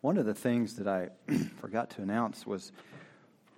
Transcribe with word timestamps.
One 0.00 0.16
of 0.16 0.24
the 0.24 0.34
things 0.34 0.76
that 0.76 0.88
I 0.88 1.10
forgot 1.60 1.90
to 1.90 2.02
announce 2.02 2.46
was 2.46 2.72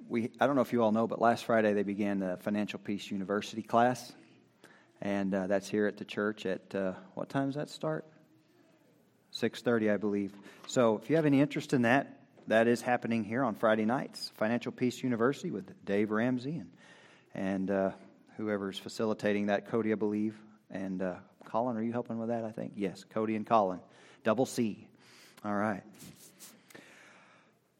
we, 0.08 0.32
I 0.40 0.46
don't 0.48 0.56
know 0.56 0.62
if 0.62 0.72
you 0.72 0.82
all 0.82 0.90
know, 0.90 1.06
but 1.06 1.20
last 1.20 1.44
Friday 1.44 1.72
they 1.72 1.84
began 1.84 2.18
the 2.18 2.36
Financial 2.38 2.80
Peace 2.80 3.12
University 3.12 3.62
class. 3.62 4.12
And 5.00 5.32
uh, 5.32 5.46
that's 5.46 5.68
here 5.68 5.86
at 5.86 5.98
the 5.98 6.04
church 6.04 6.44
at, 6.44 6.74
uh, 6.74 6.94
what 7.14 7.28
time 7.28 7.46
does 7.46 7.54
that 7.54 7.70
start? 7.70 8.04
6.30, 9.34 9.94
I 9.94 9.96
believe. 9.98 10.32
So 10.66 10.98
if 11.00 11.08
you 11.08 11.14
have 11.14 11.26
any 11.26 11.40
interest 11.40 11.74
in 11.74 11.82
that, 11.82 12.18
that 12.48 12.66
is 12.66 12.82
happening 12.82 13.22
here 13.22 13.44
on 13.44 13.54
Friday 13.54 13.84
nights. 13.84 14.32
Financial 14.34 14.72
Peace 14.72 15.00
University 15.00 15.52
with 15.52 15.84
Dave 15.84 16.10
Ramsey 16.10 16.56
and, 16.56 16.70
and 17.36 17.70
uh, 17.70 17.90
whoever's 18.36 18.78
facilitating 18.80 19.46
that, 19.46 19.68
Cody, 19.68 19.92
I 19.92 19.94
believe. 19.94 20.36
And 20.72 21.02
uh, 21.02 21.14
Colin, 21.44 21.76
are 21.76 21.82
you 21.82 21.92
helping 21.92 22.18
with 22.18 22.30
that, 22.30 22.44
I 22.44 22.50
think? 22.50 22.72
Yes, 22.74 23.04
Cody 23.10 23.36
and 23.36 23.46
Colin. 23.46 23.78
Double 24.24 24.44
C. 24.44 24.88
All 25.44 25.54
right. 25.54 25.84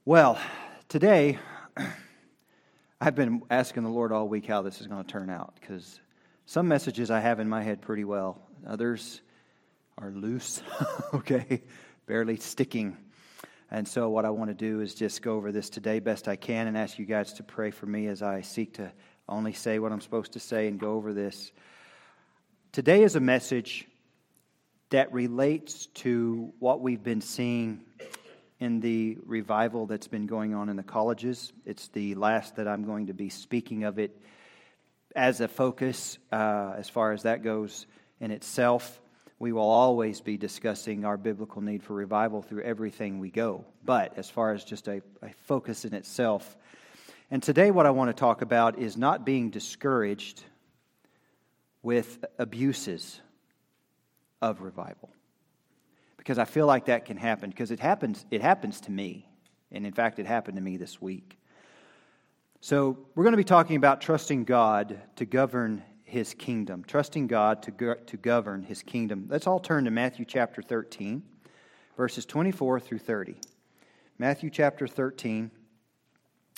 Well, 0.05 0.37
today, 0.89 1.39
I've 3.01 3.15
been 3.15 3.43
asking 3.49 3.85
the 3.85 3.89
Lord 3.89 4.11
all 4.11 4.27
week 4.27 4.47
how 4.47 4.63
this 4.63 4.81
is 4.81 4.89
going 4.89 5.05
to 5.05 5.09
turn 5.09 5.31
out 5.31 5.55
because 5.61 6.01
some 6.45 6.67
messages 6.67 7.09
I 7.09 7.21
have 7.21 7.39
in 7.39 7.49
my 7.49 7.63
head 7.63 7.81
pretty 7.81 8.03
well, 8.03 8.37
others 8.67 9.21
are 9.97 10.11
loose, 10.11 10.61
okay, 11.15 11.63
barely 12.07 12.35
sticking. 12.35 12.97
And 13.71 13.87
so, 13.87 14.11
what 14.11 14.25
I 14.25 14.31
want 14.31 14.51
to 14.51 14.55
do 14.55 14.81
is 14.81 14.93
just 14.93 15.23
go 15.23 15.35
over 15.37 15.53
this 15.53 15.71
today 15.71 16.01
best 16.01 16.27
I 16.27 16.35
can 16.35 16.67
and 16.67 16.77
ask 16.77 16.99
you 16.99 17.07
guys 17.07 17.35
to 17.35 17.45
pray 17.45 17.71
for 17.71 17.87
me 17.87 18.09
as 18.09 18.23
I 18.23 18.41
seek 18.41 18.75
to 18.75 18.91
only 19.29 19.53
say 19.53 19.79
what 19.79 19.93
I'm 19.93 20.01
supposed 20.01 20.33
to 20.33 20.41
say 20.41 20.67
and 20.67 20.81
go 20.81 20.95
over 20.95 21.13
this. 21.13 21.53
Today 22.73 23.05
is 23.05 23.15
a 23.15 23.21
message 23.21 23.87
that 24.91 25.13
relates 25.13 25.87
to 25.87 26.53
what 26.59 26.81
we've 26.81 27.05
been 27.05 27.21
seeing 27.21 27.85
in 28.63 28.79
the 28.79 29.19
revival 29.27 29.87
that's 29.87 30.07
been 30.07 30.27
going 30.27 30.55
on 30.55 30.69
in 30.69 30.77
the 30.77 30.85
colleges. 30.85 31.53
It's 31.67 31.89
the 31.89 32.15
last 32.15 32.55
that 32.57 32.69
I'm 32.69 32.85
going 32.85 33.09
to 33.09 33.13
be 33.13 33.29
speaking 33.29 33.83
of 33.83 33.99
it 33.99 34.17
as 35.17 35.41
a 35.41 35.49
focus, 35.49 36.17
uh, 36.31 36.75
as 36.77 36.89
far 36.89 37.11
as 37.11 37.25
that 37.25 37.43
goes 37.43 37.87
in 38.21 38.31
itself. 38.31 39.01
We 39.41 39.53
will 39.53 39.69
always 39.69 40.21
be 40.21 40.37
discussing 40.37 41.05
our 41.05 41.17
biblical 41.17 41.61
need 41.61 41.83
for 41.83 41.95
revival 41.95 42.41
through 42.41 42.63
everything 42.63 43.19
we 43.19 43.31
go. 43.31 43.65
But 43.85 44.17
as 44.17 44.31
far 44.31 44.53
as 44.53 44.63
just 44.63 44.87
a, 44.87 45.03
a 45.23 45.31
focus 45.47 45.85
in 45.85 45.93
itself, 45.93 46.57
and 47.33 47.43
today 47.43 47.73
what 47.73 47.87
I 47.87 47.91
want 47.91 48.11
to 48.11 48.21
talk 48.21 48.43
about 48.43 48.79
is 48.79 48.97
not 48.97 49.27
being 49.27 49.51
discouraged 49.51 50.41
with 51.83 52.25
abuses 52.39 53.21
of 54.41 54.63
revival 54.63 55.11
because 56.23 56.39
I 56.39 56.45
feel 56.45 56.67
like 56.67 56.85
that 56.85 57.05
can 57.05 57.17
happen 57.17 57.51
because 57.51 57.73
it 57.73 57.81
happens 57.81 58.25
it 58.31 58.41
happens 58.41 58.81
to 58.83 58.93
me. 58.93 59.27
And 59.73 59.85
in 59.85 59.93
fact 59.93 60.21
it 60.21 60.27
happened 60.27 60.57
to 60.57 60.63
me 60.63 60.77
this 60.77 61.03
week. 61.03 61.37
So, 62.61 62.97
we're 63.17 63.25
going 63.25 63.33
to 63.33 63.39
be 63.39 63.43
talking 63.43 63.75
about 63.75 64.01
trusting 64.01 64.45
God 64.45 65.01
to 65.17 65.25
govern 65.25 65.83
his 66.05 66.33
kingdom, 66.33 66.85
trusting 66.87 67.27
God 67.27 67.61
to, 67.65 67.73
go, 67.73 67.95
to 67.95 68.17
govern 68.17 68.63
his 68.63 68.85
kingdom. 68.85 69.27
Let's 69.29 69.49
all 69.49 69.59
turn 69.59 69.85
to 69.87 69.91
Matthew 69.91 70.25
chapter 70.25 70.63
13, 70.63 71.25
verses 71.97 72.25
24 72.25 72.79
through 72.79 73.01
30. 73.01 73.35
Matthew 74.17 74.49
chapter 74.49 74.87
13, 74.87 75.51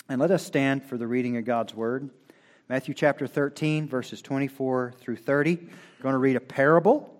and 0.07 0.21
let 0.21 0.29
us 0.29 0.45
stand 0.45 0.83
for 0.83 0.95
the 0.95 1.07
reading 1.07 1.37
of 1.37 1.45
God's 1.45 1.73
word. 1.73 2.11
Matthew 2.69 2.93
chapter 2.93 3.25
13, 3.25 3.87
verses 3.87 4.21
24 4.21 4.93
through 4.99 5.15
30. 5.15 5.55
We're 5.55 6.03
going 6.03 6.13
to 6.13 6.19
read 6.19 6.35
a 6.35 6.41
parable 6.41 7.14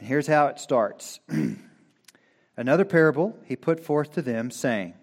and 0.00 0.08
here's 0.08 0.26
how 0.26 0.46
it 0.46 0.58
starts 0.58 1.20
Another 2.56 2.84
parable 2.84 3.38
he 3.44 3.54
put 3.54 3.80
forth 3.80 4.12
to 4.12 4.22
them, 4.22 4.50
saying, 4.50 4.94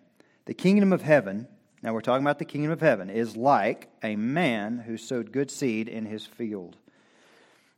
The 0.46 0.54
kingdom 0.54 0.92
of 0.92 1.02
heaven, 1.02 1.48
now 1.82 1.94
we're 1.94 2.02
talking 2.02 2.24
about 2.24 2.40
the 2.40 2.46
kingdom 2.46 2.72
of 2.72 2.82
heaven, 2.82 3.10
is 3.10 3.38
like 3.38 3.90
a 4.04 4.16
man 4.16 4.80
who 4.80 4.98
sowed 4.98 5.32
good 5.32 5.50
seed 5.50 5.88
in 5.88 6.06
his 6.06 6.26
field. 6.26 6.78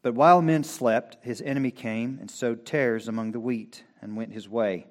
But 0.01 0.15
while 0.15 0.41
men 0.41 0.63
slept, 0.63 1.17
his 1.21 1.41
enemy 1.41 1.71
came 1.71 2.17
and 2.19 2.31
sowed 2.31 2.65
tares 2.65 3.07
among 3.07 3.31
the 3.31 3.39
wheat 3.39 3.83
and 4.01 4.17
went 4.17 4.33
his 4.33 4.49
way. 4.49 4.87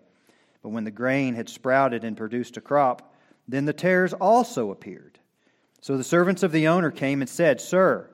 But 0.63 0.71
when 0.71 0.85
the 0.85 0.91
grain 0.91 1.35
had 1.35 1.49
sprouted 1.49 2.05
and 2.05 2.17
produced 2.17 2.57
a 2.57 2.63
crop, 2.63 3.15
then 3.47 3.65
the 3.65 3.73
tares 3.73 4.13
also 4.13 4.71
appeared. 4.71 5.19
So 5.81 5.97
the 5.97 6.05
servants 6.05 6.43
of 6.43 6.53
the 6.53 6.69
owner 6.69 6.91
came 6.91 7.21
and 7.21 7.29
said, 7.29 7.61
Sir, 7.61 8.11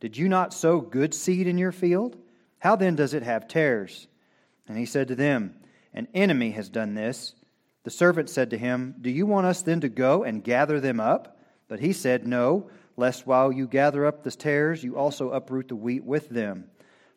did 0.00 0.16
you 0.16 0.28
not 0.28 0.54
sow 0.54 0.80
good 0.80 1.12
seed 1.12 1.46
in 1.46 1.58
your 1.58 1.72
field? 1.72 2.16
How 2.58 2.76
then 2.76 2.96
does 2.96 3.14
it 3.14 3.22
have 3.22 3.48
tares? 3.48 4.08
And 4.66 4.76
he 4.76 4.86
said 4.86 5.08
to 5.08 5.14
them, 5.14 5.54
An 5.94 6.08
enemy 6.14 6.50
has 6.52 6.68
done 6.68 6.94
this. 6.94 7.34
The 7.84 7.90
servant 7.90 8.28
said 8.28 8.50
to 8.50 8.58
him, 8.58 8.96
Do 9.00 9.10
you 9.10 9.26
want 9.26 9.46
us 9.46 9.62
then 9.62 9.80
to 9.80 9.88
go 9.88 10.24
and 10.24 10.44
gather 10.44 10.80
them 10.80 11.00
up? 11.00 11.38
But 11.68 11.80
he 11.80 11.92
said, 11.92 12.26
No, 12.26 12.70
lest 12.96 13.26
while 13.26 13.52
you 13.52 13.66
gather 13.66 14.04
up 14.04 14.22
the 14.22 14.30
tares, 14.30 14.82
you 14.82 14.96
also 14.96 15.30
uproot 15.30 15.68
the 15.68 15.76
wheat 15.76 16.04
with 16.04 16.28
them. 16.28 16.64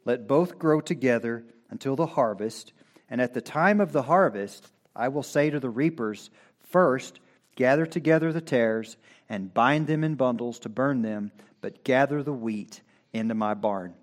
Let 0.05 0.27
both 0.27 0.59
grow 0.59 0.79
together 0.81 1.43
until 1.69 1.95
the 1.95 2.05
harvest. 2.05 2.73
And 3.09 3.19
at 3.19 3.33
the 3.33 3.41
time 3.41 3.81
of 3.81 3.91
the 3.91 4.03
harvest, 4.03 4.71
I 4.95 5.07
will 5.07 5.23
say 5.23 5.49
to 5.49 5.59
the 5.59 5.69
reapers, 5.69 6.29
First, 6.59 7.19
gather 7.55 7.85
together 7.85 8.31
the 8.31 8.41
tares 8.41 8.95
and 9.27 9.53
bind 9.53 9.87
them 9.87 10.03
in 10.03 10.15
bundles 10.15 10.59
to 10.59 10.69
burn 10.69 11.01
them, 11.01 11.31
but 11.61 11.83
gather 11.83 12.23
the 12.23 12.33
wheat 12.33 12.81
into 13.13 13.35
my 13.35 13.53
barn. 13.53 13.93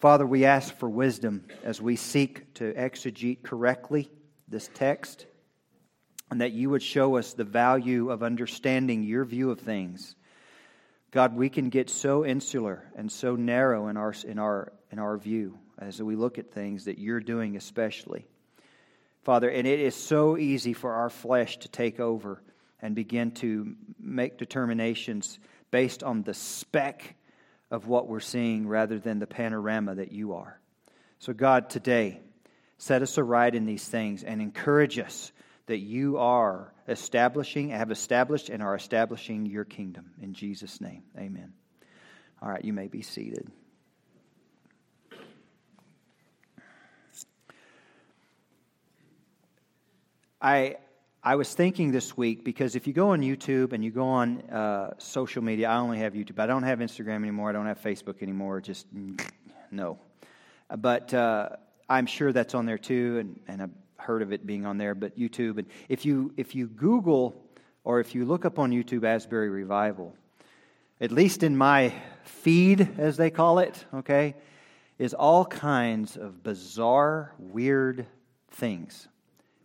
Father, 0.00 0.26
we 0.26 0.46
ask 0.46 0.74
for 0.76 0.88
wisdom 0.88 1.44
as 1.62 1.82
we 1.82 1.94
seek 1.94 2.54
to 2.54 2.72
exegete 2.72 3.42
correctly 3.42 4.10
this 4.48 4.70
text, 4.72 5.26
and 6.30 6.40
that 6.40 6.52
you 6.52 6.70
would 6.70 6.82
show 6.82 7.18
us 7.18 7.34
the 7.34 7.44
value 7.44 8.10
of 8.10 8.22
understanding 8.22 9.02
your 9.02 9.26
view 9.26 9.50
of 9.50 9.60
things. 9.60 10.14
God, 11.10 11.36
we 11.36 11.50
can 11.50 11.68
get 11.68 11.90
so 11.90 12.24
insular 12.24 12.82
and 12.96 13.12
so 13.12 13.36
narrow 13.36 13.88
in 13.88 13.98
our, 13.98 14.14
in 14.24 14.38
our, 14.38 14.72
in 14.90 14.98
our 14.98 15.18
view 15.18 15.58
as 15.78 16.00
we 16.02 16.16
look 16.16 16.38
at 16.38 16.50
things 16.50 16.86
that 16.86 16.98
you're 16.98 17.20
doing, 17.20 17.54
especially. 17.56 18.26
Father, 19.22 19.50
and 19.50 19.66
it 19.66 19.80
is 19.80 19.94
so 19.94 20.38
easy 20.38 20.72
for 20.72 20.94
our 20.94 21.10
flesh 21.10 21.58
to 21.58 21.68
take 21.68 22.00
over 22.00 22.42
and 22.80 22.94
begin 22.94 23.32
to 23.32 23.76
make 23.98 24.38
determinations 24.38 25.38
based 25.70 26.02
on 26.02 26.22
the 26.22 26.32
speck 26.32 27.16
of 27.70 27.86
what 27.86 28.08
we're 28.08 28.20
seeing 28.20 28.66
rather 28.66 28.98
than 28.98 29.18
the 29.18 29.26
panorama 29.26 29.94
that 29.94 30.12
you 30.12 30.34
are. 30.34 30.60
So, 31.18 31.32
God, 31.32 31.70
today, 31.70 32.20
set 32.78 33.02
us 33.02 33.18
aright 33.18 33.54
in 33.54 33.66
these 33.66 33.86
things 33.86 34.24
and 34.24 34.40
encourage 34.40 34.98
us 34.98 35.32
that 35.66 35.78
you 35.78 36.18
are 36.18 36.72
establishing, 36.88 37.68
have 37.68 37.90
established, 37.90 38.48
and 38.48 38.62
are 38.62 38.74
establishing 38.74 39.46
your 39.46 39.64
kingdom. 39.64 40.10
In 40.20 40.34
Jesus' 40.34 40.80
name, 40.80 41.04
amen. 41.16 41.52
All 42.42 42.48
right, 42.48 42.64
you 42.64 42.72
may 42.72 42.88
be 42.88 43.02
seated. 43.02 43.46
I 50.42 50.76
I 51.22 51.36
was 51.36 51.52
thinking 51.52 51.92
this 51.92 52.16
week 52.16 52.44
because 52.44 52.74
if 52.74 52.86
you 52.86 52.94
go 52.94 53.10
on 53.10 53.20
YouTube 53.20 53.74
and 53.74 53.84
you 53.84 53.90
go 53.90 54.06
on 54.06 54.40
uh, 54.50 54.94
social 54.96 55.42
media, 55.42 55.68
I 55.68 55.76
only 55.76 55.98
have 55.98 56.14
YouTube. 56.14 56.38
I 56.38 56.46
don't 56.46 56.62
have 56.62 56.78
Instagram 56.78 57.16
anymore. 57.16 57.50
I 57.50 57.52
don't 57.52 57.66
have 57.66 57.78
Facebook 57.78 58.22
anymore. 58.22 58.62
Just 58.62 58.86
no. 59.70 59.98
But 60.74 61.12
uh, 61.12 61.50
I'm 61.90 62.06
sure 62.06 62.32
that's 62.32 62.54
on 62.54 62.64
there 62.64 62.78
too, 62.78 63.18
and, 63.18 63.40
and 63.48 63.62
I've 63.62 63.70
heard 63.98 64.22
of 64.22 64.32
it 64.32 64.46
being 64.46 64.64
on 64.64 64.78
there. 64.78 64.94
But 64.94 65.18
YouTube, 65.18 65.58
and 65.58 65.66
if 65.90 66.06
you 66.06 66.32
if 66.38 66.54
you 66.54 66.68
Google 66.68 67.44
or 67.84 68.00
if 68.00 68.14
you 68.14 68.24
look 68.24 68.46
up 68.46 68.58
on 68.58 68.70
YouTube 68.70 69.04
Asbury 69.04 69.50
Revival, 69.50 70.16
at 71.02 71.12
least 71.12 71.42
in 71.42 71.54
my 71.54 71.92
feed, 72.24 72.88
as 72.96 73.18
they 73.18 73.28
call 73.28 73.58
it, 73.58 73.84
okay, 73.92 74.36
is 74.98 75.12
all 75.12 75.44
kinds 75.44 76.16
of 76.16 76.42
bizarre, 76.42 77.34
weird 77.38 78.06
things 78.52 79.06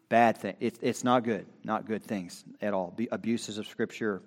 bad 0.10 0.38
thing. 0.38 0.56
It, 0.60 0.80
it's 0.82 1.04
not 1.04 1.24
good, 1.24 1.46
not 1.64 1.86
good 1.86 2.04
things 2.04 2.44
at 2.62 2.74
all. 2.74 2.94
Be, 2.96 3.08
abuses 3.12 3.58
of 3.58 3.68
Scripture, 3.68 4.22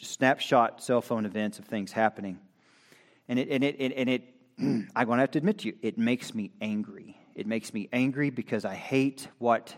snapshot 0.00 0.82
cell 0.82 1.00
phone 1.00 1.26
events 1.26 1.58
of 1.58 1.64
things 1.64 1.92
happening. 1.92 2.38
And 3.28 3.38
it, 3.38 3.48
and 3.50 3.64
it, 3.64 3.76
and 3.78 4.08
it, 4.08 4.22
I'm 4.58 5.06
going 5.06 5.18
to 5.18 5.22
have 5.22 5.30
to 5.32 5.38
admit 5.38 5.58
to 5.58 5.68
you, 5.68 5.74
it 5.82 5.98
makes 5.98 6.34
me 6.34 6.50
angry. 6.60 7.16
It 7.34 7.46
makes 7.46 7.72
me 7.72 7.88
angry 7.92 8.30
because 8.30 8.64
I 8.64 8.74
hate 8.74 9.28
what, 9.38 9.74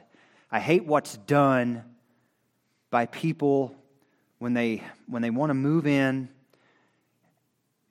I 0.50 0.60
hate 0.60 0.86
what's 0.86 1.16
done 1.16 1.84
by 2.90 3.06
people 3.06 3.74
when 4.38 4.54
they, 4.54 4.82
when 5.06 5.22
they 5.22 5.30
want 5.30 5.50
to 5.50 5.54
move 5.54 5.86
in 5.86 6.28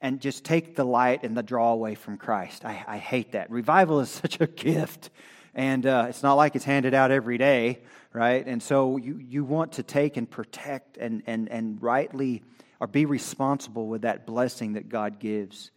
and 0.00 0.20
just 0.20 0.44
take 0.44 0.76
the 0.76 0.84
light 0.84 1.22
and 1.22 1.36
the 1.36 1.42
draw 1.42 1.72
away 1.72 1.94
from 1.94 2.16
Christ. 2.16 2.64
I, 2.64 2.82
I 2.86 2.98
hate 2.98 3.32
that. 3.32 3.50
Revival 3.50 4.00
is 4.00 4.10
such 4.10 4.40
a 4.40 4.46
gift 4.46 5.10
and 5.54 5.84
uh, 5.86 6.06
it's 6.08 6.22
not 6.22 6.34
like 6.34 6.56
it's 6.56 6.64
handed 6.64 6.94
out 6.94 7.10
every 7.10 7.38
day, 7.38 7.80
right? 8.12 8.46
And 8.46 8.62
so 8.62 8.96
you, 8.96 9.18
you 9.18 9.44
want 9.44 9.72
to 9.72 9.82
take 9.82 10.16
and 10.16 10.30
protect 10.30 10.96
and, 10.96 11.22
and, 11.26 11.48
and 11.48 11.82
rightly 11.82 12.42
or 12.78 12.86
be 12.86 13.04
responsible 13.04 13.86
with 13.86 14.02
that 14.02 14.26
blessing 14.26 14.74
that 14.74 14.88
God 14.88 15.18
gives. 15.18 15.70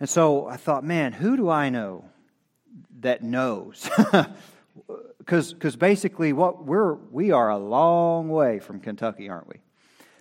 And 0.00 0.08
so 0.08 0.46
I 0.46 0.56
thought, 0.56 0.84
man, 0.84 1.12
who 1.12 1.36
do 1.36 1.48
I 1.48 1.70
know 1.70 2.04
that 3.00 3.22
knows 3.22 3.88
because 5.18 5.76
basically 5.76 6.32
what 6.32 6.64
we're 6.64 6.94
we 6.94 7.30
are 7.30 7.50
a 7.50 7.58
long 7.58 8.28
way 8.28 8.58
from 8.58 8.80
Kentucky, 8.80 9.28
aren't 9.28 9.48
we? 9.48 9.56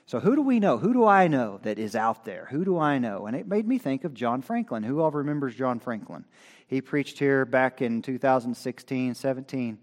So 0.06 0.20
who 0.20 0.36
do 0.36 0.42
we 0.42 0.60
know? 0.60 0.78
Who 0.78 0.94
do 0.94 1.06
I 1.06 1.28
know 1.28 1.60
that 1.64 1.80
is 1.80 1.96
out 1.96 2.26
there? 2.26 2.48
Who 2.52 2.66
do 2.66 2.78
I 2.78 2.98
know? 2.98 3.28
And 3.28 3.36
it 3.36 3.48
made 3.48 3.66
me 3.66 3.78
think 3.78 4.04
of 4.04 4.14
John 4.14 4.42
Franklin. 4.42 4.84
Who 4.84 5.00
all 5.00 5.12
remembers 5.12 5.56
John 5.56 5.80
Franklin? 5.80 6.26
He 6.72 6.80
preached 6.80 7.20
here 7.20 7.44
back 7.44 7.82
in 7.82 8.02
2016, 8.02 9.14
17, 9.14 9.78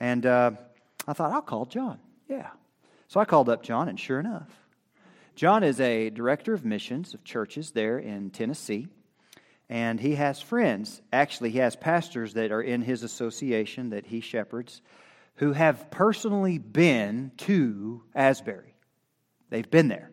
and 0.00 0.26
uh, 0.26 0.50
I 1.06 1.12
thought 1.12 1.30
I'll 1.30 1.40
call 1.40 1.64
John. 1.64 2.00
Yeah, 2.28 2.48
so 3.06 3.20
I 3.20 3.24
called 3.24 3.48
up 3.48 3.62
John, 3.62 3.88
and 3.88 3.98
sure 3.98 4.18
enough, 4.18 4.50
John 5.36 5.62
is 5.62 5.78
a 5.78 6.10
director 6.10 6.52
of 6.54 6.64
missions 6.64 7.14
of 7.14 7.22
churches 7.22 7.70
there 7.70 8.00
in 8.00 8.30
Tennessee. 8.30 8.88
And 9.68 10.00
he 10.00 10.16
has 10.16 10.40
friends. 10.40 11.02
Actually, 11.12 11.50
he 11.50 11.58
has 11.58 11.76
pastors 11.76 12.34
that 12.34 12.50
are 12.50 12.62
in 12.62 12.82
his 12.82 13.04
association 13.04 13.90
that 13.90 14.06
he 14.06 14.20
shepherds 14.20 14.82
who 15.36 15.52
have 15.52 15.88
personally 15.88 16.58
been 16.58 17.30
to 17.36 18.02
Asbury. 18.16 18.74
They've 19.50 19.70
been 19.70 19.86
there. 19.86 20.10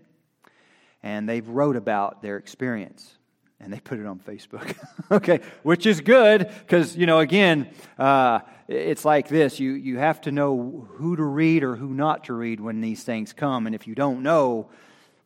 And 1.02 1.28
they've 1.28 1.48
wrote 1.48 1.78
about 1.78 2.22
their 2.22 2.38
experience. 2.38 3.18
And 3.60 3.72
they 3.72 3.80
put 3.80 4.00
it 4.00 4.06
on 4.06 4.20
Facebook. 4.20 4.76
okay, 5.12 5.40
which 5.64 5.86
is 5.86 6.02
good 6.02 6.52
because, 6.60 6.96
you 6.96 7.06
know, 7.06 7.20
again, 7.20 7.70
uh, 7.98 8.40
it's 8.68 9.06
like 9.06 9.28
this 9.28 9.60
you, 9.60 9.72
you 9.72 9.98
have 9.98 10.22
to 10.22 10.32
know 10.32 10.88
who 10.94 11.16
to 11.16 11.24
read 11.24 11.64
or 11.64 11.76
who 11.76 11.94
not 11.94 12.26
to 12.26 12.34
read 12.34 12.60
when 12.60 12.82
these 12.82 13.04
things 13.04 13.34
come. 13.34 13.66
And 13.66 13.74
if 13.74 13.88
you 13.88 13.96
don't 13.96 14.24
know, 14.24 14.70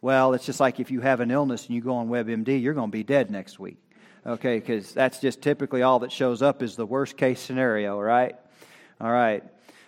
well, 0.01 0.33
it's 0.33 0.45
just 0.45 0.59
like 0.59 0.79
if 0.79 0.91
you 0.91 1.01
have 1.01 1.19
an 1.19 1.31
illness 1.31 1.65
and 1.65 1.75
you 1.75 1.81
go 1.81 1.95
on 1.95 2.07
WebMD, 2.07 2.61
you're 2.61 2.73
going 2.73 2.91
to 2.91 2.97
be 2.97 3.03
dead 3.03 3.29
next 3.29 3.59
week 3.59 3.77
okay, 4.25 4.59
because 4.59 4.93
that's 4.93 5.19
just 5.19 5.41
typically 5.41 5.81
all 5.81 5.99
that 5.99 6.11
shows 6.11 6.41
up 6.41 6.61
is 6.61 6.75
the 6.75 6.85
worst 6.85 7.17
case 7.17 7.39
scenario, 7.39 7.99
right? 7.99 8.35
All 9.01 9.11
right. 9.11 9.43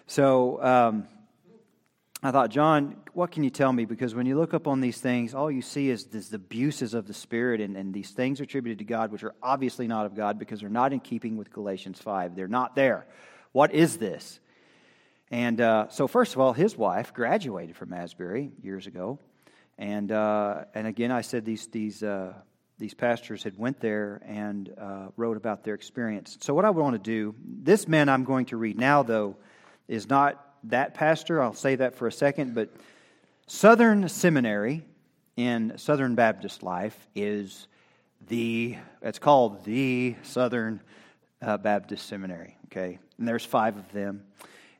So 0.08 0.62
um, 0.64 1.08
I 2.24 2.32
thought, 2.32 2.50
John, 2.50 2.96
what 3.14 3.32
can 3.32 3.44
you 3.44 3.50
tell 3.50 3.72
me? 3.72 3.86
Because 3.86 4.16
when 4.16 4.26
you 4.26 4.38
look 4.38 4.54
up 4.54 4.68
on 4.68 4.82
these 4.82 5.00
things, 5.00 5.34
all 5.34 5.52
you 5.52 5.62
see 5.62 5.90
is, 5.90 6.06
is 6.08 6.30
the 6.30 6.38
abuses 6.38 6.94
of 6.94 7.08
the 7.08 7.14
Spirit, 7.14 7.62
and, 7.62 7.76
and 7.76 7.94
these 7.94 8.12
things 8.12 8.42
attributed 8.42 8.80
to 8.80 8.86
God, 8.86 9.12
which 9.12 9.24
are 9.24 9.36
obviously 9.42 9.88
not 9.88 10.06
of 10.06 10.16
God 10.16 10.40
because 10.40 10.62
they're 10.62 10.70
not 10.70 10.94
in 10.94 11.00
keeping 11.00 11.38
with 11.38 11.52
Galatians 11.52 12.00
5. 12.00 12.36
They're 12.36 12.48
not 12.48 12.76
there. 12.76 13.06
What 13.52 13.74
is 13.74 13.98
this? 13.98 14.40
And 15.30 15.62
uh, 15.62 15.90
so, 15.90 16.08
first 16.08 16.34
of 16.34 16.42
all, 16.42 16.54
his 16.54 16.78
wife 16.78 17.14
graduated 17.14 17.76
from 17.76 17.94
Asbury 17.94 18.52
years 18.62 18.88
ago. 18.88 19.20
And, 19.78 20.12
uh, 20.12 20.66
and 20.74 20.88
again, 20.88 21.12
I 21.12 21.22
said 21.22 21.46
these, 21.46 21.68
these 21.68 22.04
uh, 22.04 22.34
these 22.82 22.94
pastors 22.96 23.44
had 23.44 23.58
went 23.60 23.80
there 23.80 24.22
and 24.26 24.74
uh, 24.76 25.10
wrote 25.16 25.38
about 25.38 25.64
their 25.64 25.76
experience. 25.76 26.38
So 26.42 26.56
what 26.56 26.66
I 26.66 26.72
want 26.72 26.96
to 26.96 27.00
do, 27.00 27.36
this 27.46 27.88
man 27.88 28.10
I'm 28.10 28.24
going 28.24 28.48
to 28.48 28.58
read 28.58 28.80
now, 28.80 29.04
though, 29.04 29.38
is 29.88 30.10
not 30.10 30.44
that 30.64 30.96
pastor. 30.96 31.44
I'll 31.44 31.54
say 31.54 31.76
that 31.76 31.96
for 31.96 32.08
a 32.08 32.12
second, 32.12 32.56
but 32.56 32.70
Southern 33.48 34.08
Seminary 34.08 34.84
in 35.36 35.78
Southern 35.78 36.16
Baptist 36.16 36.64
life 36.64 37.08
is 37.16 37.68
the, 38.28 38.78
it's 39.02 39.20
called 39.20 39.64
the 39.66 40.16
Southern 40.24 40.82
uh, 41.42 41.58
Baptist 41.58 42.06
Seminary, 42.08 42.58
okay? 42.66 43.00
And 43.18 43.28
there's 43.28 43.46
five 43.46 43.78
of 43.78 43.92
them. 43.92 44.24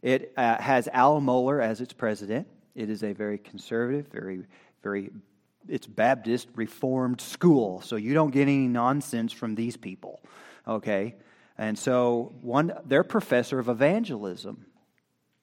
It 0.02 0.34
uh, 0.38 0.62
has 0.62 0.88
Al 0.90 1.22
Mohler 1.22 1.62
as 1.62 1.82
its 1.82 1.94
president. 1.94 2.48
It 2.76 2.90
is 2.90 3.04
a 3.04 3.14
very 3.14 3.38
conservative, 3.38 4.08
very, 4.08 4.44
very 4.84 5.12
it's 5.68 5.86
Baptist 5.86 6.48
Reformed 6.56 7.22
school, 7.22 7.82
so 7.82 7.96
you 7.96 8.14
don't 8.14 8.32
get 8.32 8.44
any 8.44 8.68
nonsense 8.68 9.32
from 9.32 9.56
these 9.56 9.78
people. 9.78 10.22
Okay? 10.68 11.16
And 11.58 11.78
so 11.78 12.34
one 12.42 12.74
their 12.86 13.04
professor 13.04 13.60
of 13.60 13.70
evangelism 13.70 14.66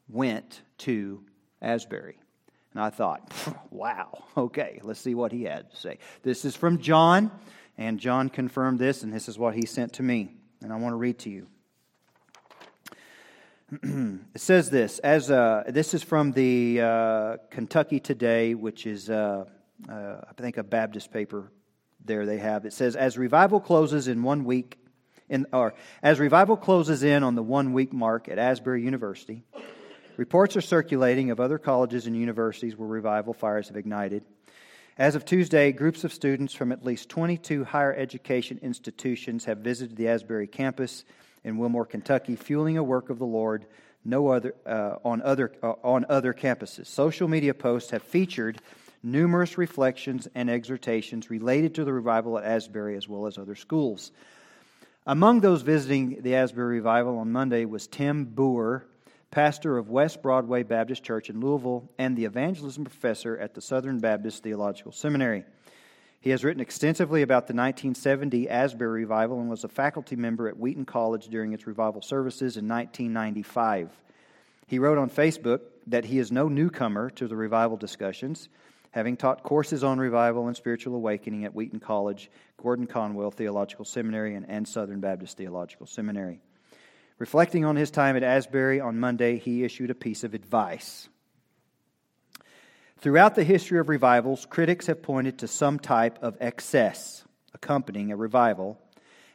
went 0.09 0.63
to 0.79 1.23
Asbury. 1.63 2.19
And 2.73 2.83
I 2.83 2.91
thought, 2.91 3.33
wow, 3.71 4.25
okay, 4.37 4.81
let's 4.83 5.01
see 5.01 5.15
what 5.15 5.33
he 5.33 5.45
had 5.45 5.71
to 5.71 5.77
say. 5.77 5.99
This 6.23 6.45
is 6.45 6.55
from 6.55 6.79
John, 6.79 7.31
and 7.77 7.99
John 7.99 8.29
confirmed 8.29 8.79
this, 8.79 9.03
and 9.03 9.13
this 9.13 9.29
is 9.29 9.39
what 9.39 9.55
he 9.55 9.67
sent 9.67 9.95
to 9.95 10.03
me. 10.03 10.35
And 10.63 10.73
I 10.73 10.77
want 10.77 10.93
to 10.93 10.97
read 10.97 11.19
to 11.21 11.31
you. 11.31 11.47
it 14.35 14.41
says 14.41 14.71
this 14.71 14.99
as 15.01 15.31
uh, 15.31 15.65
this 15.69 15.93
is 15.93 16.03
from 16.03 16.33
the 16.33 16.81
uh, 16.81 17.37
Kentucky 17.51 18.01
Today, 18.01 18.55
which 18.55 18.87
is 18.87 19.11
uh, 19.11 19.45
uh, 19.89 19.93
I 19.93 20.33
think 20.41 20.57
a 20.57 20.63
Baptist 20.63 21.13
paper 21.13 21.53
there 22.05 22.27
they 22.27 22.39
have. 22.39 22.65
It 22.65 22.73
says, 22.73 22.97
as 22.97 23.19
revival 23.19 23.61
closes 23.61 24.09
in 24.09 24.23
one 24.23 24.45
week, 24.45 24.79
in, 25.29 25.47
or 25.53 25.75
as 26.03 26.19
revival 26.19 26.57
closes 26.57 27.03
in 27.03 27.23
on 27.23 27.35
the 27.35 27.43
one 27.43 27.73
week 27.73 27.93
mark 27.93 28.29
at 28.29 28.39
Asbury 28.39 28.83
University, 28.83 29.45
reports 30.19 30.57
are 30.57 30.61
circulating 30.61 31.31
of 31.31 31.41
other 31.41 31.59
colleges 31.59 32.07
and 32.07 32.15
universities 32.15 32.77
where 32.77 32.89
revival 32.89 33.33
fires 33.33 33.69
have 33.69 33.77
ignited. 33.77 34.25
As 34.99 35.15
of 35.15 35.25
Tuesday, 35.25 35.71
groups 35.71 36.03
of 36.03 36.13
students 36.13 36.53
from 36.53 36.73
at 36.73 36.85
least 36.85 37.09
22 37.09 37.65
higher 37.65 37.95
education 37.95 38.59
institutions 38.61 39.45
have 39.45 39.59
visited 39.59 39.97
the 39.97 40.09
Asbury 40.09 40.49
campus 40.49 41.05
in 41.45 41.57
Wilmore, 41.57 41.87
Kentucky, 41.87 42.35
fueling 42.35 42.77
a 42.77 42.83
work 42.83 43.11
of 43.11 43.21
the 43.21 43.25
Lord 43.25 43.65
no 44.05 44.29
other, 44.29 44.55
uh, 44.67 44.97
on, 45.05 45.23
other, 45.23 45.53
uh, 45.63 45.75
on 45.85 46.05
other 46.09 46.35
campuses. 46.35 46.87
Social 46.87 47.29
media 47.29 47.55
posts 47.55 47.91
have 47.91 48.03
featured 48.03 48.61
numerous 49.05 49.57
reflections 49.57 50.27
and 50.35 50.51
exhortations 50.51 51.31
related 51.31 51.77
to 51.77 51.85
the 51.85 51.93
revival 51.93 52.39
at 52.39 52.45
Asbury 52.45 52.97
as 52.97 53.09
well 53.09 53.27
as 53.27 53.39
other 53.39 53.55
schools. 53.55 54.11
Among 55.07 55.41
those 55.41 55.63
visiting 55.63 56.23
the 56.23 56.35
Asbury 56.35 56.77
revival 56.77 57.19
on 57.19 57.31
Monday 57.31 57.65
was 57.67 57.87
Tim 57.87 58.27
Beougher, 58.27 58.83
pastor 59.31 59.79
of 59.79 59.91
West 59.91 60.23
Broadway 60.23 60.63
Baptist 60.63 61.05
Church 61.05 61.31
in 61.31 61.41
Louisville 61.41 61.89
and 61.99 62.17
the 62.17 62.25
evangelism 62.25 62.85
professor 62.85 63.37
at 63.39 63.55
the 63.55 63.61
Southern 63.61 63.99
Baptist 63.99 64.43
Theological 64.43 64.93
Seminary. 64.93 65.45
He 66.21 66.31
has 66.31 66.45
written 66.45 66.61
extensively 66.61 67.23
about 67.23 67.47
the 67.47 67.55
1970 67.55 68.49
Asbury 68.49 69.03
revival 69.03 69.41
and 69.41 69.49
was 69.49 69.65
a 69.65 69.69
faculty 69.69 70.17
member 70.17 70.49
at 70.49 70.59
Wheaton 70.59 70.85
College 70.85 71.29
during 71.29 71.53
its 71.53 71.67
revival 71.67 72.03
services 72.03 72.57
in 72.57 72.67
1995. 72.67 73.91
He 74.67 74.79
wrote 74.79 74.99
on 74.99 75.11
Facebook 75.11 75.61
that 75.87 76.05
he 76.05 76.19
is 76.19 76.33
no 76.33 76.49
newcomer 76.49 77.11
to 77.11 77.29
the 77.29 77.37
revival 77.37 77.77
discussions 77.77 78.49
having 78.91 79.17
taught 79.17 79.43
courses 79.43 79.85
on 79.85 79.99
revival 79.99 80.47
and 80.47 80.57
spiritual 80.57 80.95
awakening 80.95 81.45
at 81.45 81.55
Wheaton 81.55 81.81
College, 81.81 82.31
Gordon 82.61 82.87
Conwell 82.87 83.31
Theological 83.31 83.85
Seminary, 83.85 84.35
and, 84.35 84.49
and 84.49 84.67
Southern 84.67 85.01
Baptist 85.01 85.37
Theological 85.37 85.87
Seminary. 85.87 86.41
Reflecting 87.19 87.65
on 87.65 87.77
his 87.77 87.91
time 87.91 88.17
at 88.17 88.23
Asbury 88.23 88.81
on 88.81 89.01
Monday, 89.01 89.39
he 89.39 89.65
issued 89.65 89.91
a 89.91 89.95
piece 89.95 90.23
of 90.23 90.35
advice. 90.35 91.09
Throughout 93.01 93.35
the 93.35 93.45
history 93.45 93.79
of 93.79 93.89
revivals, 93.89 94.47
critics 94.47 94.87
have 94.87 95.03
pointed 95.03 95.39
to 95.39 95.49
some 95.49 95.79
type 95.79 96.19
of 96.23 96.37
excess 96.41 97.25
accompanying 97.55 98.13
a 98.13 98.17
revival 98.17 98.79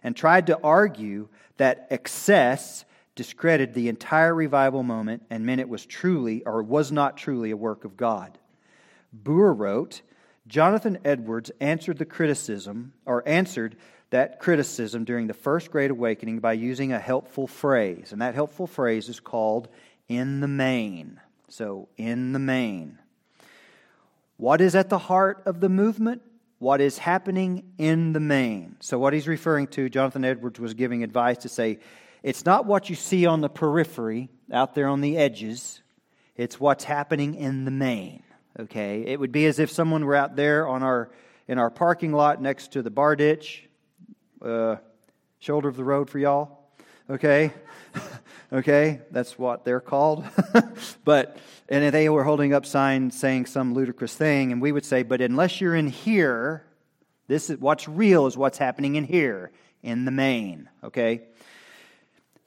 and 0.02 0.16
tried 0.16 0.48
to 0.48 0.60
argue 0.62 1.28
that 1.58 1.88
excess 1.90 2.86
discredited 3.16 3.74
the 3.74 3.90
entire 3.90 4.34
revival 4.34 4.84
moment 4.84 5.24
and 5.30 5.46
meant 5.46 5.62
it 5.62 5.70
was 5.70 5.86
truly 5.86 6.44
or 6.46 6.64
was 6.64 6.92
not 6.92 7.18
truly 7.18 7.52
a 7.52 7.58
work 7.58 7.86
of 7.86 7.96
God. 7.96 8.38
Beougher 9.14 9.54
wrote, 9.54 10.02
Jonathan 10.48 10.98
Edwards 11.06 11.52
answered 11.62 11.98
the 11.98 12.06
criticism, 12.06 12.94
or 13.06 13.28
answered 13.28 13.78
that 14.14 14.40
criticism 14.40 15.06
during 15.06 15.26
the 15.26 15.34
First 15.34 15.72
Great 15.72 15.90
Awakening 15.90 16.38
by 16.38 16.54
using 16.54 16.94
a 16.94 17.00
helpful 17.00 17.48
phrase. 17.48 18.12
And 18.12 18.22
that 18.22 18.36
helpful 18.36 18.68
phrase 18.68 19.10
is 19.10 19.20
called 19.20 19.70
in 20.08 20.40
the 20.40 20.48
main. 20.48 21.20
So, 21.48 21.90
in 21.98 22.32
the 22.32 22.38
main. 22.38 23.00
What 24.38 24.62
is 24.62 24.76
at 24.76 24.90
the 24.90 25.00
heart 25.00 25.42
of 25.48 25.62
the 25.62 25.70
movement? 25.70 26.22
What 26.60 26.80
is 26.80 27.00
happening 27.00 27.64
in 27.80 28.14
the 28.14 28.20
main? 28.20 28.76
So, 28.82 29.00
what 29.00 29.14
he's 29.14 29.28
referring 29.28 29.66
to, 29.70 29.90
Jonathan 29.90 30.24
Edwards 30.24 30.60
was 30.60 30.76
giving 30.76 31.04
advice 31.04 31.40
to 31.40 31.50
say, 31.50 31.80
it's 32.22 32.46
not 32.46 32.68
what 32.68 32.92
you 32.92 32.96
see 32.96 33.26
on 33.26 33.42
the 33.42 33.50
periphery, 33.50 34.30
out 34.52 34.76
there 34.76 34.90
on 34.90 35.02
the 35.02 35.18
edges, 35.18 35.82
it's 36.36 36.60
what's 36.60 36.84
happening 36.84 37.34
in 37.34 37.66
the 37.66 37.72
main 37.72 38.22
okay? 38.60 39.04
It 39.08 39.20
would 39.20 39.32
be 39.32 39.46
as 39.46 39.60
if 39.60 39.72
someone 39.72 40.06
were 40.06 40.16
out 40.16 40.36
there 40.36 40.68
on 40.68 40.84
our, 40.84 41.10
in 41.48 41.58
our 41.58 41.70
parking 41.70 42.12
lot 42.12 42.42
next 42.42 42.74
to 42.74 42.82
the 42.82 42.92
bar 42.92 43.16
ditch, 43.16 43.68
uh, 44.44 44.78
shoulder 45.40 45.68
of 45.68 45.76
the 45.76 45.84
road 45.84 46.10
for 46.10 46.20
y'all, 46.20 46.60
okay? 47.10 47.52
okay, 48.54 49.02
that's 49.12 49.38
what 49.38 49.66
they're 49.66 49.80
called. 49.80 50.26
but, 51.06 51.38
and 51.70 51.94
they 51.94 52.10
were 52.10 52.24
holding 52.24 52.54
up 52.54 52.66
signs 52.66 53.18
saying 53.18 53.46
some 53.46 53.74
ludicrous 53.74 54.16
thing, 54.16 54.52
and 54.52 54.62
we 54.62 54.72
would 54.72 54.86
say, 54.86 55.04
but 55.04 55.22
unless 55.22 55.62
you're 55.62 55.76
in 55.76 55.88
here, 55.88 56.66
this 57.28 57.50
is 57.50 57.58
what's 57.60 57.88
real 57.88 58.28
is 58.28 58.38
what's 58.38 58.58
happening 58.58 58.96
in 58.96 59.04
here, 59.06 59.52
in 59.82 60.06
the 60.06 60.12
main, 60.12 60.70
okay? 60.84 61.22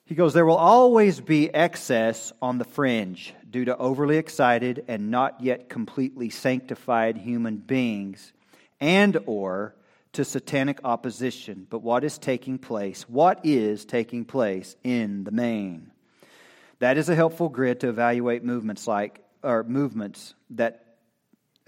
He 0.06 0.14
goes, 0.14 0.34
There 0.34 0.46
will 0.46 0.56
always 0.56 1.20
be 1.20 1.52
excess 1.52 2.32
on 2.40 2.58
the 2.58 2.64
fringe 2.64 3.34
due 3.50 3.64
to 3.64 3.76
overly 3.76 4.18
excited 4.18 4.84
and 4.86 5.10
not 5.10 5.40
yet 5.40 5.68
completely 5.68 6.30
sanctified 6.30 7.16
human 7.16 7.56
beings 7.56 8.32
and 8.80 9.18
or 9.26 9.74
to 10.16 10.24
satanic 10.24 10.80
opposition. 10.84 11.66
But 11.68 11.80
what 11.80 12.04
is 12.04 12.18
taking 12.18 12.58
place? 12.58 13.08
What 13.08 13.40
is 13.44 13.84
taking 13.84 14.24
place 14.24 14.76
in 14.82 15.24
the 15.24 15.30
main? 15.30 15.90
That 16.78 16.98
is 16.98 17.08
a 17.08 17.14
helpful 17.14 17.48
grid 17.48 17.80
to 17.80 17.88
evaluate 17.88 18.44
movements 18.44 18.86
like 18.86 19.22
or 19.42 19.62
movements 19.62 20.34
that 20.50 20.96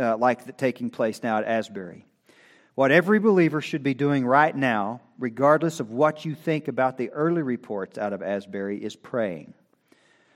uh, 0.01 0.17
like 0.17 0.45
the, 0.47 0.53
taking 0.53 0.91
place 0.91 1.23
now 1.23 1.39
at 1.39 1.45
Asbury. 1.45 2.05
What 2.75 2.93
every 2.93 3.19
believer 3.19 3.61
should 3.61 3.83
be 3.83 3.95
doing 3.95 4.25
right 4.25 4.55
now, 4.55 5.01
regardless 5.19 5.81
of 5.81 5.91
what 5.91 6.25
you 6.25 6.35
think 6.35 6.69
about 6.69 6.97
the 6.97 7.11
early 7.11 7.43
reports 7.43 7.99
out 7.99 8.13
of 8.13 8.23
Asbury, 8.23 8.83
is 8.83 8.95
praying. 8.95 9.55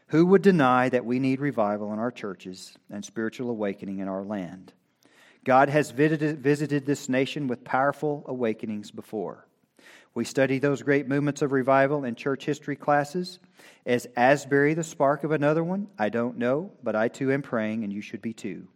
Who 0.09 0.27
would 0.27 0.43
deny 0.43 0.89
that 0.89 1.05
we 1.05 1.19
need 1.19 1.41
revival 1.41 1.93
in 1.93 1.99
our 1.99 2.11
churches 2.11 2.77
and 2.91 3.05
spiritual 3.05 3.51
awakening 3.51 4.01
in 4.01 4.09
our 4.09 4.25
land? 4.25 4.73
God 5.45 5.69
has 5.69 5.91
visited, 5.91 6.87
this 6.87 7.09
nation 7.09 7.49
with 7.49 7.65
powerful 7.65 8.25
awakenings 8.27 8.91
before. 8.91 9.47
We 10.15 10.25
study 10.25 10.59
those 10.59 10.83
great 10.83 11.09
movements 11.09 11.43
of 11.43 11.53
revival 11.53 12.05
in 12.05 12.15
church 12.15 12.45
history 12.45 12.77
classes. 12.77 13.39
Is 13.85 14.07
Asbury 14.17 14.75
the 14.75 14.85
spark 14.85 15.25
of 15.25 15.33
another 15.33 15.65
one? 15.65 15.89
I 15.99 16.11
don't 16.11 16.39
know, 16.39 16.71
but 16.83 16.95
I 16.95 17.09
too 17.09 17.33
am 17.33 17.43
praying, 17.43 17.83
and 17.83 17.93
you 17.93 18.03
should 18.03 18.23
be 18.23 18.33
too. 18.33 18.69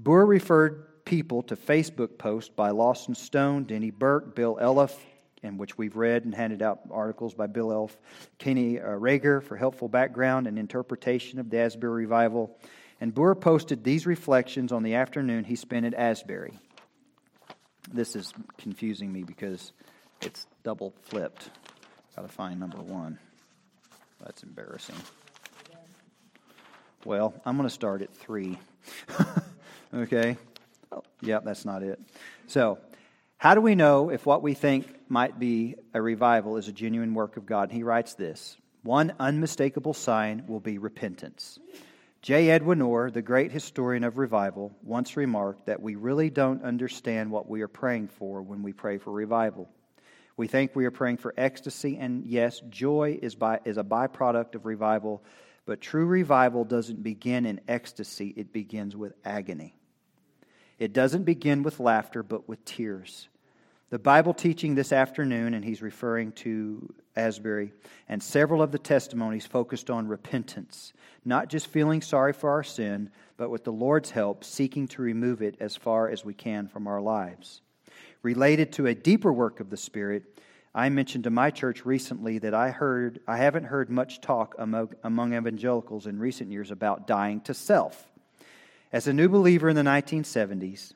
Beougher 0.00 0.26
referred 0.26 1.04
people 1.04 1.42
to 1.44 1.56
Facebook 1.56 2.18
posts 2.18 2.50
by 2.54 2.70
Lawson 2.70 3.14
Stone, 3.14 3.64
Denny 3.64 3.90
Burk, 3.90 4.36
Bill 4.36 4.56
Elliff, 4.60 4.94
in 5.42 5.58
which 5.58 5.76
we've 5.76 5.96
read 5.96 6.24
and 6.24 6.34
handed 6.34 6.62
out 6.62 6.80
articles 6.90 7.34
by 7.34 7.46
Bill 7.46 7.68
Elliff, 7.68 7.96
Kenny 8.38 8.78
uh, 8.78 8.84
Rager 8.84 9.42
for 9.42 9.56
helpful 9.56 9.88
background 9.88 10.46
and 10.46 10.58
interpretation 10.58 11.40
of 11.40 11.50
the 11.50 11.58
Asbury 11.58 12.04
revival. 12.04 12.56
And 13.02 13.12
Beougher 13.12 13.34
posted 13.34 13.82
these 13.82 14.06
reflections 14.06 14.70
on 14.70 14.84
the 14.84 14.94
afternoon 14.94 15.42
he 15.42 15.56
spent 15.56 15.84
at 15.84 15.92
Asbury. 15.92 16.56
This 17.92 18.14
is 18.14 18.32
confusing 18.58 19.12
me 19.12 19.24
because 19.24 19.72
it's 20.20 20.46
double 20.62 20.94
flipped. 21.02 21.50
Got 22.14 22.22
to 22.22 22.28
find 22.28 22.60
number 22.60 22.78
one. 22.78 23.18
That's 24.24 24.44
embarrassing. 24.44 24.94
Well, 27.04 27.34
I'm 27.44 27.56
going 27.56 27.68
to 27.68 27.74
start 27.74 28.02
at 28.02 28.14
three. 28.14 28.56
okay? 29.94 30.36
Yeah, 31.22 31.40
that's 31.40 31.64
not 31.64 31.82
it. 31.82 31.98
So, 32.46 32.78
how 33.36 33.56
do 33.56 33.60
we 33.60 33.74
know 33.74 34.10
if 34.10 34.26
what 34.26 34.42
we 34.42 34.54
think 34.54 34.86
might 35.08 35.40
be 35.40 35.74
a 35.92 36.00
revival 36.00 36.56
is 36.56 36.68
a 36.68 36.72
genuine 36.72 37.14
work 37.14 37.36
of 37.36 37.46
God? 37.46 37.70
And 37.70 37.72
he 37.72 37.82
writes 37.82 38.14
this 38.14 38.56
One 38.84 39.12
unmistakable 39.18 39.92
sign 39.92 40.44
will 40.46 40.60
be 40.60 40.78
repentance. 40.78 41.58
J. 42.22 42.50
Edwin 42.50 42.80
Orr, 42.80 43.10
the 43.10 43.20
great 43.20 43.50
historian 43.50 44.04
of 44.04 44.16
revival, 44.16 44.70
once 44.84 45.16
remarked 45.16 45.66
that 45.66 45.82
we 45.82 45.96
really 45.96 46.30
don't 46.30 46.62
understand 46.62 47.32
what 47.32 47.48
we 47.48 47.62
are 47.62 47.68
praying 47.68 48.06
for 48.06 48.40
when 48.42 48.62
we 48.62 48.72
pray 48.72 48.98
for 48.98 49.10
revival. 49.10 49.68
We 50.36 50.46
think 50.46 50.76
we 50.76 50.84
are 50.84 50.92
praying 50.92 51.16
for 51.16 51.34
ecstasy, 51.36 51.98
and 51.98 52.24
yes, 52.24 52.60
joy 52.70 53.18
is, 53.20 53.34
by, 53.34 53.58
is 53.64 53.76
a 53.76 53.82
byproduct 53.82 54.54
of 54.54 54.66
revival, 54.66 55.24
but 55.66 55.80
true 55.80 56.06
revival 56.06 56.64
doesn't 56.64 57.02
begin 57.02 57.44
in 57.44 57.60
ecstasy, 57.66 58.32
it 58.36 58.52
begins 58.52 58.94
with 58.94 59.14
agony. 59.24 59.74
It 60.78 60.92
doesn't 60.92 61.24
begin 61.24 61.64
with 61.64 61.80
laughter, 61.80 62.22
but 62.22 62.48
with 62.48 62.64
tears. 62.64 63.28
The 63.92 63.98
Bible 63.98 64.32
teaching 64.32 64.74
this 64.74 64.90
afternoon, 64.90 65.52
and 65.52 65.62
he's 65.62 65.82
referring 65.82 66.32
to 66.32 66.94
Asbury, 67.14 67.74
and 68.08 68.22
several 68.22 68.62
of 68.62 68.72
the 68.72 68.78
testimonies 68.78 69.44
focused 69.44 69.90
on 69.90 70.08
repentance, 70.08 70.94
not 71.26 71.50
just 71.50 71.66
feeling 71.66 72.00
sorry 72.00 72.32
for 72.32 72.48
our 72.48 72.62
sin, 72.62 73.10
but 73.36 73.50
with 73.50 73.64
the 73.64 73.70
Lord's 73.70 74.10
help, 74.10 74.44
seeking 74.44 74.88
to 74.88 75.02
remove 75.02 75.42
it 75.42 75.56
as 75.60 75.76
far 75.76 76.08
as 76.08 76.24
we 76.24 76.32
can 76.32 76.68
from 76.68 76.86
our 76.86 77.02
lives. 77.02 77.60
Related 78.22 78.72
to 78.72 78.86
a 78.86 78.94
deeper 78.94 79.30
work 79.30 79.60
of 79.60 79.68
the 79.68 79.76
Spirit, 79.76 80.40
I 80.74 80.88
mentioned 80.88 81.24
to 81.24 81.30
my 81.30 81.50
church 81.50 81.84
recently 81.84 82.38
that 82.38 82.54
I 82.54 82.70
heard 82.70 83.20
I 83.28 83.36
haven't 83.36 83.64
heard 83.64 83.90
much 83.90 84.22
talk 84.22 84.54
among, 84.58 84.94
among 85.04 85.34
evangelicals 85.34 86.06
in 86.06 86.18
recent 86.18 86.50
years 86.50 86.70
about 86.70 87.06
dying 87.06 87.42
to 87.42 87.52
self. 87.52 88.10
As 88.90 89.06
a 89.06 89.12
new 89.12 89.28
believer 89.28 89.68
in 89.68 89.76
the 89.76 89.82
1970s, 89.82 90.94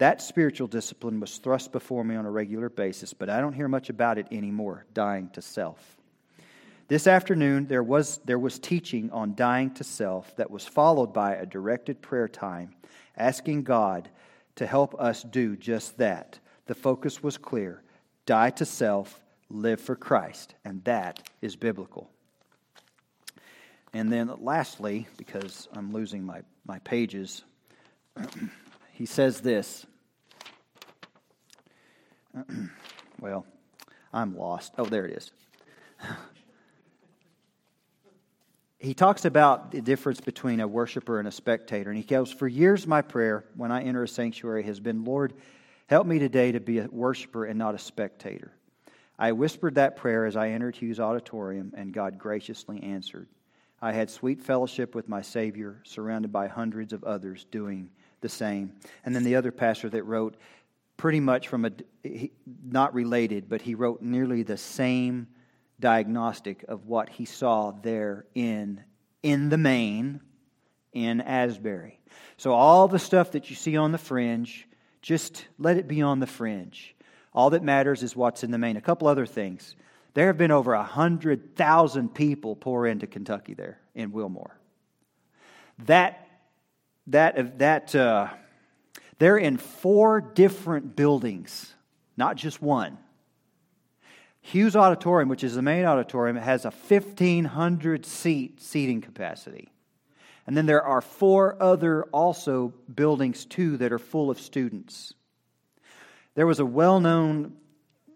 that 0.00 0.22
spiritual 0.22 0.66
discipline 0.66 1.20
was 1.20 1.36
thrust 1.36 1.72
before 1.72 2.04
me 2.04 2.16
on 2.16 2.24
a 2.24 2.30
regular 2.30 2.70
basis, 2.70 3.12
but 3.12 3.28
I 3.28 3.42
don't 3.42 3.52
hear 3.52 3.68
much 3.68 3.90
about 3.90 4.16
it 4.16 4.26
anymore, 4.32 4.86
dying 4.94 5.28
to 5.34 5.42
self. 5.42 5.98
This 6.88 7.06
afternoon, 7.06 7.66
there 7.66 7.82
was, 7.82 8.18
there 8.24 8.38
was 8.38 8.58
teaching 8.58 9.10
on 9.10 9.34
dying 9.34 9.74
to 9.74 9.84
self 9.84 10.34
that 10.36 10.50
was 10.50 10.66
followed 10.66 11.12
by 11.12 11.34
a 11.34 11.44
directed 11.44 12.00
prayer 12.00 12.28
time, 12.28 12.74
asking 13.14 13.64
God 13.64 14.08
to 14.56 14.66
help 14.66 14.98
us 14.98 15.22
do 15.22 15.54
just 15.54 15.98
that. 15.98 16.38
The 16.64 16.74
focus 16.74 17.22
was 17.22 17.36
clear 17.36 17.82
die 18.24 18.50
to 18.50 18.64
self, 18.64 19.20
live 19.50 19.82
for 19.82 19.96
Christ. 19.96 20.54
And 20.64 20.82
that 20.84 21.28
is 21.42 21.56
biblical. 21.56 22.08
And 23.92 24.10
then 24.10 24.32
lastly, 24.38 25.08
because 25.18 25.68
I'm 25.74 25.92
losing 25.92 26.24
my, 26.24 26.40
my 26.66 26.78
pages, 26.78 27.44
he 28.92 29.04
says 29.04 29.42
this. 29.42 29.84
well, 33.20 33.46
I'm 34.12 34.36
lost. 34.36 34.74
Oh, 34.78 34.84
there 34.84 35.06
it 35.06 35.16
is. 35.16 35.32
he 38.78 38.94
talks 38.94 39.24
about 39.24 39.70
the 39.70 39.80
difference 39.80 40.20
between 40.20 40.60
a 40.60 40.68
worshiper 40.68 41.18
and 41.18 41.28
a 41.28 41.32
spectator. 41.32 41.90
And 41.90 41.98
he 41.98 42.04
goes, 42.04 42.32
For 42.32 42.48
years, 42.48 42.86
my 42.86 43.02
prayer 43.02 43.44
when 43.56 43.72
I 43.72 43.82
enter 43.82 44.02
a 44.02 44.08
sanctuary 44.08 44.62
has 44.64 44.80
been, 44.80 45.04
Lord, 45.04 45.34
Help 45.90 46.06
me 46.06 46.20
today 46.20 46.52
to 46.52 46.60
be 46.60 46.78
a 46.78 46.86
worshiper 46.88 47.44
and 47.44 47.58
not 47.58 47.74
a 47.74 47.78
spectator. 47.78 48.52
I 49.18 49.32
whispered 49.32 49.74
that 49.74 49.96
prayer 49.96 50.24
as 50.24 50.36
I 50.36 50.50
entered 50.50 50.76
Hughes 50.76 51.00
Auditorium, 51.00 51.72
and 51.76 51.92
God 51.92 52.16
graciously 52.16 52.80
answered. 52.80 53.26
I 53.82 53.90
had 53.90 54.08
sweet 54.08 54.40
fellowship 54.40 54.94
with 54.94 55.08
my 55.08 55.20
Savior, 55.20 55.80
surrounded 55.82 56.30
by 56.30 56.46
hundreds 56.46 56.92
of 56.92 57.02
others 57.02 57.44
doing 57.50 57.90
the 58.20 58.28
same. 58.28 58.70
And 59.04 59.16
then 59.16 59.24
the 59.24 59.34
other 59.34 59.50
pastor 59.50 59.88
that 59.88 60.04
wrote, 60.04 60.36
pretty 61.00 61.20
much 61.20 61.48
from 61.48 61.64
a, 61.64 62.30
not 62.62 62.92
related, 62.92 63.48
but 63.48 63.62
he 63.62 63.74
wrote 63.74 64.02
nearly 64.02 64.42
the 64.42 64.58
same 64.58 65.26
diagnostic 65.80 66.62
of 66.68 66.84
what 66.84 67.08
he 67.08 67.24
saw 67.24 67.70
there 67.70 68.26
in, 68.34 68.84
in 69.22 69.48
the 69.48 69.56
main 69.56 70.20
in 70.92 71.22
Asbury. 71.22 71.98
So 72.36 72.52
all 72.52 72.86
the 72.86 72.98
stuff 72.98 73.32
that 73.32 73.48
you 73.48 73.56
see 73.56 73.78
on 73.78 73.92
the 73.92 73.98
fringe, 73.98 74.68
just 75.00 75.46
let 75.58 75.78
it 75.78 75.88
be 75.88 76.02
on 76.02 76.20
the 76.20 76.26
fringe. 76.26 76.94
All 77.32 77.48
that 77.50 77.62
matters 77.62 78.02
is 78.02 78.14
what's 78.14 78.44
in 78.44 78.50
the 78.50 78.58
main. 78.58 78.76
A 78.76 78.82
couple 78.82 79.08
other 79.08 79.24
things. 79.24 79.74
There 80.12 80.26
have 80.26 80.36
been 80.36 80.50
over 80.50 80.76
100,000 80.76 82.14
people 82.14 82.56
pour 82.56 82.86
into 82.86 83.06
Kentucky 83.06 83.54
there 83.54 83.80
in 83.94 84.12
Wilmore. 84.12 84.54
That, 85.86 86.28
that, 87.06 87.58
that, 87.58 87.94
uh, 87.94 88.28
they're 89.20 89.36
in 89.36 89.58
four 89.58 90.22
different 90.22 90.96
buildings, 90.96 91.74
not 92.16 92.36
just 92.36 92.62
one. 92.62 92.96
Hughes 94.40 94.74
Auditorium, 94.74 95.28
which 95.28 95.44
is 95.44 95.54
the 95.54 95.60
main 95.60 95.84
auditorium, 95.84 96.36
has 96.36 96.64
a 96.64 96.70
1,500 96.70 98.06
seat 98.06 98.62
seating 98.62 99.02
capacity. 99.02 99.68
And 100.46 100.56
then 100.56 100.64
there 100.64 100.82
are 100.82 101.02
four 101.02 101.62
other 101.62 102.04
also 102.04 102.72
buildings 102.94 103.44
too 103.44 103.76
that 103.76 103.92
are 103.92 103.98
full 103.98 104.30
of 104.30 104.40
students. 104.40 105.12
There 106.34 106.46
was 106.46 106.58
a 106.58 106.64
well-known 106.64 107.52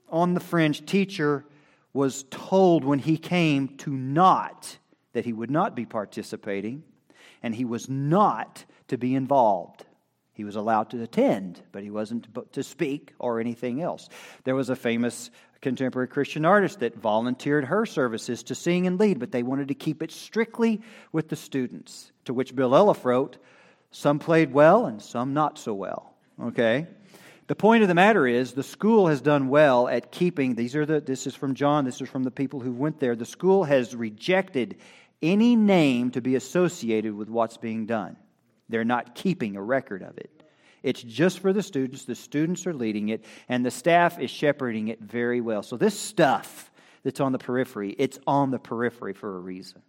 on 0.09 0.33
the 0.33 0.41
fringe 0.41 0.87
teacher 0.87 1.45
was 1.93 2.25
told 2.31 2.83
when 2.83 2.99
he 2.99 3.19
came 3.19 3.77
to 3.77 3.91
not 3.91 4.79
that 5.13 5.27
he 5.27 5.35
would 5.35 5.51
not 5.51 5.77
be 5.77 5.85
participating 5.85 6.83
and 7.43 7.55
he 7.55 7.67
was 7.67 7.91
not 7.91 8.65
to 8.89 8.97
be 8.97 9.15
involved. 9.15 9.85
He 10.35 10.45
was 10.45 10.57
allowed 10.57 10.91
to 10.91 11.03
attend, 11.03 11.63
but 11.71 11.85
he 11.85 11.91
wasn't 11.91 12.27
to 12.53 12.63
speak 12.63 13.15
or 13.21 13.41
anything 13.41 13.81
else. 13.81 14.09
There 14.43 14.57
was 14.57 14.69
a 14.69 14.77
famous 14.77 15.31
contemporary 15.63 16.09
Christian 16.09 16.45
artist 16.45 16.81
that 16.81 16.97
volunteered 16.97 17.65
her 17.65 17.87
services 17.87 18.43
to 18.45 18.55
sing 18.55 18.87
and 18.87 18.99
lead, 18.99 19.21
but 19.21 19.31
they 19.31 19.45
wanted 19.45 19.69
to 19.69 19.75
keep 19.75 20.03
it 20.03 20.11
strictly 20.11 20.83
with 21.13 21.29
the 21.29 21.37
students. 21.37 22.13
To 22.27 22.35
which 22.35 22.55
Bill 22.55 22.71
Elliff 22.71 23.05
wrote, 23.05 23.39
Some 23.93 24.19
played 24.19 24.53
well 24.53 24.87
and 24.87 25.01
some 25.01 25.35
not 25.35 25.57
so 25.57 25.73
well. 25.73 26.15
Okay? 26.43 26.89
The 27.47 27.55
point 27.55 27.83
of 27.83 27.89
the 27.89 27.95
matter 27.95 28.27
is 28.27 28.53
the 28.53 28.63
school 28.63 29.07
has 29.07 29.21
done 29.21 29.49
well 29.49 29.87
at 29.87 30.11
keeping 30.11 30.55
these 30.55 30.75
are 30.75 30.87
the 30.87 31.01
this 31.01 31.27
is 31.27 31.35
from 31.35 31.55
John, 31.55 31.85
this 31.85 32.01
is 32.01 32.09
from 32.09 32.25
the 32.25 32.31
people 32.31 32.59
who 32.59 32.73
went 32.73 32.99
there. 32.99 33.15
The 33.15 33.25
school 33.25 33.65
has 33.65 33.95
rejected 33.95 34.77
any 35.23 35.55
name 35.55 36.11
to 36.13 36.21
be 36.21 36.35
associated 36.35 37.15
with 37.15 37.29
what's 37.29 37.57
being 37.57 37.87
done. 37.87 38.17
They're 38.69 38.85
not 38.85 39.15
keeping 39.15 39.57
a 39.57 39.63
record 39.63 40.03
of 40.03 40.19
it. 40.19 40.31
It's 40.83 41.03
just 41.03 41.41
for 41.41 41.53
the 41.53 41.63
students. 41.63 42.05
The 42.05 42.15
students 42.15 42.67
are 42.67 42.75
leading 42.75 43.09
it, 43.09 43.25
and 43.49 43.65
the 43.65 43.71
staff 43.71 44.19
is 44.19 44.31
shepherding 44.31 44.89
it 44.89 45.01
very 45.01 45.41
well. 45.41 45.63
So, 45.63 45.77
this 45.77 45.99
stuff 45.99 46.71
that's 47.03 47.21
on 47.21 47.33
the 47.33 47.39
periphery, 47.39 47.95
it's 47.99 48.19
on 48.27 48.51
the 48.51 48.59
periphery 48.59 49.15
for 49.15 49.37
a 49.37 49.41
reason. 49.41 49.83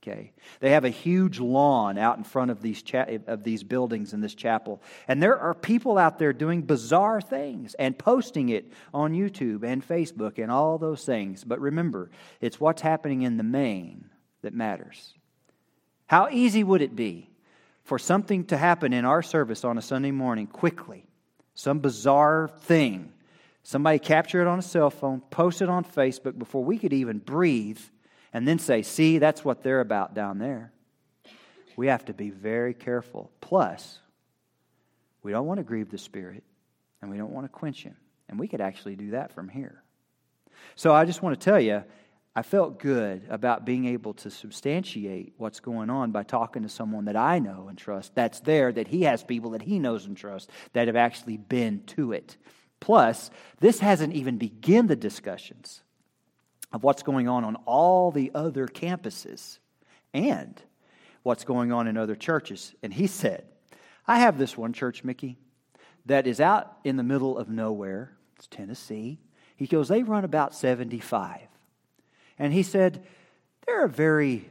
Okay. 0.00 0.32
They 0.60 0.70
have 0.70 0.84
a 0.84 0.90
huge 0.90 1.40
lawn 1.40 1.98
out 1.98 2.18
in 2.18 2.24
front 2.24 2.50
of 2.50 2.62
these, 2.62 2.82
cha- 2.82 3.06
of 3.26 3.42
these 3.42 3.64
buildings 3.64 4.12
in 4.14 4.20
this 4.20 4.34
chapel. 4.34 4.80
And 5.08 5.22
there 5.22 5.38
are 5.38 5.54
people 5.54 5.98
out 5.98 6.18
there 6.18 6.32
doing 6.32 6.62
bizarre 6.62 7.20
things 7.20 7.74
and 7.74 7.98
posting 7.98 8.48
it 8.50 8.72
on 8.94 9.12
YouTube 9.12 9.64
and 9.64 9.86
Facebook 9.86 10.38
and 10.38 10.52
all 10.52 10.78
those 10.78 11.04
things. 11.04 11.42
But 11.42 11.60
remember, 11.60 12.10
it's 12.40 12.60
what's 12.60 12.80
happening 12.80 13.22
in 13.22 13.36
the 13.36 13.42
main 13.42 14.08
that 14.42 14.54
matters. 14.54 15.14
How 16.06 16.28
easy 16.30 16.62
would 16.62 16.80
it 16.80 16.94
be 16.94 17.27
for 17.88 17.98
something 17.98 18.44
to 18.44 18.56
happen 18.58 18.92
in 18.92 19.06
our 19.06 19.22
service 19.22 19.64
on 19.64 19.78
a 19.78 19.82
Sunday 19.82 20.10
morning 20.10 20.46
quickly? 20.46 21.06
Some 21.54 21.78
bizarre 21.78 22.50
thing. 22.60 23.14
Somebody 23.62 23.98
capture 23.98 24.42
it 24.42 24.46
on 24.46 24.58
a 24.58 24.62
cell 24.62 24.90
phone, 24.90 25.22
post 25.30 25.62
it 25.62 25.70
on 25.70 25.84
Facebook 25.84 26.38
before 26.38 26.62
we 26.62 26.76
could 26.76 26.92
even 26.92 27.16
breathe, 27.16 27.80
and 28.34 28.46
then 28.46 28.58
say, 28.58 28.82
See, 28.82 29.16
that's 29.16 29.42
what 29.42 29.62
they're 29.62 29.80
about 29.80 30.12
down 30.12 30.38
there. 30.38 30.70
We 31.76 31.86
have 31.86 32.04
to 32.04 32.12
be 32.12 32.28
very 32.28 32.74
careful. 32.74 33.30
Plus, 33.40 34.00
we 35.22 35.32
don't 35.32 35.46
want 35.46 35.56
to 35.56 35.64
grieve 35.64 35.90
the 35.90 35.96
Spirit, 35.96 36.44
and 37.00 37.10
we 37.10 37.16
don't 37.16 37.32
want 37.32 37.46
to 37.46 37.48
quench 37.48 37.84
Him. 37.84 37.96
And 38.28 38.38
we 38.38 38.48
could 38.48 38.60
actually 38.60 38.96
do 38.96 39.12
that 39.12 39.32
from 39.32 39.48
here. 39.48 39.82
So 40.76 40.92
I 40.92 41.06
just 41.06 41.22
want 41.22 41.40
to 41.40 41.42
tell 41.42 41.60
you, 41.60 41.84
I 42.36 42.42
felt 42.42 42.78
good 42.78 43.22
about 43.28 43.64
being 43.64 43.86
able 43.86 44.14
to 44.14 44.30
substantiate 44.30 45.32
what's 45.38 45.60
going 45.60 45.90
on 45.90 46.12
by 46.12 46.22
talking 46.22 46.62
to 46.62 46.68
someone 46.68 47.06
that 47.06 47.16
I 47.16 47.40
know 47.40 47.66
and 47.68 47.76
trust 47.76 48.14
that's 48.14 48.40
there, 48.40 48.70
that 48.72 48.88
he 48.88 49.02
has 49.02 49.24
people 49.24 49.50
that 49.52 49.62
he 49.62 49.78
knows 49.78 50.06
and 50.06 50.16
trusts 50.16 50.52
that 50.72 50.86
have 50.86 50.96
actually 50.96 51.36
been 51.36 51.82
to 51.86 52.12
it. 52.12 52.36
Plus, 52.80 53.30
this 53.58 53.80
hasn't 53.80 54.14
even 54.14 54.38
begun 54.38 54.86
the 54.86 54.94
discussions 54.94 55.82
of 56.72 56.84
what's 56.84 57.02
going 57.02 57.28
on 57.28 57.44
on 57.44 57.56
all 57.66 58.10
the 58.10 58.30
other 58.34 58.68
campuses 58.68 59.58
and 60.14 60.62
what's 61.22 61.44
going 61.44 61.72
on 61.72 61.88
in 61.88 61.96
other 61.96 62.14
churches. 62.14 62.74
And 62.82 62.92
he 62.92 63.06
said, 63.06 63.44
I 64.06 64.20
have 64.20 64.38
this 64.38 64.56
one 64.56 64.72
church, 64.72 65.02
Mickey, 65.02 65.38
that 66.06 66.26
is 66.26 66.40
out 66.40 66.76
in 66.84 66.96
the 66.96 67.02
middle 67.02 67.36
of 67.36 67.48
nowhere. 67.48 68.16
It's 68.36 68.46
Tennessee. 68.46 69.18
He 69.56 69.66
goes, 69.66 69.88
they 69.88 70.02
run 70.02 70.24
about 70.24 70.54
75. 70.54 71.40
And 72.38 72.52
he 72.52 72.62
said, 72.62 73.04
they're 73.66 73.88
very, 73.88 74.48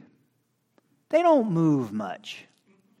they 1.08 1.22
don't 1.22 1.50
move 1.50 1.92
much. 1.92 2.44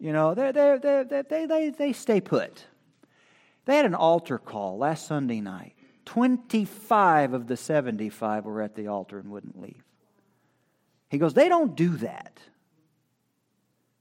You 0.00 0.12
know, 0.12 0.34
they 0.34 0.52
they 0.52 0.78
they 0.80 1.22
they 1.28 1.46
they, 1.46 1.70
they 1.70 1.92
stay 1.92 2.20
put. 2.20 2.64
They 3.64 3.76
had 3.76 3.84
an 3.84 3.94
altar 3.94 4.38
call 4.38 4.78
last 4.78 5.06
Sunday 5.06 5.40
night. 5.40 5.74
25 6.06 7.34
of 7.34 7.46
the 7.48 7.56
75 7.56 8.46
were 8.46 8.62
at 8.62 8.74
the 8.74 8.86
altar 8.86 9.18
and 9.18 9.30
wouldn't 9.30 9.60
leave. 9.60 9.84
He 11.10 11.18
goes, 11.18 11.34
they 11.34 11.50
don't 11.50 11.76
do 11.76 11.96
that. 11.98 12.40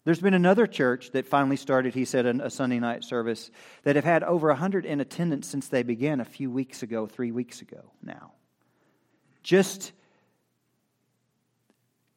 There's 0.06 0.22
been 0.22 0.34
another 0.34 0.68
church 0.68 1.12
that 1.12 1.26
finally 1.26 1.58
started, 1.58 1.94
he 1.94 2.06
said, 2.06 2.26
a 2.26 2.50
Sunday 2.50 2.80
night 2.80 3.04
service 3.04 3.52
that 3.84 3.98
have 3.98 4.06
had 4.06 4.24
over 4.24 4.48
100 4.48 4.86
in 4.86 5.02
attendance 5.02 5.48
since 5.48 5.68
they 5.68 5.84
began 5.84 6.22
a 6.22 6.26
few 6.26 6.50
weeks 6.50 6.82
ago, 6.82 7.08
three 7.08 7.34
weeks 7.34 7.62
ago 7.62 7.92
now. 8.02 8.32
Just 9.44 9.92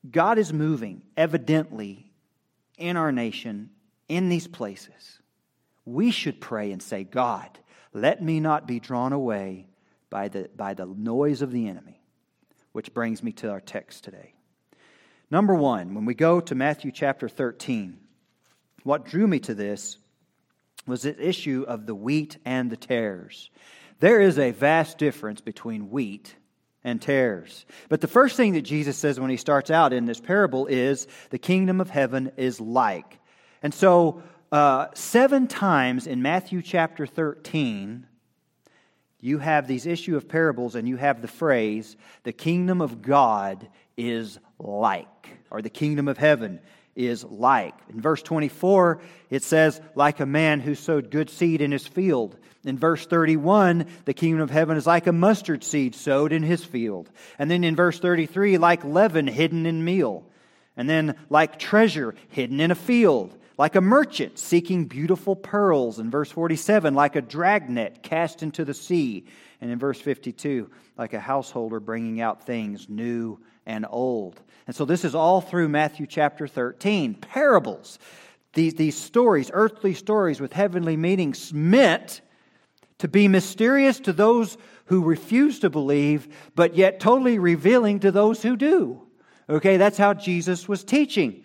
God 0.08 0.38
is 0.38 0.52
moving, 0.52 1.02
evidently, 1.16 2.10
in 2.78 2.96
our 2.96 3.12
nation, 3.12 3.70
in 4.08 4.28
these 4.28 4.46
places. 4.46 5.20
We 5.84 6.10
should 6.10 6.40
pray 6.40 6.72
and 6.72 6.82
say, 6.82 7.04
God, 7.04 7.58
let 7.92 8.22
me 8.22 8.40
not 8.40 8.66
be 8.66 8.80
drawn 8.80 9.12
away 9.12 9.66
by 10.08 10.28
the, 10.28 10.48
by 10.56 10.74
the 10.74 10.86
noise 10.86 11.42
of 11.42 11.52
the 11.52 11.68
enemy. 11.68 12.00
Which 12.72 12.94
brings 12.94 13.22
me 13.22 13.32
to 13.32 13.50
our 13.50 13.60
text 13.60 14.04
today. 14.04 14.34
Number 15.30 15.54
one, 15.54 15.94
when 15.94 16.04
we 16.04 16.14
go 16.14 16.40
to 16.40 16.54
Matthew 16.54 16.92
chapter 16.92 17.28
13, 17.28 17.98
what 18.84 19.04
drew 19.04 19.26
me 19.26 19.38
to 19.40 19.54
this 19.54 19.98
was 20.86 21.02
the 21.02 21.28
issue 21.28 21.64
of 21.68 21.86
the 21.86 21.94
wheat 21.94 22.38
and 22.44 22.70
the 22.70 22.76
tares. 22.76 23.50
There 23.98 24.20
is 24.20 24.38
a 24.38 24.52
vast 24.52 24.98
difference 24.98 25.40
between 25.40 25.90
wheat 25.90 26.34
and 26.84 27.00
tares. 27.00 27.66
But 27.88 28.00
the 28.00 28.08
first 28.08 28.36
thing 28.36 28.54
that 28.54 28.62
Jesus 28.62 28.96
says 28.96 29.20
when 29.20 29.30
he 29.30 29.36
starts 29.36 29.70
out 29.70 29.92
in 29.92 30.06
this 30.06 30.20
parable 30.20 30.66
is 30.66 31.06
the 31.30 31.38
kingdom 31.38 31.80
of 31.80 31.90
heaven 31.90 32.32
is 32.36 32.60
like. 32.60 33.18
And 33.62 33.74
so, 33.74 34.22
uh, 34.50 34.86
seven 34.94 35.46
times 35.46 36.06
in 36.06 36.22
Matthew 36.22 36.62
chapter 36.62 37.06
13, 37.06 38.06
you 39.20 39.38
have 39.38 39.66
these 39.66 39.86
issue 39.86 40.16
of 40.16 40.28
parables 40.28 40.74
and 40.74 40.88
you 40.88 40.96
have 40.96 41.22
the 41.22 41.28
phrase, 41.28 41.96
the 42.24 42.32
kingdom 42.32 42.80
of 42.80 43.02
God 43.02 43.68
is 43.96 44.38
like, 44.58 45.38
or 45.50 45.62
the 45.62 45.70
kingdom 45.70 46.08
of 46.08 46.16
heaven 46.18 46.60
is 46.96 47.24
like. 47.24 47.74
In 47.92 48.00
verse 48.00 48.22
24, 48.22 49.00
it 49.30 49.42
says, 49.42 49.80
like 49.94 50.20
a 50.20 50.26
man 50.26 50.60
who 50.60 50.74
sowed 50.74 51.10
good 51.10 51.30
seed 51.30 51.60
in 51.60 51.72
his 51.72 51.86
field. 51.86 52.36
In 52.64 52.78
verse 52.78 53.06
31, 53.06 53.86
the 54.04 54.14
kingdom 54.14 54.42
of 54.42 54.50
heaven 54.50 54.76
is 54.76 54.86
like 54.86 55.06
a 55.06 55.12
mustard 55.12 55.64
seed 55.64 55.94
sowed 55.94 56.32
in 56.32 56.42
his 56.42 56.64
field. 56.64 57.10
And 57.38 57.50
then 57.50 57.64
in 57.64 57.74
verse 57.76 57.98
33, 57.98 58.58
like 58.58 58.84
leaven 58.84 59.26
hidden 59.26 59.66
in 59.66 59.84
meal. 59.84 60.26
And 60.76 60.88
then 60.88 61.16
like 61.30 61.58
treasure 61.58 62.14
hidden 62.28 62.60
in 62.60 62.70
a 62.70 62.76
field. 62.76 63.36
Like 63.56 63.76
a 63.76 63.80
merchant 63.80 64.38
seeking 64.38 64.86
beautiful 64.86 65.36
pearls. 65.36 65.98
In 65.98 66.10
verse 66.10 66.30
47, 66.30 66.94
like 66.94 67.16
a 67.16 67.22
dragnet 67.22 68.02
cast 68.02 68.42
into 68.42 68.64
the 68.64 68.74
sea. 68.74 69.26
And 69.60 69.70
in 69.70 69.78
verse 69.78 70.00
52, 70.00 70.70
like 70.98 71.14
a 71.14 71.20
householder 71.20 71.80
bringing 71.80 72.20
out 72.20 72.44
things 72.46 72.88
new 72.88 73.38
and 73.70 73.86
old. 73.88 74.40
And 74.66 74.74
so 74.74 74.84
this 74.84 75.04
is 75.04 75.14
all 75.14 75.40
through 75.40 75.68
Matthew 75.68 76.06
chapter 76.06 76.46
13. 76.48 77.14
Parables. 77.14 77.98
These, 78.52 78.74
these 78.74 78.98
stories, 78.98 79.50
earthly 79.54 79.94
stories 79.94 80.40
with 80.40 80.52
heavenly 80.52 80.96
meanings, 80.96 81.54
meant 81.54 82.20
to 82.98 83.06
be 83.06 83.28
mysterious 83.28 84.00
to 84.00 84.12
those 84.12 84.58
who 84.86 85.04
refuse 85.04 85.60
to 85.60 85.70
believe, 85.70 86.28
but 86.56 86.74
yet 86.74 86.98
totally 86.98 87.38
revealing 87.38 88.00
to 88.00 88.10
those 88.10 88.42
who 88.42 88.56
do. 88.56 89.00
Okay, 89.48 89.76
that's 89.76 89.98
how 89.98 90.14
Jesus 90.14 90.68
was 90.68 90.82
teaching. 90.82 91.44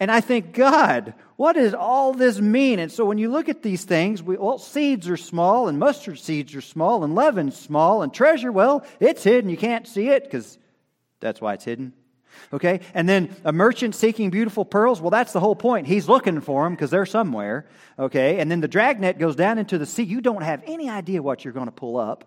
And 0.00 0.10
I 0.10 0.20
think, 0.20 0.52
God, 0.52 1.14
what 1.36 1.52
does 1.52 1.72
all 1.72 2.12
this 2.12 2.40
mean? 2.40 2.80
And 2.80 2.90
so 2.90 3.04
when 3.04 3.18
you 3.18 3.30
look 3.30 3.48
at 3.48 3.62
these 3.62 3.84
things, 3.84 4.22
we, 4.22 4.36
well, 4.36 4.58
seeds 4.58 5.08
are 5.08 5.16
small, 5.16 5.68
and 5.68 5.78
mustard 5.78 6.18
seeds 6.18 6.54
are 6.56 6.60
small, 6.60 7.04
and 7.04 7.14
leaven's 7.14 7.56
small, 7.56 8.02
and 8.02 8.12
treasure, 8.12 8.50
well, 8.50 8.84
it's 8.98 9.22
hidden. 9.22 9.50
You 9.50 9.56
can't 9.56 9.86
see 9.86 10.08
it 10.08 10.24
because 10.24 10.58
that's 11.20 11.40
why 11.40 11.54
it's 11.54 11.64
hidden. 11.64 11.92
Okay? 12.52 12.80
And 12.94 13.08
then 13.08 13.34
a 13.44 13.52
merchant 13.52 13.94
seeking 13.94 14.30
beautiful 14.30 14.64
pearls, 14.64 15.00
well, 15.00 15.10
that's 15.10 15.32
the 15.32 15.40
whole 15.40 15.56
point. 15.56 15.86
He's 15.86 16.08
looking 16.08 16.40
for 16.40 16.64
them 16.64 16.74
because 16.74 16.90
they're 16.90 17.06
somewhere. 17.06 17.66
Okay? 17.98 18.38
And 18.38 18.50
then 18.50 18.60
the 18.60 18.68
dragnet 18.68 19.18
goes 19.18 19.36
down 19.36 19.58
into 19.58 19.78
the 19.78 19.86
sea. 19.86 20.02
You 20.02 20.20
don't 20.20 20.42
have 20.42 20.62
any 20.66 20.88
idea 20.88 21.22
what 21.22 21.44
you're 21.44 21.54
going 21.54 21.66
to 21.66 21.72
pull 21.72 21.96
up. 21.96 22.24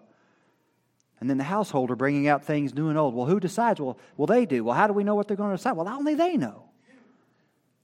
And 1.20 1.30
then 1.30 1.38
the 1.38 1.44
householder 1.44 1.96
bringing 1.96 2.28
out 2.28 2.44
things 2.44 2.74
new 2.74 2.90
and 2.90 2.98
old. 2.98 3.16
Well, 3.16 3.26
who 3.26 3.40
decides? 3.40 3.80
Well, 3.80 3.98
well, 4.18 4.28
they 4.28 4.46
do. 4.46 4.64
Well, 4.64 4.76
how 4.76 4.88
do 4.88 4.94
we 4.94 5.04
know 5.04 5.16
what 5.16 5.28
they're 5.28 5.38
going 5.38 5.52
to 5.52 5.58
decide? 5.58 5.74
Well, 5.74 5.88
only 5.88 6.16
they 6.16 6.36
know. 6.36 6.66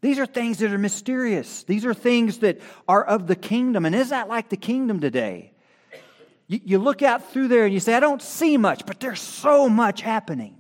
These 0.02 0.20
are 0.20 0.26
things 0.26 0.60
that 0.60 0.72
are 0.72 0.78
mysterious. 0.78 1.64
These 1.64 1.86
are 1.86 1.94
things 1.94 2.40
that 2.40 2.62
are 2.88 3.04
of 3.04 3.28
the 3.28 3.36
kingdom. 3.36 3.86
And 3.86 3.94
is 3.94 4.10
that 4.10 4.30
like 4.30 4.50
the 4.50 4.58
kingdom 4.58 5.00
today? 5.02 5.52
You, 6.48 6.60
you 6.64 6.78
look 6.80 7.02
out 7.02 7.32
through 7.32 7.50
there 7.50 7.66
and 7.66 7.74
you 7.74 7.80
say, 7.80 7.94
I 7.94 8.00
don't 8.00 8.22
see 8.22 8.58
much, 8.58 8.86
but 8.86 9.00
there's 9.00 9.22
so 9.22 9.68
much 9.70 10.02
happening 10.02 10.59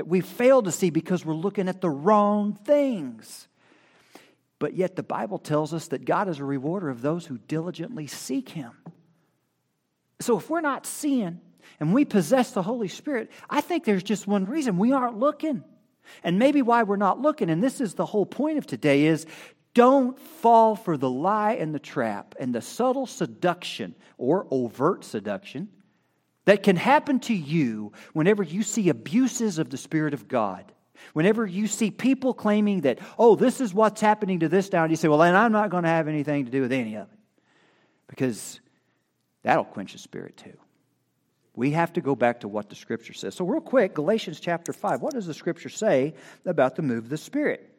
that 0.00 0.08
we 0.08 0.22
fail 0.22 0.62
to 0.62 0.72
see 0.72 0.88
because 0.88 1.26
we're 1.26 1.34
looking 1.34 1.68
at 1.68 1.82
the 1.82 1.90
wrong 1.90 2.54
things. 2.54 3.48
But 4.58 4.74
yet 4.74 4.96
the 4.96 5.02
Bible 5.02 5.36
tells 5.36 5.74
us 5.74 5.88
that 5.88 6.06
God 6.06 6.26
is 6.26 6.38
a 6.38 6.44
rewarder 6.44 6.88
of 6.88 7.02
those 7.02 7.26
who 7.26 7.36
diligently 7.36 8.06
seek 8.06 8.48
Him. 8.48 8.72
So 10.20 10.38
if 10.38 10.48
we're 10.48 10.62
not 10.62 10.86
seeing 10.86 11.38
and 11.80 11.92
we 11.92 12.06
possess 12.06 12.52
the 12.52 12.62
Holy 12.62 12.88
Spirit, 12.88 13.30
I 13.50 13.60
think 13.60 13.84
there's 13.84 14.02
just 14.02 14.26
one 14.26 14.46
reason 14.46 14.78
we 14.78 14.92
aren't 14.92 15.18
looking. 15.18 15.64
And 16.24 16.38
maybe 16.38 16.62
why 16.62 16.84
we're 16.84 16.96
not 16.96 17.20
looking, 17.20 17.50
and 17.50 17.62
this 17.62 17.82
is 17.82 17.92
the 17.92 18.06
whole 18.06 18.24
point 18.24 18.56
of 18.56 18.66
today, 18.66 19.04
is 19.04 19.26
don't 19.74 20.18
fall 20.18 20.76
for 20.76 20.96
the 20.96 21.10
lie 21.10 21.56
and 21.56 21.74
the 21.74 21.78
trap 21.78 22.34
and 22.40 22.54
the 22.54 22.62
subtle 22.62 23.04
seduction 23.04 23.94
or 24.16 24.46
overt 24.50 25.04
seduction 25.04 25.68
that 26.50 26.64
can 26.64 26.74
happen 26.74 27.20
to 27.20 27.32
you 27.32 27.92
whenever 28.12 28.42
you 28.42 28.64
see 28.64 28.88
abuses 28.88 29.60
of 29.60 29.70
the 29.70 29.76
Spirit 29.76 30.14
of 30.14 30.26
God. 30.26 30.72
Whenever 31.12 31.46
you 31.46 31.68
see 31.68 31.92
people 31.92 32.34
claiming 32.34 32.80
that, 32.80 32.98
oh, 33.20 33.36
this 33.36 33.60
is 33.60 33.72
what's 33.72 34.00
happening 34.00 34.40
to 34.40 34.48
this 34.48 34.68
down, 34.68 34.90
you 34.90 34.96
say, 34.96 35.06
well, 35.06 35.18
then 35.18 35.36
I'm 35.36 35.52
not 35.52 35.70
going 35.70 35.84
to 35.84 35.88
have 35.88 36.08
anything 36.08 36.46
to 36.46 36.50
do 36.50 36.60
with 36.60 36.72
any 36.72 36.96
of 36.96 37.06
it. 37.06 37.18
Because 38.08 38.58
that'll 39.44 39.62
quench 39.62 39.92
the 39.92 40.00
spirit 40.00 40.36
too. 40.36 40.56
We 41.54 41.70
have 41.70 41.92
to 41.92 42.00
go 42.00 42.16
back 42.16 42.40
to 42.40 42.48
what 42.48 42.68
the 42.68 42.74
Scripture 42.74 43.12
says. 43.12 43.36
So, 43.36 43.44
real 43.44 43.60
quick, 43.60 43.94
Galatians 43.94 44.40
chapter 44.40 44.72
5. 44.72 45.02
What 45.02 45.14
does 45.14 45.26
the 45.26 45.34
Scripture 45.34 45.68
say 45.68 46.14
about 46.44 46.74
the 46.74 46.82
move 46.82 47.04
of 47.04 47.10
the 47.10 47.16
Spirit? 47.16 47.72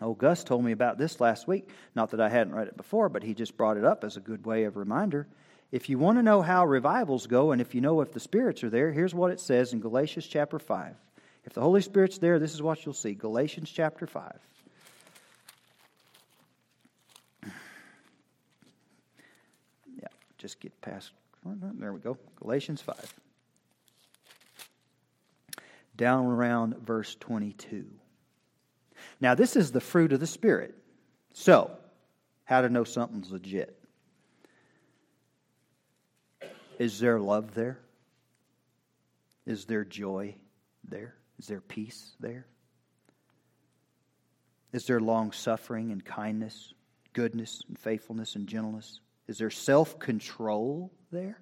Oh, 0.00 0.14
Gus 0.14 0.44
told 0.44 0.64
me 0.64 0.70
about 0.70 0.96
this 0.96 1.20
last 1.20 1.48
week. 1.48 1.68
Not 1.96 2.12
that 2.12 2.20
I 2.20 2.28
hadn't 2.28 2.54
read 2.54 2.68
it 2.68 2.76
before, 2.76 3.08
but 3.08 3.24
he 3.24 3.34
just 3.34 3.56
brought 3.56 3.76
it 3.76 3.84
up 3.84 4.04
as 4.04 4.16
a 4.16 4.20
good 4.20 4.46
way 4.46 4.62
of 4.62 4.76
reminder. 4.76 5.26
If 5.72 5.88
you 5.88 5.98
want 5.98 6.18
to 6.18 6.22
know 6.22 6.42
how 6.42 6.66
revivals 6.66 7.26
go 7.26 7.52
and 7.52 7.60
if 7.60 7.74
you 7.74 7.80
know 7.80 8.00
if 8.00 8.12
the 8.12 8.20
spirits 8.20 8.64
are 8.64 8.70
there, 8.70 8.90
here's 8.92 9.14
what 9.14 9.30
it 9.30 9.40
says 9.40 9.72
in 9.72 9.80
Galatians 9.80 10.26
chapter 10.26 10.58
5. 10.58 10.96
If 11.44 11.52
the 11.54 11.60
Holy 11.60 11.80
Spirit's 11.80 12.18
there, 12.18 12.38
this 12.38 12.54
is 12.54 12.62
what 12.62 12.84
you'll 12.84 12.92
see 12.92 13.14
Galatians 13.14 13.70
chapter 13.70 14.06
5. 14.06 14.38
Yeah, 19.96 20.08
just 20.38 20.60
get 20.60 20.78
past. 20.80 21.12
There 21.44 21.92
we 21.92 22.00
go. 22.00 22.18
Galatians 22.36 22.82
5. 22.82 23.14
Down 25.96 26.26
around 26.26 26.76
verse 26.78 27.16
22. 27.20 27.86
Now, 29.20 29.34
this 29.34 29.56
is 29.56 29.72
the 29.72 29.80
fruit 29.80 30.12
of 30.12 30.20
the 30.20 30.26
Spirit. 30.26 30.74
So, 31.32 31.70
how 32.44 32.60
to 32.60 32.68
know 32.68 32.84
something's 32.84 33.30
legit? 33.30 33.79
Is 36.80 36.98
there 36.98 37.20
love 37.20 37.54
there? 37.54 37.78
Is 39.44 39.66
there 39.66 39.84
joy 39.84 40.36
there? 40.88 41.14
Is 41.38 41.46
there 41.46 41.60
peace 41.60 42.12
there? 42.20 42.46
Is 44.72 44.86
there 44.86 44.98
long 44.98 45.32
suffering 45.32 45.92
and 45.92 46.02
kindness, 46.02 46.72
goodness 47.12 47.62
and 47.68 47.78
faithfulness 47.78 48.34
and 48.34 48.46
gentleness? 48.46 49.00
Is 49.28 49.36
there 49.36 49.50
self 49.50 49.98
control 49.98 50.90
there? 51.12 51.38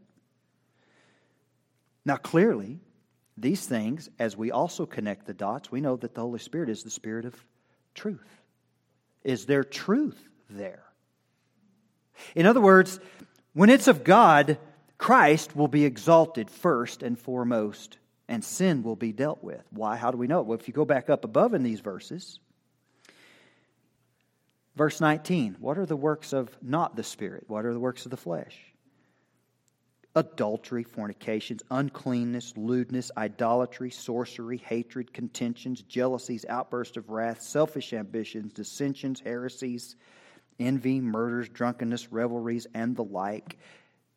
Now, 2.04 2.16
clearly, 2.16 2.80
these 3.36 3.64
things, 3.64 4.10
as 4.18 4.36
we 4.36 4.50
also 4.50 4.86
connect 4.86 5.26
the 5.26 5.34
dots, 5.34 5.70
we 5.70 5.80
know 5.80 5.94
that 5.98 6.16
the 6.16 6.20
Holy 6.20 6.40
Spirit 6.40 6.68
is 6.68 6.82
the 6.82 6.90
Spirit 6.90 7.24
of 7.24 7.36
truth. 7.94 8.42
Is 9.22 9.46
there 9.46 9.62
truth 9.62 10.20
there? 10.50 10.82
In 12.34 12.44
other 12.44 12.60
words, 12.60 12.98
when 13.52 13.70
it's 13.70 13.86
of 13.86 14.02
God, 14.02 14.58
Christ 14.98 15.54
will 15.54 15.68
be 15.68 15.84
exalted 15.84 16.50
first 16.50 17.04
and 17.04 17.16
foremost, 17.16 17.98
and 18.26 18.44
sin 18.44 18.82
will 18.82 18.96
be 18.96 19.12
dealt 19.12 19.42
with. 19.42 19.62
Why? 19.70 19.96
How 19.96 20.10
do 20.10 20.18
we 20.18 20.26
know? 20.26 20.42
Well, 20.42 20.58
if 20.58 20.66
you 20.66 20.74
go 20.74 20.84
back 20.84 21.08
up 21.08 21.24
above 21.24 21.54
in 21.54 21.62
these 21.62 21.80
verses, 21.80 22.40
verse 24.76 25.00
19, 25.00 25.56
what 25.60 25.78
are 25.78 25.86
the 25.86 25.96
works 25.96 26.32
of 26.32 26.50
not 26.60 26.96
the 26.96 27.04
Spirit? 27.04 27.44
What 27.46 27.64
are 27.64 27.72
the 27.72 27.80
works 27.80 28.04
of 28.04 28.10
the 28.10 28.16
flesh? 28.16 28.56
Adultery, 30.16 30.82
fornications, 30.82 31.62
uncleanness, 31.70 32.54
lewdness, 32.56 33.12
idolatry, 33.16 33.90
sorcery, 33.90 34.56
hatred, 34.56 35.12
contentions, 35.12 35.82
jealousies, 35.82 36.44
outbursts 36.48 36.96
of 36.96 37.08
wrath, 37.08 37.40
selfish 37.40 37.92
ambitions, 37.92 38.52
dissensions, 38.52 39.20
heresies, 39.20 39.94
envy, 40.58 41.00
murders, 41.00 41.48
drunkenness, 41.48 42.10
revelries, 42.10 42.66
and 42.74 42.96
the 42.96 43.04
like 43.04 43.58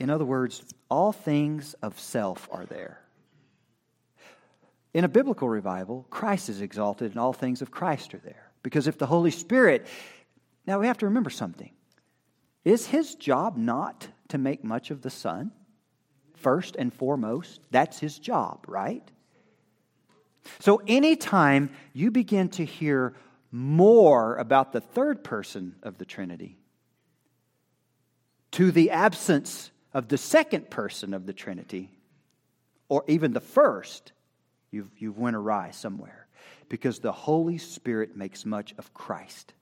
in 0.01 0.09
other 0.09 0.25
words, 0.25 0.63
all 0.89 1.11
things 1.11 1.75
of 1.75 1.99
self 1.99 2.49
are 2.51 2.65
there. 2.65 2.99
In 4.95 5.03
a 5.03 5.07
biblical 5.07 5.47
revival, 5.47 6.07
Christ 6.09 6.49
is 6.49 6.59
exalted 6.59 7.11
and 7.11 7.19
all 7.19 7.33
things 7.33 7.61
of 7.61 7.69
Christ 7.69 8.15
are 8.15 8.21
there. 8.25 8.51
Because 8.63 8.87
if 8.87 8.97
the 8.97 9.05
Holy 9.05 9.29
Spirit, 9.29 9.85
now 10.65 10.79
we 10.79 10.87
have 10.87 10.97
to 10.97 11.05
remember 11.05 11.29
something. 11.29 11.71
Is 12.65 12.87
his 12.87 13.13
job 13.13 13.57
not 13.57 14.07
to 14.29 14.39
make 14.39 14.63
much 14.63 14.89
of 14.89 15.03
the 15.03 15.11
Son? 15.11 15.51
First 16.33 16.75
and 16.77 16.91
foremost, 16.91 17.61
that's 17.69 17.99
his 17.99 18.17
job, 18.17 18.65
right? 18.67 19.07
So 20.61 20.81
anytime 20.87 21.69
you 21.93 22.09
begin 22.09 22.49
to 22.49 22.65
hear 22.65 23.13
more 23.51 24.35
about 24.37 24.73
the 24.73 24.81
third 24.81 25.23
person 25.23 25.75
of 25.83 25.99
the 25.99 26.05
Trinity, 26.05 26.57
to 28.53 28.71
the 28.71 28.89
absence 28.89 29.70
of 29.93 30.08
the 30.08 30.17
second 30.17 30.69
person 30.69 31.13
of 31.13 31.25
the 31.25 31.34
Trinity, 31.34 31.91
or 32.89 33.04
even 33.08 33.34
the 33.34 33.39
first, 33.39 34.12
you've, 34.71 34.89
you've 34.97 35.17
went 35.17 35.36
awry 35.36 35.71
somewhere. 35.71 36.27
Because 36.69 36.99
the 36.99 37.12
Holy 37.12 37.58
Spirit 37.58 38.15
makes 38.15 38.45
much 38.45 38.73
of 38.77 38.93
Christ. 38.93 39.54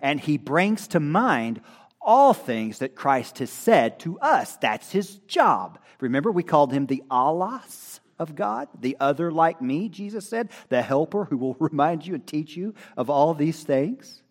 And 0.00 0.20
he 0.20 0.38
brings 0.38 0.88
to 0.88 1.00
mind 1.00 1.60
all 2.00 2.34
things 2.34 2.78
that 2.78 2.94
Christ 2.94 3.38
has 3.38 3.50
said 3.50 3.98
to 4.00 4.18
us. 4.20 4.56
That's 4.56 4.92
his 4.92 5.16
job. 5.26 5.78
Remember, 6.00 6.30
we 6.30 6.42
called 6.42 6.72
him 6.72 6.86
the 6.86 7.02
allos 7.10 8.00
of 8.18 8.34
God, 8.34 8.68
the 8.78 8.96
other 9.00 9.32
like 9.32 9.60
me, 9.60 9.88
Jesus 9.88 10.28
said, 10.28 10.50
the 10.68 10.82
helper 10.82 11.24
who 11.24 11.36
will 11.36 11.54
remind 11.58 12.06
you 12.06 12.14
and 12.14 12.26
teach 12.26 12.56
you 12.56 12.74
of 12.96 13.10
all 13.10 13.34
these 13.34 13.62
things. 13.62 14.22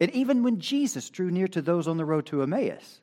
And 0.00 0.10
even 0.12 0.42
when 0.42 0.60
Jesus 0.60 1.10
drew 1.10 1.30
near 1.30 1.48
to 1.48 1.60
those 1.60 1.88
on 1.88 1.96
the 1.96 2.04
road 2.04 2.26
to 2.26 2.42
Emmaus, 2.42 3.00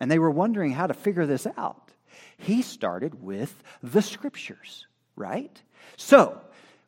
and 0.00 0.10
they 0.10 0.18
were 0.18 0.30
wondering 0.30 0.72
how 0.72 0.86
to 0.86 0.94
figure 0.94 1.26
this 1.26 1.46
out. 1.56 1.92
He 2.38 2.62
started 2.62 3.22
with 3.22 3.62
the 3.82 4.02
scriptures, 4.02 4.86
right? 5.16 5.62
So, 5.96 6.40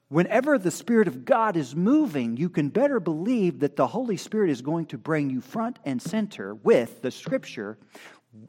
whenever 0.08 0.58
the 0.58 0.70
Spirit 0.70 1.08
of 1.08 1.24
God 1.24 1.56
is 1.56 1.74
moving, 1.74 2.36
you 2.36 2.48
can 2.48 2.68
better 2.68 3.00
believe 3.00 3.60
that 3.60 3.76
the 3.76 3.86
Holy 3.86 4.16
Spirit 4.16 4.50
is 4.50 4.62
going 4.62 4.86
to 4.86 4.98
bring 4.98 5.30
you 5.30 5.40
front 5.40 5.78
and 5.84 6.00
center 6.00 6.54
with 6.54 7.02
the 7.02 7.10
scripture. 7.10 7.78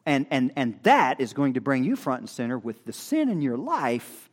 And, 0.05 0.27
and, 0.29 0.51
and 0.55 0.79
that 0.83 1.19
is 1.19 1.33
going 1.33 1.53
to 1.53 1.61
bring 1.61 1.83
you 1.83 1.95
front 1.95 2.21
and 2.21 2.29
center 2.29 2.57
with 2.57 2.85
the 2.85 2.93
sin 2.93 3.29
in 3.29 3.41
your 3.41 3.57
life 3.57 4.29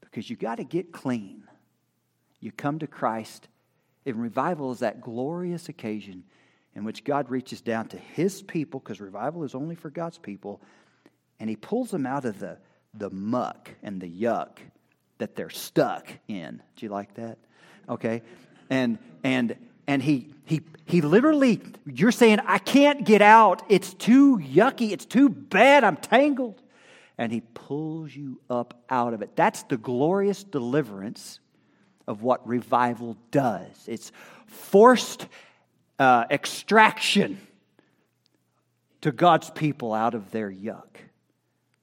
because 0.00 0.28
you 0.28 0.36
got 0.36 0.56
to 0.56 0.64
get 0.64 0.92
clean. 0.92 1.42
You 2.40 2.52
come 2.52 2.78
to 2.80 2.86
Christ, 2.86 3.48
and 4.04 4.20
revival 4.20 4.70
is 4.70 4.80
that 4.80 5.00
glorious 5.00 5.68
occasion 5.68 6.24
in 6.76 6.84
which 6.84 7.04
God 7.04 7.30
reaches 7.30 7.62
down 7.62 7.88
to 7.88 7.96
his 7.96 8.42
people, 8.42 8.78
because 8.80 9.00
revival 9.00 9.42
is 9.44 9.54
only 9.54 9.74
for 9.74 9.88
God's 9.88 10.18
people, 10.18 10.60
and 11.40 11.48
he 11.48 11.56
pulls 11.56 11.90
them 11.90 12.06
out 12.06 12.26
of 12.26 12.38
the, 12.38 12.58
the 12.92 13.08
muck 13.10 13.70
and 13.82 13.98
the 14.00 14.08
yuck 14.08 14.58
that 15.18 15.34
they're 15.34 15.50
stuck 15.50 16.06
in. 16.28 16.62
Do 16.76 16.86
you 16.86 16.92
like 16.92 17.14
that? 17.14 17.38
Okay. 17.88 18.22
And 18.68 18.98
and 19.24 19.56
and 19.86 20.02
he 20.02 20.28
he 20.44 20.60
he 20.84 21.00
literally 21.00 21.62
you're 21.86 22.12
saying 22.12 22.40
I 22.44 22.58
can't 22.58 23.04
get 23.04 23.22
out. 23.22 23.62
It's 23.70 23.94
too 23.94 24.38
yucky. 24.38 24.92
It's 24.92 25.06
too 25.06 25.30
bad. 25.30 25.82
I'm 25.82 25.96
tangled. 25.96 26.60
And 27.16 27.32
he 27.32 27.40
pulls 27.40 28.14
you 28.14 28.40
up 28.50 28.82
out 28.90 29.14
of 29.14 29.22
it. 29.22 29.34
That's 29.34 29.62
the 29.62 29.78
glorious 29.78 30.44
deliverance 30.44 31.40
of 32.06 32.22
what 32.22 32.46
revival 32.46 33.16
does. 33.30 33.84
It's 33.86 34.12
forced 34.46 35.26
uh, 35.98 36.24
extraction 36.30 37.38
to 39.00 39.12
God's 39.12 39.50
people 39.50 39.94
out 39.94 40.14
of 40.14 40.30
their 40.30 40.50
yuck. 40.50 40.96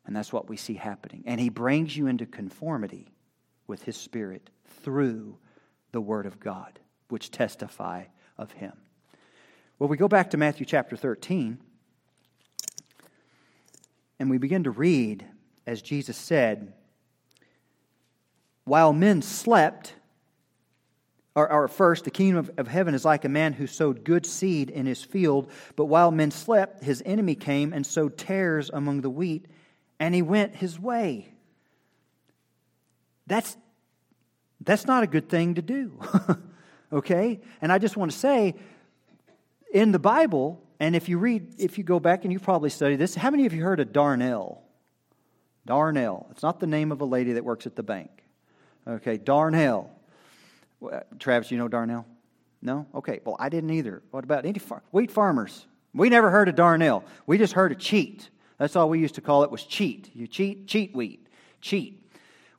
And 0.05 0.15
that's 0.15 0.33
what 0.33 0.49
we 0.49 0.57
see 0.57 0.73
happening. 0.73 1.23
And 1.25 1.39
he 1.39 1.49
brings 1.49 1.95
you 1.95 2.07
into 2.07 2.25
conformity 2.25 3.13
with 3.67 3.83
his 3.83 3.95
spirit 3.95 4.49
through 4.81 5.37
the 5.91 6.01
word 6.01 6.25
of 6.25 6.39
God, 6.39 6.79
which 7.09 7.31
testify 7.31 8.05
of 8.37 8.51
him. 8.51 8.73
Well, 9.79 9.87
we 9.87 9.97
go 9.97 10.07
back 10.07 10.31
to 10.31 10.37
Matthew 10.37 10.65
chapter 10.65 10.95
13, 10.95 11.57
and 14.19 14.29
we 14.29 14.37
begin 14.37 14.63
to 14.65 14.71
read, 14.71 15.25
as 15.65 15.81
Jesus 15.81 16.17
said, 16.17 16.73
while 18.65 18.93
men 18.93 19.21
slept, 19.21 19.95
or, 21.35 21.51
or 21.51 21.67
first, 21.67 22.03
the 22.03 22.11
kingdom 22.11 22.37
of, 22.37 22.51
of 22.57 22.67
heaven 22.67 22.93
is 22.93 23.03
like 23.03 23.25
a 23.25 23.29
man 23.29 23.53
who 23.53 23.65
sowed 23.65 24.03
good 24.03 24.25
seed 24.25 24.69
in 24.69 24.85
his 24.85 25.03
field, 25.03 25.49
but 25.75 25.85
while 25.85 26.11
men 26.11 26.29
slept, 26.29 26.83
his 26.83 27.01
enemy 27.05 27.33
came 27.35 27.73
and 27.73 27.85
sowed 27.85 28.17
tares 28.17 28.69
among 28.71 29.01
the 29.01 29.09
wheat, 29.09 29.47
and 29.99 30.13
he 30.13 30.21
went 30.21 30.55
his 30.55 30.79
way. 30.79 31.33
That's, 33.25 33.57
that's 34.61 34.85
not 34.85 35.03
a 35.03 35.07
good 35.07 35.27
thing 35.27 35.55
to 35.55 35.61
do. 35.61 35.99
okay? 36.93 37.41
And 37.61 37.71
I 37.71 37.79
just 37.79 37.97
want 37.97 38.11
to 38.11 38.17
say, 38.17 38.53
in 39.73 39.91
the 39.91 39.99
Bible, 39.99 40.61
and 40.79 40.95
if 40.95 41.09
you 41.09 41.17
read, 41.17 41.55
if 41.57 41.79
you 41.79 41.83
go 41.83 41.99
back 41.99 42.25
and 42.25 42.31
you've 42.31 42.43
probably 42.43 42.69
studied 42.69 42.97
this, 42.97 43.15
how 43.15 43.31
many 43.31 43.47
of 43.47 43.53
you 43.53 43.63
heard 43.63 43.79
of 43.79 43.87
darnel? 43.87 44.59
Darnel. 45.67 46.29
It's 46.29 46.43
not 46.43 46.59
the 46.59 46.67
name 46.67 46.91
of 46.91 47.01
a 47.01 47.05
lady 47.05 47.33
that 47.33 47.43
works 47.43 47.65
at 47.65 47.75
the 47.75 47.83
bank. 47.83 48.11
Okay, 48.87 49.17
darnel. 49.17 49.89
Uh, 50.91 51.01
Travis, 51.19 51.51
you 51.51 51.57
know 51.57 51.69
darnel? 51.69 52.05
No? 52.61 52.87
Okay. 52.95 53.19
Well, 53.25 53.35
I 53.39 53.49
didn't 53.49 53.71
either. 53.71 54.01
What 54.11 54.23
about 54.23 54.45
any 54.45 54.59
far- 54.59 54.83
wheat 54.91 55.11
farmers? 55.11 55.65
We 55.93 56.09
never 56.09 56.29
heard 56.29 56.49
of 56.49 56.55
darnel. 56.55 57.03
We 57.25 57.37
just 57.37 57.53
heard 57.53 57.71
of 57.71 57.79
cheat. 57.79 58.29
That's 58.57 58.75
all 58.75 58.89
we 58.89 58.99
used 58.99 59.15
to 59.15 59.21
call 59.21 59.43
it 59.43 59.51
was 59.51 59.63
cheat. 59.63 60.09
You 60.15 60.27
cheat, 60.27 60.67
cheat 60.67 60.95
wheat. 60.95 61.27
Cheat. 61.61 61.99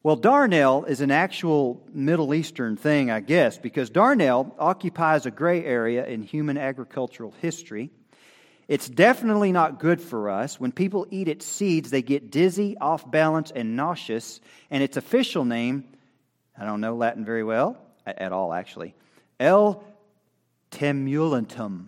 Well, 0.02 0.18
darnel 0.18 0.86
is 0.86 1.00
an 1.00 1.10
actual 1.10 1.82
Middle 1.92 2.34
Eastern 2.34 2.76
thing, 2.76 3.10
I 3.10 3.20
guess, 3.20 3.56
because 3.56 3.90
darnel 3.90 4.52
occupies 4.58 5.24
a 5.24 5.30
gray 5.30 5.64
area 5.64 6.04
in 6.06 6.22
human 6.22 6.58
agricultural 6.58 7.32
history. 7.40 7.90
It's 8.68 8.88
definitely 8.88 9.52
not 9.52 9.80
good 9.80 10.00
for 10.00 10.28
us. 10.28 10.60
When 10.60 10.72
people 10.72 11.06
eat 11.10 11.28
its 11.28 11.46
seeds, 11.46 11.90
they 11.90 12.02
get 12.02 12.30
dizzy, 12.30 12.76
off 12.78 13.10
balance, 13.10 13.50
and 13.50 13.76
nauseous. 13.76 14.40
And 14.70 14.82
its 14.82 14.98
official 14.98 15.44
name, 15.44 15.84
I 16.58 16.64
don't 16.66 16.80
know 16.82 16.96
Latin 16.96 17.24
very 17.24 17.44
well, 17.44 17.78
at 18.06 18.32
all, 18.32 18.52
actually. 18.52 18.94
El 19.38 19.84
temulentum, 20.70 21.86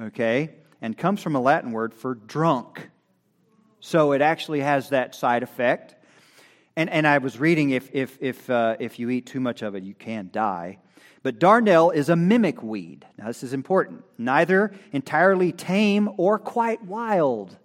okay, 0.00 0.50
and 0.80 0.96
comes 0.96 1.22
from 1.22 1.36
a 1.36 1.40
Latin 1.40 1.72
word 1.72 1.94
for 1.94 2.14
drunk. 2.14 2.88
So 3.80 4.12
it 4.12 4.22
actually 4.22 4.60
has 4.60 4.90
that 4.90 5.14
side 5.14 5.42
effect. 5.42 5.96
And, 6.76 6.88
and 6.88 7.06
I 7.06 7.18
was 7.18 7.38
reading 7.38 7.70
if, 7.70 7.90
if, 7.92 8.16
if, 8.20 8.48
uh, 8.48 8.76
if 8.78 8.98
you 8.98 9.10
eat 9.10 9.26
too 9.26 9.40
much 9.40 9.62
of 9.62 9.74
it, 9.74 9.82
you 9.82 9.94
can 9.94 10.30
die. 10.32 10.78
But 11.22 11.38
darnel 11.38 11.94
is 11.94 12.08
a 12.08 12.16
mimic 12.16 12.62
weed. 12.62 13.04
Now, 13.18 13.26
this 13.26 13.42
is 13.42 13.52
important. 13.52 14.04
Neither 14.18 14.72
entirely 14.92 15.52
tame 15.52 16.08
or 16.16 16.38
quite 16.38 16.84
wild. 16.84 17.56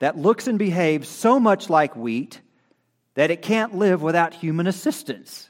That 0.00 0.16
looks 0.16 0.46
and 0.46 0.58
behaves 0.58 1.08
so 1.08 1.38
much 1.38 1.70
like 1.70 1.94
wheat 1.94 2.40
that 3.14 3.30
it 3.30 3.42
can't 3.42 3.76
live 3.76 4.00
without 4.00 4.32
human 4.32 4.66
assistance. 4.66 5.49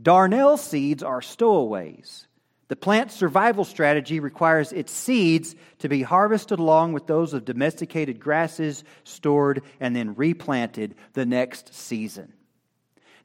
Darnel 0.00 0.58
seeds 0.58 1.02
are 1.02 1.22
stowaways. 1.22 2.26
The 2.68 2.76
plant's 2.76 3.14
survival 3.14 3.64
strategy 3.64 4.20
requires 4.20 4.72
its 4.72 4.90
seeds 4.90 5.54
to 5.80 5.88
be 5.88 6.02
harvested 6.02 6.58
along 6.58 6.94
with 6.94 7.06
those 7.06 7.34
of 7.34 7.44
domesticated 7.44 8.18
grasses, 8.18 8.84
stored, 9.04 9.62
and 9.80 9.94
then 9.94 10.14
replanted 10.14 10.94
the 11.12 11.26
next 11.26 11.74
season. 11.74 12.32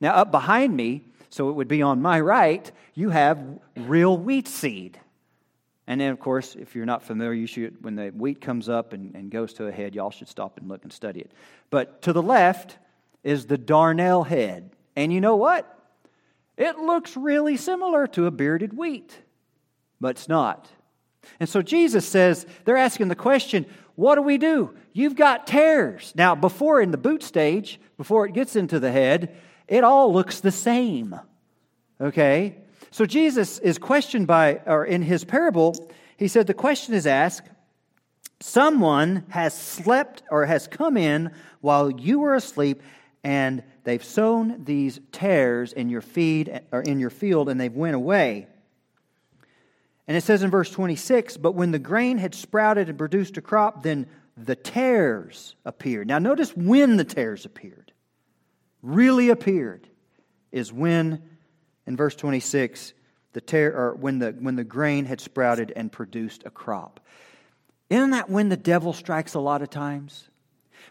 Now, 0.01 0.13
up 0.13 0.31
behind 0.31 0.75
me, 0.75 1.03
so 1.29 1.49
it 1.49 1.53
would 1.53 1.67
be 1.67 1.81
on 1.81 2.01
my 2.01 2.19
right, 2.19 2.69
you 2.93 3.09
have 3.09 3.41
real 3.75 4.17
wheat 4.17 4.47
seed. 4.47 4.99
And 5.87 5.99
then, 5.99 6.11
of 6.11 6.19
course, 6.19 6.55
if 6.55 6.75
you're 6.75 6.85
not 6.85 7.03
familiar, 7.03 7.33
you 7.33 7.47
should, 7.47 7.83
when 7.83 7.95
the 7.95 8.09
wheat 8.09 8.41
comes 8.41 8.69
up 8.69 8.93
and, 8.93 9.15
and 9.15 9.31
goes 9.31 9.53
to 9.53 9.67
a 9.67 9.71
head, 9.71 9.95
y'all 9.95 10.11
should 10.11 10.27
stop 10.27 10.59
and 10.59 10.67
look 10.67 10.83
and 10.83 10.93
study 10.93 11.21
it. 11.21 11.31
But 11.69 12.03
to 12.03 12.13
the 12.13 12.21
left 12.21 12.77
is 13.23 13.47
the 13.47 13.57
darnel 13.57 14.27
head. 14.27 14.69
And 14.95 15.11
you 15.11 15.21
know 15.21 15.37
what? 15.37 15.78
It 16.59 16.77
looks 16.77 17.15
really 17.15 17.55
similar 17.57 18.05
to 18.07 18.25
a 18.25 18.31
bearded 18.31 18.77
wheat, 18.77 19.17
but 19.99 20.09
it's 20.09 20.27
not. 20.27 20.67
And 21.39 21.47
so 21.47 21.61
Jesus 21.61 22.05
says, 22.05 22.45
they're 22.65 22.77
asking 22.77 23.07
the 23.07 23.15
question, 23.15 23.65
what 23.95 24.15
do 24.15 24.21
we 24.21 24.37
do? 24.37 24.75
You've 24.93 25.15
got 25.15 25.47
tares. 25.47 26.13
Now, 26.15 26.35
before 26.35 26.81
in 26.81 26.91
the 26.91 26.97
boot 26.97 27.23
stage, 27.23 27.79
before 27.97 28.25
it 28.25 28.33
gets 28.33 28.57
into 28.57 28.79
the 28.79 28.91
head, 28.91 29.37
it 29.69 29.85
all 29.85 30.11
looks 30.11 30.41
the 30.41 30.51
same. 30.51 31.17
Okay? 32.01 32.57
So 32.91 33.05
Jesus 33.05 33.59
is 33.59 33.77
questioned 33.77 34.27
by, 34.27 34.61
or 34.65 34.83
in 34.83 35.01
his 35.01 35.23
parable, 35.23 35.89
he 36.17 36.27
said, 36.27 36.45
the 36.45 36.53
question 36.53 36.93
is 36.93 37.07
asked, 37.07 37.49
someone 38.41 39.23
has 39.29 39.57
slept 39.57 40.23
or 40.29 40.45
has 40.45 40.67
come 40.67 40.97
in 40.97 41.31
while 41.61 41.89
you 41.89 42.19
were 42.19 42.35
asleep 42.35 42.81
and 43.23 43.63
they've 43.83 44.03
sown 44.03 44.63
these 44.63 44.99
tares 45.11 45.73
in 45.73 45.89
your 45.89 46.01
feed 46.01 46.61
or 46.71 46.81
in 46.81 46.99
your 46.99 47.09
field 47.09 47.49
and 47.49 47.59
they've 47.59 47.75
went 47.75 47.95
away. 47.95 48.47
And 50.07 50.17
it 50.17 50.23
says 50.23 50.41
in 50.41 50.49
verse 50.49 50.71
26, 50.71 51.37
but 51.37 51.51
when 51.51 51.71
the 51.71 51.79
grain 51.79 52.17
had 52.17 52.33
sprouted 52.33 52.89
and 52.89 52.97
produced 52.97 53.37
a 53.37 53.41
crop, 53.41 53.83
then 53.83 54.07
the 54.35 54.55
tares 54.55 55.55
appeared. 55.65 56.07
Now 56.07 56.19
notice 56.19 56.55
when 56.55 56.97
the 56.97 57.03
tares 57.03 57.45
appeared. 57.45 57.91
Really 58.81 59.29
appeared 59.29 59.87
is 60.51 60.71
when 60.71 61.21
in 61.85 61.97
verse 61.97 62.15
26 62.15 62.93
the 63.33 63.41
tear 63.41 63.75
or 63.75 63.93
when 63.95 64.19
the 64.19 64.31
when 64.31 64.55
the 64.55 64.63
grain 64.63 65.05
had 65.05 65.21
sprouted 65.21 65.71
and 65.75 65.91
produced 65.91 66.43
a 66.45 66.49
crop. 66.49 66.99
Isn't 67.89 68.11
that 68.11 68.29
when 68.29 68.49
the 68.49 68.57
devil 68.57 68.93
strikes 68.93 69.33
a 69.33 69.39
lot 69.39 69.61
of 69.61 69.69
times? 69.69 70.29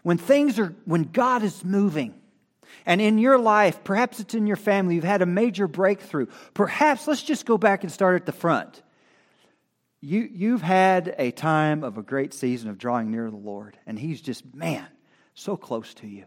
When 0.03 0.17
things 0.17 0.59
are 0.59 0.73
when 0.85 1.03
God 1.03 1.43
is 1.43 1.63
moving 1.63 2.13
and 2.85 3.01
in 3.01 3.17
your 3.17 3.37
life, 3.37 3.83
perhaps 3.83 4.19
it's 4.19 4.33
in 4.33 4.47
your 4.47 4.55
family, 4.55 4.95
you've 4.95 5.03
had 5.03 5.21
a 5.21 5.25
major 5.25 5.67
breakthrough. 5.67 6.27
Perhaps, 6.53 7.07
let's 7.07 7.23
just 7.23 7.45
go 7.45 7.57
back 7.57 7.83
and 7.83 7.91
start 7.91 8.15
at 8.15 8.25
the 8.25 8.31
front. 8.31 8.81
You, 10.01 10.29
you've 10.31 10.61
had 10.61 11.13
a 11.17 11.31
time 11.31 11.83
of 11.83 11.97
a 11.97 12.01
great 12.01 12.33
season 12.33 12.69
of 12.69 12.77
drawing 12.77 13.11
near 13.11 13.29
the 13.29 13.35
Lord, 13.37 13.77
and 13.85 13.99
He's 13.99 14.21
just, 14.21 14.55
man, 14.55 14.87
so 15.33 15.57
close 15.57 15.93
to 15.95 16.07
you. 16.07 16.25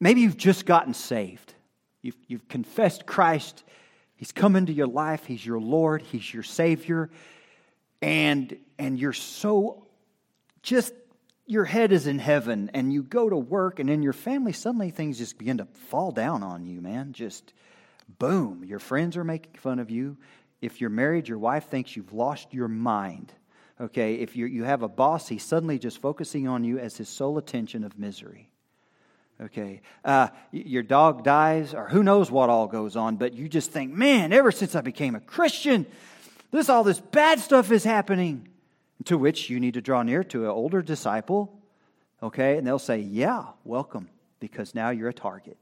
Maybe 0.00 0.22
you've 0.22 0.36
just 0.36 0.66
gotten 0.66 0.94
saved. 0.94 1.54
You've, 2.02 2.16
you've 2.26 2.48
confessed 2.48 3.06
Christ. 3.06 3.62
He's 4.16 4.32
come 4.32 4.56
into 4.56 4.72
your 4.72 4.86
life. 4.86 5.26
He's 5.26 5.44
your 5.44 5.60
Lord. 5.60 6.02
He's 6.02 6.32
your 6.32 6.42
Savior. 6.42 7.10
And, 8.02 8.56
and 8.78 8.98
you're 8.98 9.12
so 9.12 9.86
just 10.62 10.94
your 11.50 11.64
head 11.64 11.90
is 11.90 12.06
in 12.06 12.20
heaven 12.20 12.70
and 12.74 12.92
you 12.92 13.02
go 13.02 13.28
to 13.28 13.36
work 13.36 13.80
and 13.80 13.90
in 13.90 14.02
your 14.02 14.12
family, 14.12 14.52
suddenly 14.52 14.90
things 14.90 15.18
just 15.18 15.36
begin 15.36 15.58
to 15.58 15.66
fall 15.88 16.12
down 16.12 16.44
on 16.44 16.64
you, 16.64 16.80
man. 16.80 17.12
Just 17.12 17.52
boom. 18.20 18.64
Your 18.64 18.78
friends 18.78 19.16
are 19.16 19.24
making 19.24 19.54
fun 19.54 19.80
of 19.80 19.90
you. 19.90 20.16
If 20.60 20.80
you're 20.80 20.90
married, 20.90 21.26
your 21.26 21.38
wife 21.38 21.66
thinks 21.66 21.96
you've 21.96 22.12
lost 22.12 22.54
your 22.54 22.68
mind. 22.68 23.32
Okay, 23.80 24.16
if 24.16 24.36
you 24.36 24.46
you 24.46 24.64
have 24.64 24.82
a 24.82 24.88
boss, 24.88 25.26
he's 25.26 25.42
suddenly 25.42 25.78
just 25.78 25.98
focusing 25.98 26.46
on 26.46 26.64
you 26.64 26.78
as 26.78 26.96
his 26.96 27.08
sole 27.08 27.38
attention 27.38 27.82
of 27.82 27.98
misery. 27.98 28.52
Okay, 29.40 29.80
uh, 30.04 30.28
your 30.52 30.82
dog 30.82 31.24
dies, 31.24 31.72
or 31.72 31.88
who 31.88 32.02
knows 32.02 32.30
what 32.30 32.50
all 32.50 32.66
goes 32.66 32.94
on, 32.94 33.16
but 33.16 33.32
you 33.32 33.48
just 33.48 33.72
think, 33.72 33.90
man, 33.90 34.34
ever 34.34 34.52
since 34.52 34.74
I 34.74 34.82
became 34.82 35.14
a 35.14 35.20
Christian, 35.20 35.86
this 36.50 36.68
all 36.68 36.84
this 36.84 37.00
bad 37.00 37.40
stuff 37.40 37.72
is 37.72 37.82
happening 37.82 38.50
to 39.04 39.16
which 39.16 39.50
you 39.50 39.60
need 39.60 39.74
to 39.74 39.80
draw 39.80 40.02
near 40.02 40.24
to 40.24 40.44
an 40.44 40.50
older 40.50 40.82
disciple, 40.82 41.60
okay? 42.22 42.56
And 42.56 42.66
they'll 42.66 42.78
say, 42.78 42.98
Yeah, 42.98 43.44
welcome, 43.64 44.08
because 44.40 44.74
now 44.74 44.90
you're 44.90 45.08
a 45.08 45.14
target. 45.14 45.56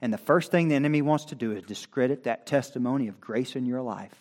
And 0.00 0.12
the 0.12 0.18
first 0.18 0.50
thing 0.50 0.68
the 0.68 0.74
enemy 0.76 1.02
wants 1.02 1.26
to 1.26 1.34
do 1.34 1.52
is 1.52 1.62
discredit 1.64 2.24
that 2.24 2.46
testimony 2.46 3.08
of 3.08 3.20
grace 3.20 3.56
in 3.56 3.66
your 3.66 3.82
life. 3.82 4.14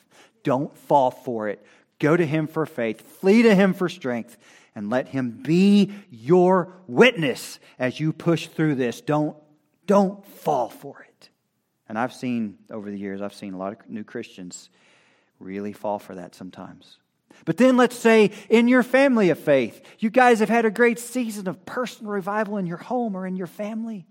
Don't 0.43 0.75
fall 0.75 1.11
for 1.11 1.49
it. 1.49 1.63
Go 1.99 2.15
to 2.15 2.25
him 2.25 2.47
for 2.47 2.65
faith, 2.65 3.01
flee 3.19 3.43
to 3.43 3.55
him 3.55 3.73
for 3.73 3.89
strength, 3.89 4.37
and 4.75 4.89
let 4.89 5.07
him 5.07 5.31
be 5.31 5.91
your 6.09 6.73
witness 6.87 7.59
as 7.79 7.99
you 7.99 8.13
push 8.13 8.47
through 8.47 8.75
this. 8.75 9.01
Don't, 9.01 9.35
don't 9.85 10.25
fall 10.25 10.69
for 10.69 11.01
it. 11.01 11.29
And 11.89 11.97
I've 11.97 12.13
seen 12.13 12.57
over 12.69 12.89
the 12.89 12.97
years, 12.97 13.21
I've 13.21 13.33
seen 13.33 13.53
a 13.53 13.57
lot 13.57 13.73
of 13.73 13.89
new 13.89 14.03
Christians 14.03 14.69
really 15.39 15.73
fall 15.73 15.99
for 15.99 16.15
that 16.15 16.35
sometimes. 16.35 16.97
But 17.45 17.57
then 17.57 17.77
let's 17.77 17.95
say 17.95 18.31
in 18.49 18.67
your 18.67 18.83
family 18.83 19.29
of 19.29 19.39
faith, 19.39 19.81
you 19.99 20.09
guys 20.09 20.39
have 20.39 20.49
had 20.49 20.65
a 20.65 20.69
great 20.69 20.99
season 20.99 21.47
of 21.47 21.65
personal 21.65 22.11
revival 22.11 22.57
in 22.57 22.65
your 22.65 22.77
home 22.77 23.15
or 23.15 23.25
in 23.25 23.37
your 23.37 23.47
family. 23.47 24.05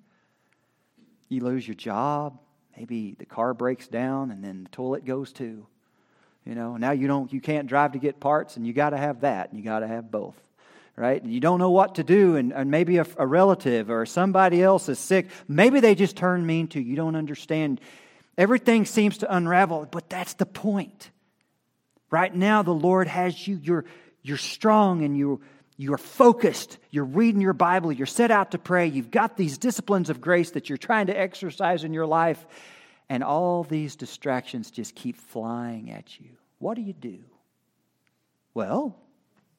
You 1.28 1.44
lose 1.44 1.68
your 1.68 1.74
job, 1.74 2.38
maybe 2.76 3.14
the 3.18 3.26
car 3.26 3.52
breaks 3.52 3.88
down 3.88 4.30
and 4.30 4.42
then 4.42 4.64
the 4.64 4.70
toilet 4.70 5.04
goes 5.04 5.32
too. 5.32 5.66
You 6.46 6.54
know, 6.54 6.76
now 6.76 6.92
you 6.92 7.08
don't 7.08 7.32
you 7.32 7.40
can't 7.40 7.66
drive 7.66 7.92
to 7.92 7.98
get 7.98 8.20
parts 8.20 8.56
and 8.56 8.66
you 8.66 8.72
got 8.72 8.90
to 8.90 8.96
have 8.96 9.20
that 9.20 9.50
and 9.50 9.58
you 9.58 9.64
got 9.64 9.80
to 9.80 9.86
have 9.86 10.10
both. 10.10 10.36
Right? 10.94 11.22
You 11.22 11.40
don't 11.40 11.58
know 11.58 11.72
what 11.72 11.96
to 11.96 12.04
do 12.04 12.36
and, 12.36 12.54
and 12.54 12.70
maybe 12.70 12.96
a, 12.96 13.06
a 13.18 13.26
relative 13.26 13.90
or 13.90 14.06
somebody 14.06 14.62
else 14.62 14.88
is 14.88 14.98
sick. 14.98 15.28
Maybe 15.46 15.80
they 15.80 15.94
just 15.94 16.16
turn 16.16 16.46
mean 16.46 16.68
to 16.68 16.80
you. 16.80 16.90
You 16.90 16.96
don't 16.96 17.16
understand. 17.16 17.82
Everything 18.38 18.86
seems 18.86 19.18
to 19.18 19.34
unravel, 19.34 19.88
but 19.90 20.08
that's 20.08 20.32
the 20.34 20.46
point. 20.46 21.10
Right 22.10 22.34
now, 22.34 22.62
the 22.62 22.72
Lord 22.72 23.08
has 23.08 23.46
you. 23.46 23.58
You're, 23.62 23.84
you're 24.22 24.36
strong 24.36 25.02
and 25.02 25.16
you, 25.16 25.40
you're 25.76 25.98
focused. 25.98 26.78
You're 26.90 27.04
reading 27.04 27.40
your 27.40 27.52
Bible. 27.52 27.92
You're 27.92 28.06
set 28.06 28.30
out 28.30 28.52
to 28.52 28.58
pray. 28.58 28.86
You've 28.86 29.10
got 29.10 29.36
these 29.36 29.58
disciplines 29.58 30.10
of 30.10 30.20
grace 30.20 30.52
that 30.52 30.68
you're 30.68 30.78
trying 30.78 31.08
to 31.08 31.18
exercise 31.18 31.84
in 31.84 31.92
your 31.92 32.06
life. 32.06 32.44
And 33.08 33.22
all 33.22 33.62
these 33.62 33.96
distractions 33.96 34.70
just 34.70 34.94
keep 34.94 35.16
flying 35.16 35.90
at 35.90 36.18
you. 36.18 36.30
What 36.58 36.74
do 36.74 36.82
you 36.82 36.92
do? 36.92 37.18
Well, 38.54 38.96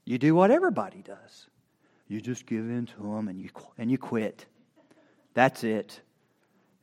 you 0.05 0.17
do 0.17 0.33
what 0.35 0.51
everybody 0.51 1.01
does. 1.01 1.47
You 2.07 2.21
just 2.21 2.45
give 2.45 2.69
in 2.69 2.85
to 2.87 3.01
them 3.01 3.27
and 3.27 3.39
you, 3.39 3.49
and 3.77 3.91
you 3.91 3.97
quit. 3.97 4.45
That's 5.33 5.63
it. 5.63 6.01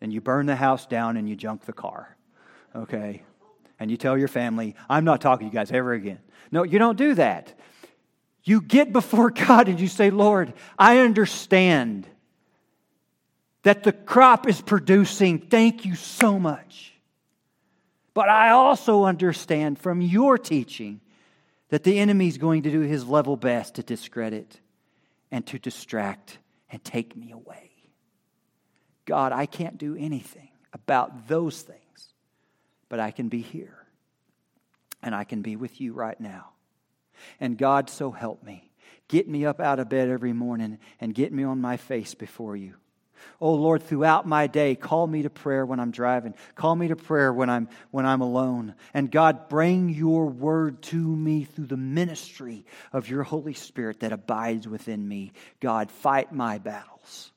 And 0.01 0.13
you 0.13 0.21
burn 0.21 0.47
the 0.47 0.57
house 0.57 0.87
down 0.87 1.17
and 1.17 1.29
you 1.29 1.35
junk 1.35 1.65
the 1.65 1.73
car. 1.73 2.17
Okay? 2.77 3.23
And 3.85 3.91
you 3.91 3.99
tell 3.99 4.17
your 4.17 4.29
family, 4.29 4.75
I'm 4.89 5.05
not 5.05 5.21
talking 5.21 5.47
to 5.47 5.53
you 5.53 5.61
guys 5.61 5.71
ever 5.71 5.93
again. 5.93 6.19
No, 6.51 6.63
you 6.63 6.79
don't 6.79 6.97
do 6.97 7.13
that. 7.17 7.53
You 8.43 8.63
get 8.63 8.95
before 8.95 9.29
God 9.47 9.69
and 9.69 9.79
you 9.79 9.89
say, 9.89 10.09
Lord, 10.09 10.55
I 10.79 11.01
understand 11.01 12.07
that 13.63 13.83
the 13.83 13.93
crop 13.93 14.49
is 14.49 14.63
producing. 14.63 15.39
Thank 15.39 15.85
you 15.85 15.97
so 15.97 16.39
much. 16.39 16.95
But 18.15 18.31
I 18.31 18.51
also 18.51 19.05
understand 19.05 19.79
from 19.79 20.01
your 20.01 20.39
teaching 20.39 21.03
that 21.69 21.85
the 21.85 21.99
enemy 21.99 22.29
is 22.29 22.39
going 22.39 22.63
to 22.63 22.71
do 22.71 22.81
his 22.81 23.07
level 23.07 23.37
best 23.37 23.75
to 23.75 23.83
discredit 23.83 24.61
and 25.31 25.45
to 25.49 25.59
distract 25.59 26.39
and 26.71 26.83
take 26.83 27.15
me 27.15 27.33
away. 27.33 27.71
God, 29.05 29.33
I 29.33 29.45
can't 29.45 29.77
do 29.77 29.95
anything 29.95 30.49
about 30.73 31.29
those 31.29 31.61
things 31.61 31.84
but 32.89 33.01
I 33.01 33.11
can 33.11 33.29
be 33.29 33.41
here. 33.41 33.79
And 35.03 35.15
I 35.15 35.25
can 35.25 35.43
be 35.43 35.57
with 35.57 35.81
you 35.81 35.93
right 35.93 36.19
now. 36.19 36.51
And 37.41 37.59
God, 37.59 37.91
so 37.91 38.11
help 38.11 38.43
me. 38.43 38.71
Get 39.09 39.29
me 39.29 39.45
up 39.45 39.61
out 39.61 39.79
of 39.79 39.89
bed 39.89 40.09
every 40.09 40.33
morning 40.33 40.79
and 41.01 41.15
get 41.15 41.33
me 41.33 41.45
on 41.45 41.61
my 41.61 41.77
face 41.77 42.15
before 42.15 42.57
you. 42.57 42.75
Oh 43.41 43.55
Lord, 43.55 43.83
throughout 43.83 44.27
my 44.27 44.47
day, 44.47 44.75
call 44.75 45.07
me 45.07 45.23
to 45.23 45.31
prayer 45.31 45.65
when 45.65 45.81
I'm 45.81 45.91
driving. 45.91 46.35
Call 46.55 46.77
me 46.77 46.89
to 46.89 46.97
prayer 46.97 47.33
when 47.33 47.49
I'm 47.49 47.69
when 47.91 48.07
I'm 48.07 48.21
alone. 48.21 48.75
And 48.93 49.11
God, 49.11 49.49
bring 49.49 49.89
your 49.89 50.27
word 50.27 50.83
to 50.85 50.97
me 50.97 51.45
through 51.45 51.67
the 51.67 51.77
ministry 51.77 52.67
of 52.93 53.09
your 53.09 53.23
Holy 53.23 53.55
Spirit 53.55 54.01
that 54.01 54.13
abides 54.13 54.69
within 54.69 55.07
me. 55.07 55.33
God, 55.61 55.91
fight 55.91 56.33
my 56.33 56.59
battles. 56.59 57.33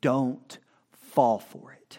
Don't 0.00 0.58
fall 0.92 1.38
for 1.38 1.72
it 1.72 1.98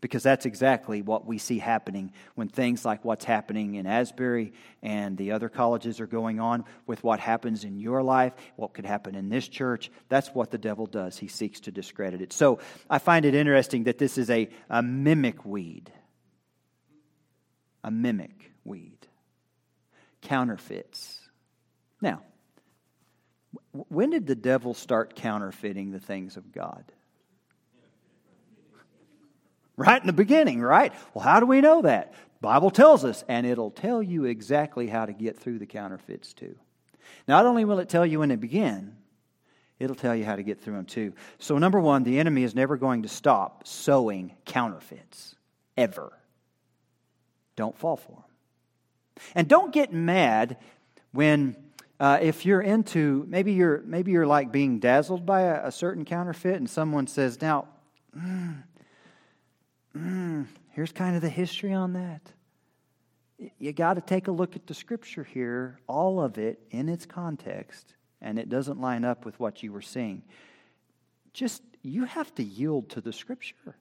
because 0.00 0.22
that's 0.22 0.46
exactly 0.46 1.02
what 1.02 1.26
we 1.26 1.38
see 1.38 1.58
happening 1.58 2.12
when 2.36 2.48
things 2.48 2.84
like 2.84 3.04
what's 3.04 3.24
happening 3.24 3.74
in 3.74 3.86
Asbury 3.86 4.52
and 4.82 5.16
the 5.16 5.32
other 5.32 5.48
colleges 5.48 6.00
are 6.00 6.06
going 6.06 6.38
on 6.40 6.64
with 6.86 7.02
what 7.02 7.20
happens 7.20 7.64
in 7.64 7.78
your 7.78 8.02
life, 8.02 8.32
what 8.56 8.74
could 8.74 8.86
happen 8.86 9.14
in 9.14 9.28
this 9.28 9.48
church. 9.48 9.90
That's 10.08 10.28
what 10.28 10.50
the 10.50 10.58
devil 10.58 10.86
does. 10.86 11.18
He 11.18 11.28
seeks 11.28 11.60
to 11.60 11.72
discredit 11.72 12.20
it. 12.20 12.32
So 12.32 12.60
I 12.88 12.98
find 12.98 13.24
it 13.24 13.34
interesting 13.34 13.84
that 13.84 13.98
this 13.98 14.18
is 14.18 14.30
a, 14.30 14.48
a 14.70 14.82
mimic 14.82 15.44
weed. 15.44 15.92
a 17.84 17.90
mimic 17.90 18.52
weed, 18.64 19.06
counterfeits. 20.20 21.28
Now, 22.00 22.22
when 23.72 24.10
did 24.10 24.26
the 24.26 24.34
devil 24.34 24.74
start 24.74 25.16
counterfeiting 25.16 25.90
the 25.90 26.00
things 26.00 26.36
of 26.36 26.52
God? 26.52 26.84
Right 29.78 30.00
in 30.00 30.08
the 30.08 30.12
beginning, 30.12 30.60
right? 30.60 30.92
Well, 31.14 31.24
how 31.24 31.38
do 31.38 31.46
we 31.46 31.60
know 31.60 31.82
that? 31.82 32.12
Bible 32.40 32.72
tells 32.72 33.04
us, 33.04 33.22
and 33.28 33.46
it'll 33.46 33.70
tell 33.70 34.02
you 34.02 34.24
exactly 34.24 34.88
how 34.88 35.06
to 35.06 35.12
get 35.12 35.38
through 35.38 35.60
the 35.60 35.66
counterfeits 35.66 36.34
too. 36.34 36.56
Not 37.28 37.46
only 37.46 37.64
will 37.64 37.78
it 37.78 37.88
tell 37.88 38.04
you 38.04 38.18
when 38.18 38.28
they 38.28 38.36
begin, 38.36 38.96
it'll 39.78 39.94
tell 39.94 40.16
you 40.16 40.24
how 40.24 40.34
to 40.34 40.42
get 40.42 40.60
through 40.60 40.74
them 40.74 40.84
too. 40.84 41.12
So, 41.38 41.58
number 41.58 41.78
one, 41.78 42.02
the 42.02 42.18
enemy 42.18 42.42
is 42.42 42.56
never 42.56 42.76
going 42.76 43.02
to 43.02 43.08
stop 43.08 43.68
sowing 43.68 44.34
counterfeits, 44.44 45.36
ever. 45.76 46.12
Don't 47.54 47.78
fall 47.78 47.96
for 47.96 48.12
them. 48.12 48.24
And 49.36 49.46
don't 49.46 49.72
get 49.72 49.92
mad 49.92 50.58
when 51.12 51.54
uh, 52.00 52.18
if 52.20 52.44
you're 52.44 52.60
into 52.60 53.24
maybe 53.28 53.52
you're 53.52 53.82
maybe 53.84 54.10
you're 54.10 54.26
like 54.26 54.50
being 54.50 54.80
dazzled 54.80 55.24
by 55.24 55.42
a, 55.42 55.68
a 55.68 55.72
certain 55.72 56.04
counterfeit 56.04 56.56
and 56.56 56.68
someone 56.68 57.06
says 57.06 57.40
now 57.40 57.66
mm, 58.16 58.62
mm, 59.98 60.46
here's 60.70 60.92
kind 60.92 61.16
of 61.16 61.22
the 61.22 61.28
history 61.28 61.72
on 61.72 61.92
that 61.94 62.22
you 63.58 63.72
got 63.72 63.94
to 63.94 64.00
take 64.00 64.26
a 64.26 64.32
look 64.32 64.56
at 64.56 64.66
the 64.66 64.74
scripture 64.74 65.24
here 65.24 65.78
all 65.86 66.20
of 66.20 66.38
it 66.38 66.60
in 66.70 66.88
its 66.88 67.06
context 67.06 67.94
and 68.20 68.38
it 68.38 68.48
doesn't 68.48 68.80
line 68.80 69.04
up 69.04 69.24
with 69.24 69.38
what 69.38 69.62
you 69.62 69.72
were 69.72 69.82
seeing 69.82 70.22
just 71.32 71.62
you 71.82 72.04
have 72.04 72.34
to 72.34 72.42
yield 72.42 72.88
to 72.90 73.00
the 73.00 73.12
scripture 73.12 73.76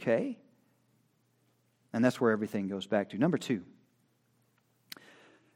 okay 0.00 0.38
and 1.92 2.04
that's 2.04 2.20
where 2.20 2.32
everything 2.32 2.68
goes 2.68 2.86
back 2.86 3.10
to 3.10 3.18
number 3.18 3.38
two 3.38 3.62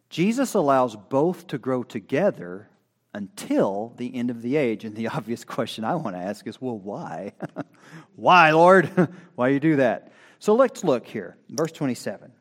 Jesus 0.09 0.55
allows 0.55 0.97
both 0.97 1.47
to 1.49 1.59
grow 1.59 1.83
together 1.83 2.69
until 3.15 3.95
the 3.97 4.15
end 4.15 4.31
of 4.31 4.43
the 4.43 4.57
age. 4.57 4.85
And 4.85 4.95
the 4.95 5.09
obvious 5.17 5.45
question 5.45 5.85
I 5.85 5.95
want 5.97 6.17
to 6.17 6.23
ask 6.23 6.47
is 6.47 6.61
well, 6.61 6.79
why? 6.79 7.33
why, 8.17 8.51
Lord? 8.51 8.91
why 9.35 9.49
you 9.49 9.61
do 9.61 9.77
that? 9.77 10.13
So 10.39 10.55
let's 10.55 10.83
look 10.83 11.07
here. 11.07 11.37
Verse 11.49 11.73
27. 11.73 12.33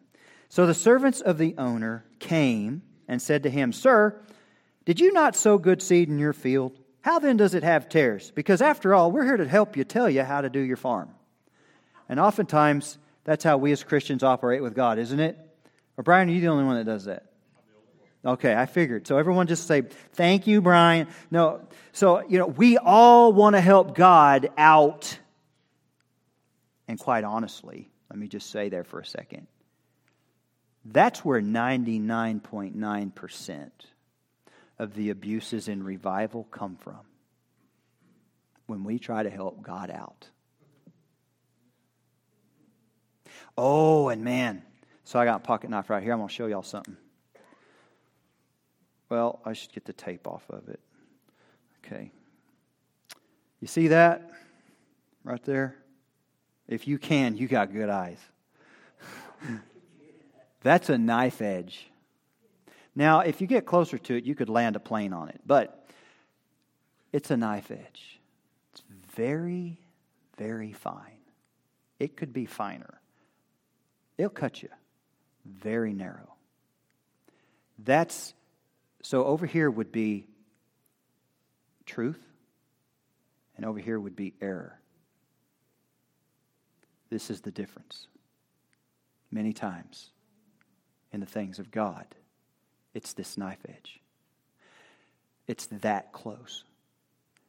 So 0.50 0.66
the 0.66 0.74
servants 0.74 1.22
of 1.22 1.38
the 1.38 1.56
owner 1.58 2.06
came 2.20 2.82
and 3.08 3.22
said 3.22 3.44
to 3.44 3.50
him, 3.50 3.72
Sir, 3.72 4.20
did 4.86 5.00
you 5.00 5.12
not 5.14 5.36
sow 5.36 5.58
good 5.58 5.82
seed 5.82 6.10
in 6.10 6.20
your 6.20 6.34
field? 6.34 6.78
How 7.02 7.20
then 7.20 7.38
does 7.38 7.54
it 7.54 7.64
have 7.64 7.90
tares? 7.90 8.32
Because 8.32 8.62
after 8.62 8.96
all, 8.96 9.12
we're 9.12 9.26
here 9.26 9.38
to 9.38 9.48
help 9.48 9.78
you 9.78 9.84
tell 9.84 10.10
you 10.10 10.24
how 10.24 10.42
to 10.42 10.50
do 10.50 10.60
your 10.60 10.78
farm. 10.78 11.10
And 12.10 12.20
oftentimes, 12.20 12.98
that's 13.24 13.44
how 13.44 13.58
we 13.58 13.72
as 13.72 13.84
Christians 13.84 14.24
operate 14.24 14.62
with 14.62 14.76
God, 14.76 14.98
isn't 14.98 15.20
it? 15.20 15.38
Or 15.98 16.04
Brian, 16.04 16.30
are 16.30 16.32
you 16.32 16.42
the 16.42 16.48
only 16.48 16.64
one 16.64 16.78
that 16.78 16.86
does 16.86 17.06
that? 17.06 17.26
Okay, 18.26 18.56
I 18.56 18.66
figured. 18.66 19.06
So 19.08 19.18
everyone 19.18 19.46
just 19.46 19.68
say, 19.68 19.84
thank 20.14 20.48
you, 20.48 20.62
Brian. 20.62 21.08
No, 21.30 21.62
so, 21.92 22.28
you 22.28 22.40
know, 22.40 22.48
we 22.48 22.78
all 22.78 23.32
want 23.34 23.56
to 23.56 23.62
help 23.62 23.96
God 23.96 24.50
out. 24.58 25.20
And 26.88 27.00
quite 27.00 27.24
honestly, 27.24 27.90
let 28.10 28.20
me 28.20 28.28
just 28.28 28.52
say 28.52 28.70
there 28.70 28.84
for 28.84 29.00
a 29.00 29.06
second. 29.06 29.48
That's 30.86 31.26
where 31.26 31.42
99.9% 31.42 33.72
of 34.78 34.94
the 34.94 35.10
abuses 35.10 35.68
in 35.68 35.84
revival 35.84 36.44
come 36.44 36.76
from. 36.76 37.00
When 38.68 38.84
we 38.84 39.00
try 39.00 39.24
to 39.24 39.30
help 39.30 39.62
God 39.62 39.90
out. 39.90 40.30
Oh, 43.58 44.10
and 44.10 44.24
man, 44.24 44.64
so 45.04 45.20
I 45.20 45.26
got 45.26 45.38
a 45.38 45.44
pocket 45.44 45.70
knife 45.70 45.90
right 45.90 46.04
here. 46.04 46.14
I'm 46.14 46.20
going 46.20 46.30
to 46.30 46.34
show 46.34 46.48
y'all 46.48 46.64
something. 46.64 46.98
Well, 49.10 49.40
I 49.46 49.54
should 49.54 49.72
get 49.72 49.86
the 49.86 49.94
tape 49.94 50.28
off 50.28 50.44
of 50.50 50.68
it. 50.68 50.80
Okay. 51.86 52.12
You 53.60 53.68
see 53.68 53.90
that 53.90 54.32
right 55.24 55.44
there? 55.44 55.76
If 56.68 56.88
you 56.88 56.98
can, 56.98 57.38
you 57.38 57.48
got 57.48 57.72
good 57.72 57.90
eyes. 57.90 58.20
That's 60.64 60.90
a 60.90 60.98
knife 60.98 61.42
edge. 61.42 61.88
Now, 62.96 63.20
if 63.20 63.42
you 63.42 63.48
get 63.48 63.66
closer 63.66 63.98
to 63.98 64.16
it, 64.16 64.24
you 64.24 64.36
could 64.36 64.50
land 64.50 64.76
a 64.76 64.80
plane 64.80 65.14
on 65.14 65.30
it, 65.30 65.42
but 65.46 65.86
it's 67.12 67.30
a 67.30 67.38
knife 67.38 67.70
edge. 67.70 68.20
It's 68.72 68.82
very, 69.16 69.78
very 70.38 70.74
fine. 70.74 71.20
It 72.00 72.18
could 72.18 72.34
be 72.34 72.46
finer. 72.46 73.00
It'll 74.18 74.30
cut 74.30 74.64
you 74.64 74.70
very 75.46 75.94
narrow. 75.94 76.34
That's 77.78 78.34
so 79.02 79.26
over 79.26 79.46
here 79.46 79.70
would 79.70 79.92
be 79.92 80.26
truth, 81.86 82.22
and 83.56 83.66
over 83.66 83.78
here 83.78 84.00
would 84.00 84.16
be 84.16 84.34
error. 84.42 84.80
This 87.10 87.30
is 87.30 87.42
the 87.42 87.52
difference. 87.52 88.08
Many 89.32 89.54
times 89.54 90.12
in 91.12 91.20
the 91.20 91.26
things 91.26 91.60
of 91.60 91.72
God, 91.72 92.06
it's 92.94 93.14
this 93.14 93.38
knife 93.38 93.60
edge. 93.68 94.00
It's 95.48 95.68
that 95.68 96.12
close. 96.12 96.64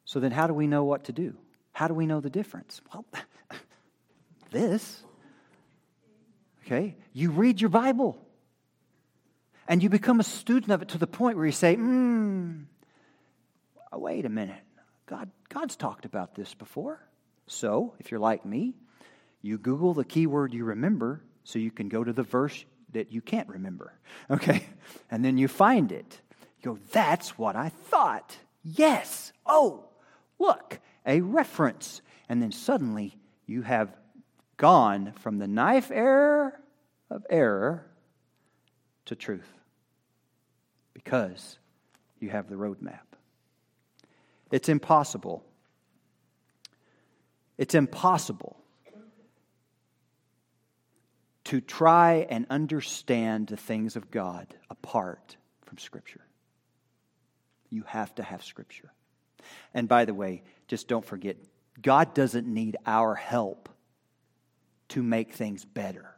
So 0.04 0.20
then, 0.20 0.30
how 0.30 0.46
do 0.46 0.54
we 0.54 0.66
know 0.66 0.84
what 0.84 1.04
to 1.04 1.12
do? 1.12 1.34
How 1.72 1.88
do 1.88 1.94
we 1.94 2.06
know 2.06 2.20
the 2.20 2.30
difference? 2.30 2.80
Well, 2.92 3.04
this. 4.50 5.02
Okay? 6.64 6.96
You 7.12 7.30
read 7.30 7.60
your 7.60 7.70
Bible. 7.70 8.22
And 9.68 9.82
you 9.82 9.88
become 9.88 10.20
a 10.20 10.24
student 10.24 10.70
of 10.70 10.82
it 10.82 10.88
to 10.90 10.98
the 10.98 11.06
point 11.06 11.36
where 11.36 11.46
you 11.46 11.52
say, 11.52 11.74
hmm, 11.74 12.62
wait 13.92 14.24
a 14.24 14.28
minute. 14.28 14.62
God, 15.06 15.30
God's 15.48 15.76
talked 15.76 16.04
about 16.04 16.34
this 16.34 16.54
before. 16.54 17.00
So, 17.46 17.94
if 17.98 18.10
you're 18.10 18.20
like 18.20 18.44
me, 18.44 18.74
you 19.46 19.58
Google 19.58 19.94
the 19.94 20.04
keyword 20.04 20.52
you 20.52 20.64
remember 20.64 21.22
so 21.44 21.58
you 21.58 21.70
can 21.70 21.88
go 21.88 22.02
to 22.02 22.12
the 22.12 22.24
verse 22.24 22.64
that 22.92 23.12
you 23.12 23.20
can't 23.22 23.48
remember. 23.48 23.92
Okay? 24.28 24.66
And 25.08 25.24
then 25.24 25.38
you 25.38 25.46
find 25.46 25.92
it. 25.92 26.20
You 26.60 26.74
go, 26.74 26.78
that's 26.90 27.38
what 27.38 27.54
I 27.54 27.68
thought. 27.68 28.36
Yes. 28.64 29.32
Oh, 29.44 29.84
look, 30.40 30.80
a 31.04 31.20
reference. 31.20 32.02
And 32.28 32.42
then 32.42 32.50
suddenly 32.50 33.16
you 33.46 33.62
have 33.62 33.94
gone 34.56 35.12
from 35.20 35.38
the 35.38 35.46
knife 35.46 35.92
error 35.92 36.58
of 37.08 37.24
error 37.30 37.86
to 39.04 39.14
truth 39.14 39.52
because 40.92 41.58
you 42.18 42.30
have 42.30 42.48
the 42.48 42.56
roadmap. 42.56 43.06
It's 44.50 44.68
impossible. 44.68 45.44
It's 47.58 47.76
impossible 47.76 48.56
to 51.46 51.60
try 51.60 52.26
and 52.28 52.44
understand 52.50 53.46
the 53.46 53.56
things 53.56 53.94
of 53.94 54.10
God 54.10 54.48
apart 54.68 55.36
from 55.62 55.78
Scripture. 55.78 56.24
You 57.70 57.84
have 57.86 58.14
to 58.16 58.22
have 58.22 58.44
Scripture. 58.44 58.92
And 59.72 59.88
by 59.88 60.06
the 60.06 60.14
way, 60.14 60.42
just 60.66 60.88
don't 60.88 61.04
forget, 61.04 61.36
God 61.80 62.14
doesn't 62.14 62.46
need 62.46 62.76
our 62.84 63.14
help 63.14 63.68
to 64.88 65.02
make 65.02 65.34
things 65.34 65.64
better. 65.64 66.16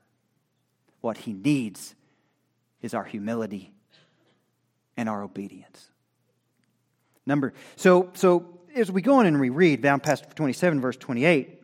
What 1.02 1.18
He 1.18 1.34
needs 1.34 1.94
is 2.80 2.94
our 2.94 3.04
humility 3.04 3.72
and 4.96 5.10
our 5.10 5.22
obedience. 5.22 5.90
Number 7.26 7.52
so 7.76 8.10
so 8.14 8.60
as 8.74 8.90
we 8.90 9.02
go 9.02 9.16
on 9.16 9.26
and 9.26 9.38
reread 9.38 9.82
down 9.82 10.00
past 10.00 10.24
27 10.36 10.80
verse 10.80 10.96
28 10.96 11.57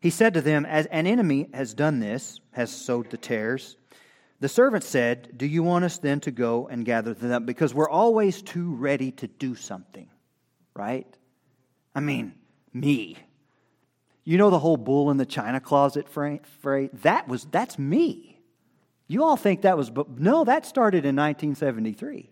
he 0.00 0.10
said 0.10 0.34
to 0.34 0.40
them 0.40 0.64
as 0.66 0.86
an 0.86 1.06
enemy 1.06 1.48
has 1.52 1.74
done 1.74 2.00
this 2.00 2.40
has 2.52 2.70
sowed 2.70 3.10
the 3.10 3.16
tares 3.16 3.76
the 4.40 4.48
servant 4.48 4.84
said 4.84 5.36
do 5.36 5.46
you 5.46 5.62
want 5.62 5.84
us 5.84 5.98
then 5.98 6.20
to 6.20 6.30
go 6.30 6.66
and 6.68 6.84
gather 6.84 7.14
them 7.14 7.32
up 7.32 7.46
because 7.46 7.74
we're 7.74 7.90
always 7.90 8.42
too 8.42 8.74
ready 8.74 9.10
to 9.10 9.26
do 9.26 9.54
something 9.54 10.08
right 10.74 11.16
i 11.94 12.00
mean 12.00 12.34
me 12.72 13.16
you 14.24 14.38
know 14.38 14.50
the 14.50 14.58
whole 14.58 14.76
bull 14.76 15.10
in 15.10 15.16
the 15.16 15.26
china 15.26 15.60
closet 15.60 16.08
phrase 16.08 16.90
that 16.92 17.28
was 17.28 17.46
that's 17.50 17.78
me 17.78 18.30
you 19.10 19.24
all 19.24 19.36
think 19.36 19.62
that 19.62 19.76
was, 19.76 19.90
but 19.90 20.20
no, 20.20 20.44
that 20.44 20.64
started 20.64 21.04
in 21.04 21.16
1973. 21.16 22.30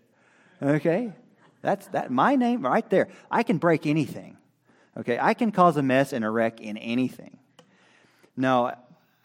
Okay? 0.62 1.12
That's 1.60 1.88
that, 1.88 2.12
my 2.12 2.36
name 2.36 2.64
right 2.64 2.88
there. 2.88 3.08
I 3.32 3.42
can 3.42 3.58
break 3.58 3.84
anything. 3.84 4.36
Okay? 4.96 5.18
I 5.20 5.34
can 5.34 5.50
cause 5.50 5.76
a 5.76 5.82
mess 5.82 6.12
and 6.12 6.24
a 6.24 6.30
wreck 6.30 6.60
in 6.60 6.76
anything. 6.76 7.38
No, 8.39 8.72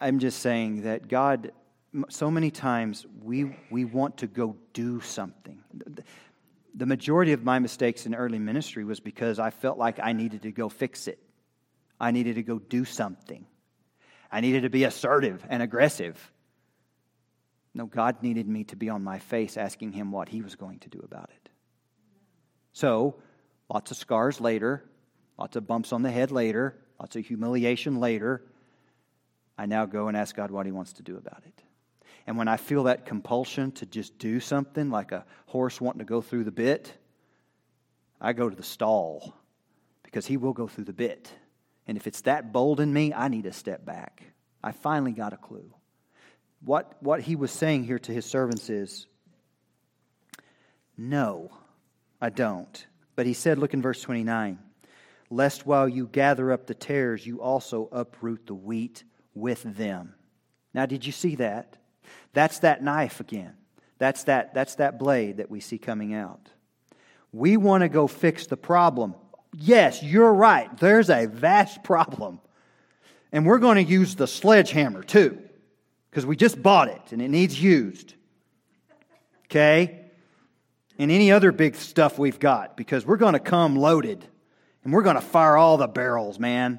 I'm 0.00 0.18
just 0.18 0.40
saying 0.40 0.82
that 0.82 1.06
God, 1.06 1.52
so 2.08 2.32
many 2.32 2.50
times 2.50 3.06
we, 3.22 3.56
we 3.70 3.84
want 3.84 4.16
to 4.18 4.26
go 4.26 4.56
do 4.72 5.00
something. 5.00 5.62
The 6.74 6.84
majority 6.84 7.32
of 7.32 7.44
my 7.44 7.60
mistakes 7.60 8.06
in 8.06 8.16
early 8.16 8.40
ministry 8.40 8.84
was 8.84 8.98
because 8.98 9.38
I 9.38 9.50
felt 9.50 9.78
like 9.78 10.00
I 10.02 10.14
needed 10.14 10.42
to 10.42 10.50
go 10.50 10.68
fix 10.68 11.06
it. 11.06 11.20
I 12.00 12.10
needed 12.10 12.34
to 12.34 12.42
go 12.42 12.58
do 12.58 12.84
something. 12.84 13.46
I 14.32 14.40
needed 14.40 14.64
to 14.64 14.68
be 14.68 14.82
assertive 14.82 15.46
and 15.48 15.62
aggressive. 15.62 16.32
No, 17.72 17.86
God 17.86 18.20
needed 18.20 18.48
me 18.48 18.64
to 18.64 18.76
be 18.76 18.88
on 18.88 19.04
my 19.04 19.20
face 19.20 19.56
asking 19.56 19.92
Him 19.92 20.10
what 20.10 20.28
He 20.28 20.42
was 20.42 20.56
going 20.56 20.80
to 20.80 20.88
do 20.88 20.98
about 21.04 21.30
it. 21.30 21.50
So, 22.72 23.14
lots 23.72 23.92
of 23.92 23.96
scars 23.96 24.40
later, 24.40 24.82
lots 25.38 25.54
of 25.54 25.68
bumps 25.68 25.92
on 25.92 26.02
the 26.02 26.10
head 26.10 26.32
later, 26.32 26.76
lots 26.98 27.14
of 27.14 27.24
humiliation 27.24 28.00
later. 28.00 28.42
I 29.56 29.66
now 29.66 29.86
go 29.86 30.08
and 30.08 30.16
ask 30.16 30.34
God 30.34 30.50
what 30.50 30.66
He 30.66 30.72
wants 30.72 30.94
to 30.94 31.02
do 31.02 31.16
about 31.16 31.42
it. 31.46 31.62
And 32.26 32.36
when 32.38 32.48
I 32.48 32.56
feel 32.56 32.84
that 32.84 33.06
compulsion 33.06 33.72
to 33.72 33.86
just 33.86 34.18
do 34.18 34.40
something, 34.40 34.90
like 34.90 35.12
a 35.12 35.26
horse 35.46 35.80
wanting 35.80 36.00
to 36.00 36.04
go 36.04 36.20
through 36.20 36.44
the 36.44 36.52
bit, 36.52 36.92
I 38.20 38.32
go 38.32 38.48
to 38.48 38.56
the 38.56 38.62
stall 38.62 39.34
because 40.02 40.26
He 40.26 40.36
will 40.36 40.52
go 40.52 40.66
through 40.66 40.84
the 40.84 40.92
bit. 40.92 41.32
And 41.86 41.96
if 41.96 42.06
it's 42.06 42.22
that 42.22 42.52
bold 42.52 42.80
in 42.80 42.92
me, 42.92 43.12
I 43.12 43.28
need 43.28 43.44
to 43.44 43.52
step 43.52 43.84
back. 43.84 44.22
I 44.62 44.72
finally 44.72 45.12
got 45.12 45.34
a 45.34 45.36
clue. 45.36 45.70
What, 46.64 46.96
what 47.00 47.20
he 47.20 47.36
was 47.36 47.50
saying 47.50 47.84
here 47.84 47.98
to 47.98 48.12
his 48.12 48.24
servants 48.24 48.70
is, 48.70 49.06
No, 50.96 51.50
I 52.20 52.30
don't. 52.30 52.86
But 53.16 53.26
he 53.26 53.34
said, 53.34 53.58
look 53.58 53.74
in 53.74 53.82
verse 53.82 54.00
29, 54.00 54.58
lest 55.30 55.66
while 55.66 55.88
you 55.88 56.08
gather 56.08 56.50
up 56.50 56.66
the 56.66 56.74
tares, 56.74 57.24
you 57.24 57.40
also 57.40 57.88
uproot 57.92 58.46
the 58.46 58.54
wheat 58.54 59.04
with 59.34 59.62
them. 59.62 60.14
Now, 60.72 60.86
did 60.86 61.06
you 61.06 61.12
see 61.12 61.36
that? 61.36 61.76
That's 62.32 62.60
that 62.60 62.82
knife 62.82 63.20
again. 63.20 63.54
That's 63.98 64.24
that, 64.24 64.54
that's 64.54 64.76
that 64.76 64.98
blade 64.98 65.36
that 65.36 65.50
we 65.50 65.60
see 65.60 65.78
coming 65.78 66.14
out. 66.14 66.48
We 67.32 67.56
want 67.56 67.82
to 67.82 67.88
go 67.88 68.06
fix 68.06 68.46
the 68.46 68.56
problem. 68.56 69.14
Yes, 69.52 70.02
you're 70.02 70.32
right. 70.32 70.74
There's 70.78 71.10
a 71.10 71.26
vast 71.26 71.82
problem. 71.84 72.40
And 73.32 73.46
we're 73.46 73.58
going 73.58 73.84
to 73.84 73.90
use 73.90 74.14
the 74.14 74.26
sledgehammer 74.26 75.02
too, 75.02 75.40
because 76.10 76.26
we 76.26 76.36
just 76.36 76.62
bought 76.62 76.88
it 76.88 77.12
and 77.12 77.20
it 77.20 77.28
needs 77.28 77.60
used. 77.60 78.14
Okay? 79.46 80.00
And 80.98 81.10
any 81.10 81.32
other 81.32 81.50
big 81.50 81.74
stuff 81.74 82.18
we've 82.18 82.38
got, 82.38 82.76
because 82.76 83.04
we're 83.04 83.16
going 83.16 83.32
to 83.32 83.40
come 83.40 83.74
loaded 83.74 84.24
and 84.84 84.92
we're 84.92 85.02
going 85.02 85.16
to 85.16 85.22
fire 85.22 85.56
all 85.56 85.76
the 85.76 85.88
barrels, 85.88 86.38
man. 86.38 86.78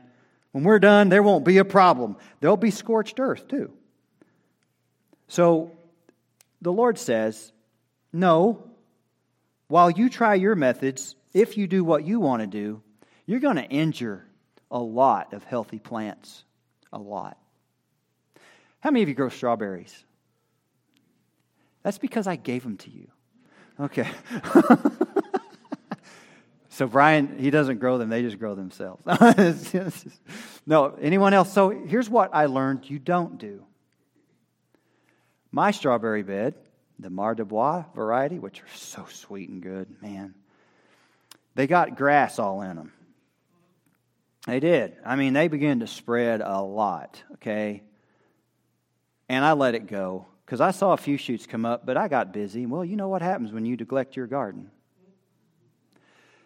When 0.56 0.64
we're 0.64 0.80
done, 0.80 1.10
there 1.10 1.22
won't 1.22 1.44
be 1.44 1.58
a 1.58 1.66
problem. 1.66 2.16
There'll 2.40 2.56
be 2.56 2.72
scorched 2.72 3.20
earth 3.20 3.50
too. 3.50 3.74
So 5.28 5.74
the 6.62 6.72
Lord 6.72 6.98
says, 6.98 7.52
No, 8.14 8.64
while 9.68 9.90
you 9.92 10.08
try 10.08 10.36
your 10.36 10.56
methods, 10.56 11.18
if 11.34 11.58
you 11.58 11.68
do 11.68 11.84
what 11.84 12.06
you 12.06 12.22
want 12.22 12.40
to 12.40 12.48
do, 12.48 12.82
you're 13.26 13.42
going 13.42 13.58
to 13.58 13.66
injure 13.66 14.26
a 14.72 14.80
lot 14.80 15.34
of 15.34 15.44
healthy 15.44 15.78
plants. 15.78 16.46
A 16.94 17.00
lot. 17.00 17.38
How 18.80 18.92
many 18.92 19.04
of 19.04 19.10
you 19.10 19.16
grow 19.16 19.28
strawberries? 19.28 20.06
That's 21.84 21.98
because 21.98 22.28
I 22.28 22.38
gave 22.38 22.64
them 22.64 22.78
to 22.78 22.90
you. 22.90 23.10
Okay. 23.78 24.08
so 26.76 26.88
Brian, 26.88 27.40
he 27.40 27.52
doesn't 27.52 27.80
grow 27.80 27.98
them, 27.98 28.10
they 28.10 28.22
just 28.22 28.38
grow 28.38 28.54
themselves. 28.54 29.02
no, 30.66 30.94
anyone 31.00 31.34
else? 31.34 31.54
So 31.54 31.70
here's 31.70 32.10
what 32.10 32.32
I 32.34 32.48
learned 32.48 32.90
you 32.90 33.00
don't 33.00 33.38
do. 33.38 33.64
My 35.54 35.72
strawberry 35.72 36.22
bed, 36.22 36.54
the 37.00 37.10
Mara 37.10 37.34
des 37.34 37.46
Bois 37.46 37.86
variety, 37.96 38.40
which 38.40 38.60
are 38.62 38.76
so 38.76 39.06
sweet 39.10 39.48
and 39.48 39.64
good, 39.64 39.88
man, 40.02 40.34
they 41.56 41.66
got 41.66 41.96
grass 41.96 42.40
all 42.40 42.62
in 42.62 42.76
them. 42.76 42.92
They 44.46 44.60
did. 44.60 44.98
I 45.06 45.16
mean, 45.16 45.32
they 45.32 45.48
began 45.48 45.80
to 45.80 45.88
spread 45.88 46.42
a 46.42 46.62
lot, 46.62 47.24
okay? 47.36 47.84
And 49.30 49.46
I 49.46 49.54
let 49.54 49.76
it 49.76 49.88
go 49.88 50.26
because 50.46 50.60
I 50.60 50.72
saw 50.72 50.92
a 50.92 50.98
few 50.98 51.16
shoots 51.16 51.48
come 51.48 51.64
up, 51.64 51.86
but 51.86 51.96
I 51.96 52.10
got 52.10 52.34
busy. 52.34 52.66
Well, 52.66 52.84
you 52.84 52.98
know 52.98 53.08
what 53.08 53.22
happens 53.22 53.54
when 53.54 53.66
you 53.66 53.78
neglect 53.78 54.18
your 54.18 54.28
garden. 54.28 54.72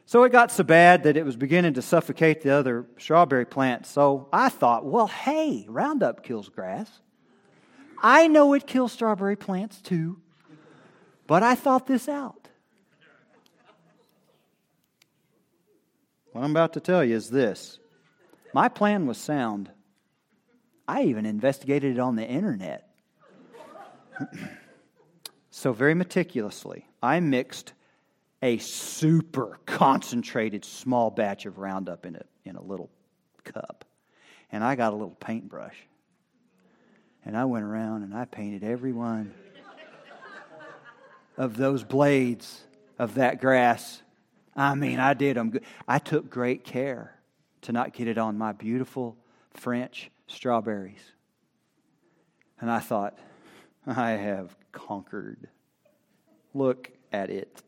So 0.10 0.24
it 0.24 0.32
got 0.32 0.51
so 0.51 0.64
bad 0.64 1.03
that 1.03 1.18
it 1.18 1.24
was 1.24 1.36
beginning 1.36 1.76
to 1.76 1.84
suffocate 1.84 2.41
the 2.41 2.49
other 2.49 2.88
strawberry 2.97 3.45
plants. 3.45 3.91
So 3.91 4.28
I 4.34 4.49
thought, 4.49 4.84
well, 4.84 5.05
hey, 5.05 5.68
Roundup 5.70 6.24
kills 6.24 6.49
grass. 6.49 6.89
I 8.01 8.28
know 8.28 8.55
it 8.55 8.66
kills 8.66 8.91
strawberry 8.91 9.36
plants 9.36 9.80
too, 9.80 10.20
but 11.28 11.43
I 11.43 11.53
thought 11.53 11.86
this 11.86 12.10
out. 12.10 12.49
What 16.32 16.43
I'm 16.43 16.49
about 16.49 16.74
to 16.74 16.80
tell 16.80 17.03
you 17.03 17.16
is 17.16 17.30
this 17.30 17.78
my 18.51 18.68
plan 18.68 19.05
was 19.05 19.20
sound. 19.20 19.70
I 20.88 21.03
even 21.03 21.28
investigated 21.28 21.97
it 21.97 21.99
on 21.99 22.16
the 22.16 22.26
internet. 22.26 22.89
so, 25.51 25.72
very 25.72 25.93
meticulously, 25.93 26.88
I 27.03 27.20
mixed 27.20 27.74
a 28.42 28.58
super 28.58 29.60
concentrated 29.66 30.64
small 30.64 31.10
batch 31.10 31.46
of 31.46 31.58
Roundup 31.58 32.06
in 32.06 32.16
a, 32.16 32.24
in 32.46 32.56
a 32.56 32.62
little 32.62 32.90
cup. 33.44 33.86
And 34.52 34.64
I 34.64 34.76
got 34.76 34.94
a 34.94 34.96
little 34.96 35.16
paintbrush. 35.16 35.76
And 37.26 37.36
I 37.36 37.46
went 37.46 37.66
around 37.66 38.04
and 38.04 38.14
I 38.14 38.26
painted 38.26 38.64
every 38.64 38.94
one 38.94 39.34
of 41.38 41.58
those 41.58 41.84
blades 41.84 42.64
of 42.98 43.16
that 43.16 43.40
grass 43.40 44.02
I 44.60 44.76
mean, 44.76 45.00
I 45.00 45.14
did 45.14 45.38
them 45.38 45.52
good. 45.52 45.64
I 45.88 46.00
took 46.00 46.30
great 46.30 46.66
care 46.66 47.16
to 47.62 47.72
not 47.72 47.94
get 47.94 48.10
it 48.10 48.18
on 48.18 48.38
my 48.38 48.52
beautiful 48.52 49.16
French 49.52 50.12
strawberries. 50.28 51.14
And 52.60 52.70
I 52.70 52.80
thought, 52.80 53.18
I 53.88 54.12
have 54.12 54.54
conquered. 54.74 55.48
Look 56.54 56.92
at 57.14 57.30
it. 57.30 57.62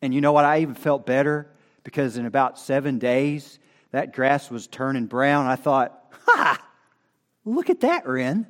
And 0.00 0.14
you 0.14 0.20
know 0.20 0.32
what? 0.32 0.44
I 0.44 0.60
even 0.60 0.74
felt 0.74 1.06
better 1.06 1.50
because 1.84 2.16
in 2.16 2.26
about 2.26 2.58
seven 2.58 2.98
days, 2.98 3.58
that 3.90 4.12
grass 4.12 4.50
was 4.50 4.66
turning 4.66 5.06
brown. 5.06 5.46
I 5.46 5.56
thought, 5.56 6.12
ha! 6.26 6.62
Look 7.44 7.70
at 7.70 7.80
that, 7.80 8.06
Ren. 8.06 8.46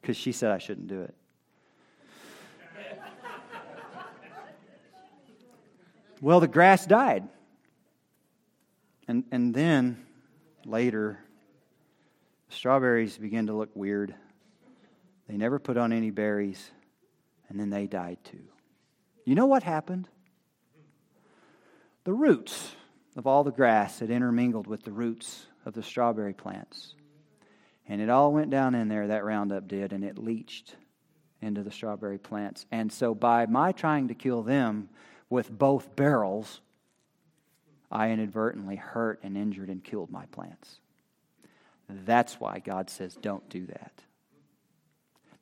Because 0.00 0.16
she 0.16 0.32
said 0.32 0.50
I 0.50 0.58
shouldn't 0.58 0.88
do 0.88 1.02
it. 1.02 1.14
Well, 6.20 6.40
the 6.40 6.48
grass 6.48 6.86
died. 6.86 7.28
And, 9.06 9.24
and 9.30 9.54
then 9.54 10.04
later, 10.64 11.18
strawberries 12.48 13.18
began 13.18 13.48
to 13.48 13.52
look 13.52 13.68
weird. 13.74 14.14
They 15.28 15.36
never 15.36 15.58
put 15.58 15.76
on 15.76 15.92
any 15.92 16.10
berries, 16.10 16.70
and 17.48 17.60
then 17.60 17.68
they 17.68 17.86
died 17.86 18.18
too. 18.24 18.44
You 19.24 19.34
know 19.34 19.46
what 19.46 19.62
happened? 19.62 20.08
The 22.04 22.12
roots 22.12 22.72
of 23.16 23.26
all 23.26 23.44
the 23.44 23.50
grass 23.50 23.98
had 23.98 24.10
intermingled 24.10 24.66
with 24.66 24.82
the 24.82 24.92
roots 24.92 25.46
of 25.64 25.72
the 25.72 25.82
strawberry 25.82 26.34
plants. 26.34 26.94
And 27.88 28.00
it 28.00 28.10
all 28.10 28.32
went 28.32 28.50
down 28.50 28.74
in 28.74 28.88
there, 28.88 29.08
that 29.08 29.24
Roundup 29.24 29.68
did, 29.68 29.92
and 29.92 30.04
it 30.04 30.18
leached 30.18 30.76
into 31.40 31.62
the 31.62 31.70
strawberry 31.70 32.18
plants. 32.18 32.66
And 32.70 32.92
so, 32.92 33.14
by 33.14 33.46
my 33.46 33.72
trying 33.72 34.08
to 34.08 34.14
kill 34.14 34.42
them, 34.42 34.88
with 35.30 35.50
both 35.50 35.96
barrels, 35.96 36.60
I 37.90 38.10
inadvertently 38.10 38.76
hurt 38.76 39.20
and 39.22 39.36
injured 39.36 39.68
and 39.68 39.82
killed 39.82 40.10
my 40.10 40.26
plants. 40.26 40.78
That's 41.88 42.40
why 42.40 42.60
God 42.60 42.88
says, 42.88 43.14
don't 43.14 43.48
do 43.48 43.66
that. 43.66 43.92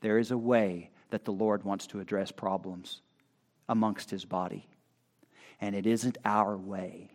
There 0.01 0.19
is 0.19 0.31
a 0.31 0.39
way 0.39 0.91
that 1.11 1.25
the 1.25 1.33
Lord 1.33 1.65
wants 1.65 1.87
to 1.89 2.01
address 2.01 2.33
problems 2.33 3.01
amongst 3.69 4.11
his 4.11 4.25
body, 4.25 4.67
and 5.63 5.75
it 5.75 5.87
isn't 5.87 6.19
our 6.27 6.59
way. 6.59 7.09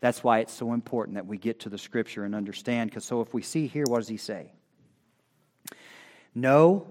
That's 0.00 0.24
why 0.24 0.40
it's 0.40 0.52
so 0.52 0.72
important 0.72 1.14
that 1.14 1.26
we 1.26 1.38
get 1.38 1.60
to 1.60 1.68
the 1.68 1.78
scripture 1.78 2.24
and 2.24 2.34
understand. 2.34 2.90
Because 2.90 3.04
so 3.04 3.20
if 3.20 3.32
we 3.32 3.42
see 3.42 3.68
here, 3.68 3.84
what 3.86 3.98
does 3.98 4.08
he 4.08 4.16
say? 4.16 4.50
No, 6.34 6.88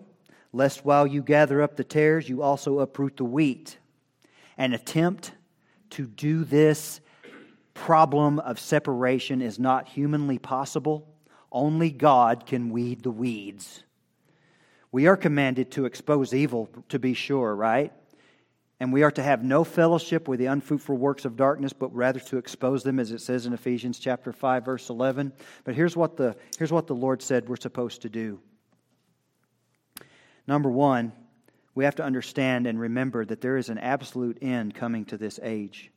lest 0.53 0.85
while 0.85 1.05
you 1.05 1.21
gather 1.21 1.61
up 1.61 1.75
the 1.75 1.83
tares, 1.83 2.29
you 2.29 2.41
also 2.41 2.79
uproot 2.79 3.17
the 3.17 3.25
wheat 3.25 3.77
an 4.57 4.73
attempt 4.73 5.33
to 5.89 6.07
do 6.07 6.43
this 6.45 7.01
problem 7.73 8.39
of 8.39 8.59
separation 8.59 9.41
is 9.41 9.59
not 9.59 9.89
humanly 9.89 10.37
possible. 10.37 11.07
Only 11.51 11.91
God 11.91 12.45
can 12.45 12.69
weed 12.69 13.03
the 13.03 13.11
weeds. 13.11 13.83
We 14.91 15.07
are 15.07 15.17
commanded 15.17 15.71
to 15.71 15.85
expose 15.85 16.33
evil, 16.33 16.69
to 16.87 16.99
be 16.99 17.13
sure, 17.13 17.53
right? 17.53 17.91
And 18.79 18.91
we 18.91 19.03
are 19.03 19.11
to 19.11 19.23
have 19.23 19.43
no 19.43 19.63
fellowship 19.63 20.27
with 20.27 20.39
the 20.39 20.47
unfruitful 20.47 20.97
works 20.97 21.23
of 21.23 21.37
darkness, 21.37 21.71
but 21.71 21.95
rather 21.95 22.19
to 22.19 22.37
expose 22.37 22.83
them, 22.83 22.99
as 22.99 23.11
it 23.11 23.21
says 23.21 23.45
in 23.45 23.53
Ephesians 23.53 23.99
chapter 23.99 24.33
5, 24.33 24.65
verse 24.65 24.89
11. 24.89 25.31
But 25.63 25.75
here's 25.75 25.95
what 25.95 26.17
the, 26.17 26.35
here's 26.57 26.73
what 26.73 26.87
the 26.87 26.95
Lord 26.95 27.21
said 27.21 27.47
we're 27.47 27.55
supposed 27.55 28.01
to 28.01 28.09
do. 28.09 28.39
Number 30.45 30.69
one, 30.69 31.13
we 31.73 31.85
have 31.85 31.95
to 31.95 32.03
understand 32.03 32.67
and 32.67 32.79
remember 32.79 33.25
that 33.25 33.41
there 33.41 33.57
is 33.57 33.69
an 33.69 33.77
absolute 33.77 34.39
end 34.41 34.75
coming 34.75 35.05
to 35.05 35.17
this 35.17 35.39
age. 35.41 35.91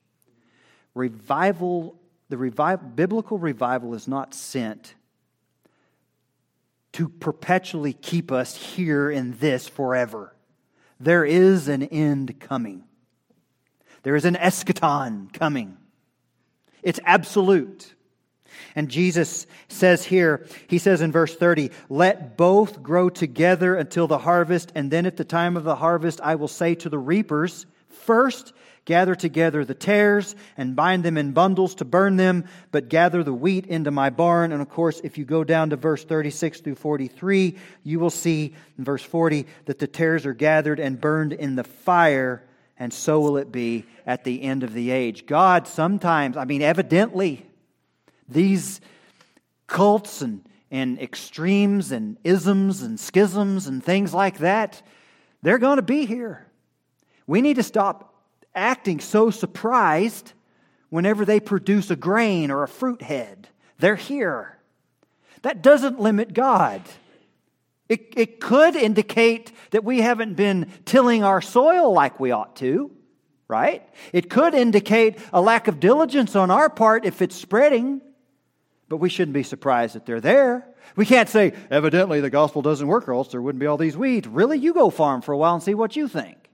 Revival, 0.95 1.99
the 2.29 2.39
revival, 2.39 2.89
biblical 2.89 3.39
revival 3.39 3.95
is 3.95 4.07
not 4.07 4.35
sent 4.35 4.95
to 6.93 7.09
perpetually 7.09 7.93
keep 7.93 8.33
us 8.33 8.57
here 8.57 9.11
in 9.11 9.37
this 9.39 9.68
forever. 9.68 10.35
There 11.01 11.24
is 11.24 11.68
an 11.68 11.82
end 11.82 12.40
coming. 12.40 12.84
There 14.03 14.16
is 14.16 14.24
an 14.24 14.34
eschaton 14.34 15.32
coming. 15.32 15.76
It's 16.82 17.01
absolute. 17.05 17.94
And 18.74 18.88
Jesus 18.88 19.46
says 19.68 20.05
here, 20.05 20.46
he 20.68 20.78
says 20.78 21.01
in 21.01 21.12
verse 21.12 21.36
30, 21.36 21.70
let 21.88 22.36
both 22.36 22.82
grow 22.82 23.09
together 23.09 23.74
until 23.76 24.07
the 24.07 24.18
harvest, 24.18 24.72
and 24.74 24.90
then 24.90 25.07
at 25.07 25.16
the 25.16 25.24
time 25.24 25.57
of 25.57 25.64
the 25.64 25.76
harvest 25.76 26.20
I 26.22 26.34
will 26.34 26.49
say 26.49 26.74
to 26.76 26.88
the 26.88 26.99
reapers, 26.99 27.66
first 27.88 28.53
gather 28.89 29.14
together 29.14 29.66
the 29.66 29.74
tares 29.74 30.34
and 30.57 30.74
bind 30.74 31.05
them 31.05 31.18
in 31.18 31.32
bundles 31.32 31.74
to 31.74 31.84
burn 31.84 32.16
them, 32.16 32.47
but 32.72 32.89
gather 32.89 33.22
the 33.22 33.34
wheat 33.34 33.66
into 33.66 33.91
my 33.91 34.09
barn. 34.09 34.51
And 34.51 34.62
of 34.62 34.70
course, 34.70 34.99
if 35.05 35.18
you 35.18 35.26
go 35.26 35.45
down 35.45 35.68
to 35.70 35.76
verse 35.76 36.03
36 36.03 36.62
through 36.62 36.74
43, 36.76 37.59
you 37.84 38.01
will 38.01 38.09
see 38.09 38.55
in 38.78 38.84
verse 38.84 39.03
40 39.03 39.47
that 39.66 39.78
the 39.78 39.86
tares 39.86 40.24
are 40.24 40.32
gathered 40.32 40.80
and 40.80 40.99
burned 40.99 41.34
in 41.34 41.55
the 41.55 41.64
fire, 41.64 42.43
and 42.78 42.91
so 42.91 43.20
will 43.20 43.36
it 43.36 43.53
be 43.53 43.84
at 44.07 44.24
the 44.24 44.43
end 44.43 44.62
of 44.62 44.72
the 44.72 44.91
age. 44.91 45.26
God 45.26 45.68
sometimes, 45.68 46.39
I 46.39 46.47
mean, 46.47 46.62
evidently, 46.62 47.45
these 48.26 48.80
cults 49.66 50.22
and, 50.22 50.49
and 50.70 50.99
extremes 50.99 51.93
and 51.93 52.16
isms 52.24 52.80
and 52.80 52.99
schisms 52.99 53.66
and 53.66 53.84
things 53.84 54.14
like 54.14 54.39
that, 54.39 54.80
they're 55.43 55.59
going 55.59 55.76
to 55.76 55.82
be 55.82 56.07
here. 56.07 56.47
We 57.26 57.43
need 57.43 57.57
to 57.57 57.62
stop 57.62 58.08
acting 58.59 59.01
so 59.01 59.31
surprised 59.31 60.33
whenever 60.91 61.25
they 61.25 61.41
produce 61.41 61.91
a 61.91 61.97
grain 61.97 62.51
or 62.51 62.63
a 62.63 62.69
fruit 62.69 63.03
head. 63.03 63.49
They're 63.79 63.97
here. 63.97 64.59
That 65.43 65.63
doesn't 65.63 66.01
limit 66.01 66.35
God. 66.35 66.83
It, 67.89 68.13
it 68.17 68.41
could 68.41 68.77
indicate 68.77 69.53
that 69.71 69.85
we 69.85 70.01
haven't 70.01 70.35
been 70.35 70.71
tilling 70.85 71.25
our 71.25 71.41
soil 71.41 71.93
like 71.93 72.21
we 72.21 72.33
ought 72.33 72.57
to, 72.57 72.91
right? 73.47 73.89
It 74.13 74.29
could 74.29 74.55
indicate 74.55 75.19
a 75.33 75.41
lack 75.41 75.69
of 75.69 75.81
diligence 75.81 76.37
on 76.37 76.51
our 76.51 76.69
part 76.69 77.07
if 77.07 77.23
it's 77.23 77.37
spreading. 77.37 78.03
But 78.89 78.99
we 78.99 79.09
shouldn't 79.09 79.35
be 79.35 79.43
surprised 79.43 79.95
that 79.95 80.07
they're 80.07 80.21
there. 80.21 80.67
We 80.97 81.07
can't 81.07 81.29
say, 81.29 81.53
evidently 81.71 82.21
the 82.21 82.31
gospel 82.31 82.63
doesn't 82.63 82.87
work, 82.87 83.09
or 83.09 83.13
else 83.13 83.29
there 83.29 83.43
wouldn't 83.43 83.61
be 83.61 83.67
all 83.67 83.77
these 83.77 83.97
weeds. 83.97 84.27
Really? 84.27 84.59
You 84.59 84.75
go 84.75 84.91
farm 84.91 85.23
for 85.23 85.33
a 85.33 85.39
while 85.39 85.55
and 85.55 85.63
see 85.63 85.75
what 85.75 85.97
you 85.97 86.09
think. 86.09 86.47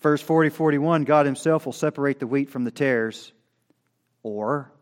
Verse 0.00 0.22
40 0.22 0.50
41 0.50 1.04
God 1.04 1.26
himself 1.26 1.66
will 1.66 1.72
separate 1.72 2.18
the 2.18 2.26
wheat 2.26 2.50
from 2.50 2.64
the 2.64 2.70
tares, 2.70 3.32
or, 4.22 4.72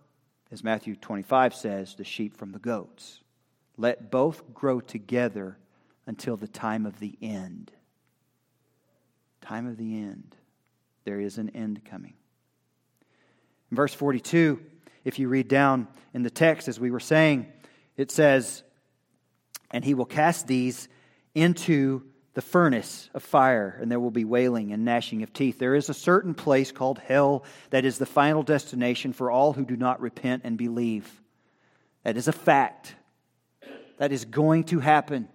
as 0.50 0.62
Matthew 0.62 0.96
25 0.96 1.54
says, 1.54 1.94
the 1.94 2.04
sheep 2.04 2.36
from 2.36 2.52
the 2.52 2.58
goats. 2.58 3.20
Let 3.76 4.10
both 4.10 4.54
grow 4.54 4.80
together 4.80 5.58
until 6.06 6.36
the 6.36 6.48
time 6.48 6.86
of 6.86 6.98
the 7.00 7.16
end. 7.20 7.70
Time 9.40 9.66
of 9.66 9.76
the 9.76 9.98
end. 9.98 10.36
There 11.04 11.20
is 11.20 11.38
an 11.38 11.50
end 11.50 11.84
coming. 11.84 12.14
In 13.70 13.76
verse 13.76 13.94
42, 13.94 14.60
if 15.04 15.18
you 15.18 15.28
read 15.28 15.48
down 15.48 15.86
in 16.12 16.22
the 16.22 16.30
text, 16.30 16.68
as 16.68 16.80
we 16.80 16.90
were 16.90 17.00
saying, 17.00 17.46
it 17.96 18.10
says, 18.10 18.62
And 19.70 19.84
he 19.84 19.94
will 19.94 20.06
cast 20.06 20.46
these 20.46 20.88
into 21.34 22.04
the 22.38 22.42
furnace 22.42 23.10
of 23.14 23.22
fire, 23.24 23.76
and 23.82 23.90
there 23.90 23.98
will 23.98 24.12
be 24.12 24.24
wailing 24.24 24.70
and 24.70 24.84
gnashing 24.84 25.24
of 25.24 25.32
teeth. 25.32 25.58
There 25.58 25.74
is 25.74 25.88
a 25.88 25.92
certain 25.92 26.34
place 26.34 26.70
called 26.70 27.00
hell 27.00 27.42
that 27.70 27.84
is 27.84 27.98
the 27.98 28.06
final 28.06 28.44
destination 28.44 29.12
for 29.12 29.28
all 29.28 29.52
who 29.52 29.64
do 29.64 29.76
not 29.76 30.00
repent 30.00 30.42
and 30.44 30.56
believe. 30.56 31.20
That 32.04 32.16
is 32.16 32.28
a 32.28 32.32
fact. 32.32 32.94
That 33.96 34.12
is 34.12 34.24
going 34.24 34.62
to 34.66 34.78
happen. 34.78 35.28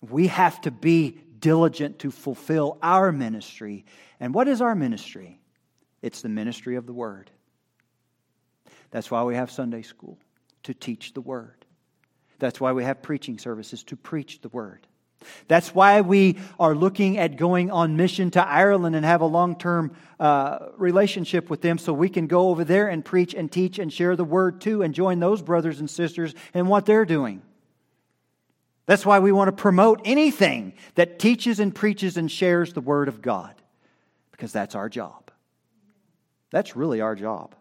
We 0.00 0.28
have 0.28 0.58
to 0.62 0.70
be 0.70 1.18
diligent 1.38 1.98
to 1.98 2.10
fulfill 2.10 2.78
our 2.82 3.12
ministry. 3.12 3.84
And 4.18 4.32
what 4.32 4.48
is 4.48 4.62
our 4.62 4.74
ministry? 4.74 5.38
It's 6.00 6.22
the 6.22 6.30
ministry 6.30 6.76
of 6.76 6.86
the 6.86 6.94
Word. 6.94 7.30
That's 8.90 9.10
why 9.10 9.22
we 9.24 9.34
have 9.34 9.50
Sunday 9.50 9.82
school, 9.82 10.16
to 10.62 10.72
teach 10.72 11.12
the 11.12 11.20
Word. 11.20 11.65
That's 12.38 12.60
why 12.60 12.72
we 12.72 12.84
have 12.84 13.02
preaching 13.02 13.38
services, 13.38 13.82
to 13.84 13.96
preach 13.96 14.40
the 14.40 14.48
Word. 14.48 14.86
That's 15.48 15.74
why 15.74 16.02
we 16.02 16.38
are 16.60 16.74
looking 16.74 17.18
at 17.18 17.36
going 17.36 17.70
on 17.70 17.96
mission 17.96 18.30
to 18.32 18.46
Ireland 18.46 18.94
and 18.94 19.04
have 19.04 19.22
a 19.22 19.26
long 19.26 19.56
term 19.56 19.96
uh, 20.20 20.58
relationship 20.76 21.50
with 21.50 21.62
them 21.62 21.78
so 21.78 21.92
we 21.92 22.08
can 22.08 22.26
go 22.26 22.50
over 22.50 22.64
there 22.64 22.88
and 22.88 23.04
preach 23.04 23.34
and 23.34 23.50
teach 23.50 23.78
and 23.78 23.92
share 23.92 24.14
the 24.14 24.24
Word 24.24 24.60
too 24.60 24.82
and 24.82 24.94
join 24.94 25.18
those 25.18 25.42
brothers 25.42 25.80
and 25.80 25.88
sisters 25.90 26.34
in 26.54 26.66
what 26.66 26.86
they're 26.86 27.04
doing. 27.04 27.42
That's 28.86 29.04
why 29.04 29.18
we 29.18 29.32
want 29.32 29.48
to 29.48 29.52
promote 29.52 30.02
anything 30.04 30.74
that 30.94 31.18
teaches 31.18 31.58
and 31.58 31.74
preaches 31.74 32.16
and 32.16 32.30
shares 32.30 32.72
the 32.72 32.80
Word 32.80 33.08
of 33.08 33.20
God, 33.20 33.54
because 34.30 34.52
that's 34.52 34.76
our 34.76 34.88
job. 34.88 35.30
That's 36.50 36.76
really 36.76 37.00
our 37.00 37.16
job. 37.16 37.54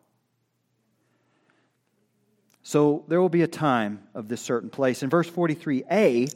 So 2.68 3.06
there 3.08 3.22
will 3.22 3.30
be 3.30 3.44
a 3.44 3.48
time 3.48 4.02
of 4.16 4.28
this 4.28 4.42
certain 4.42 4.72
place. 4.72 5.04
In 5.04 5.10
verse 5.12 5.30
43a, 5.30 6.34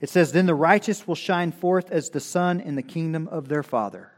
it 0.00 0.08
says, 0.08 0.30
Then 0.30 0.46
the 0.46 0.54
righteous 0.54 1.04
will 1.04 1.16
shine 1.16 1.50
forth 1.50 1.90
as 1.90 2.10
the 2.10 2.20
sun 2.20 2.60
in 2.60 2.76
the 2.76 2.82
kingdom 2.82 3.26
of 3.26 3.48
their 3.48 3.64
Father. 3.64 4.12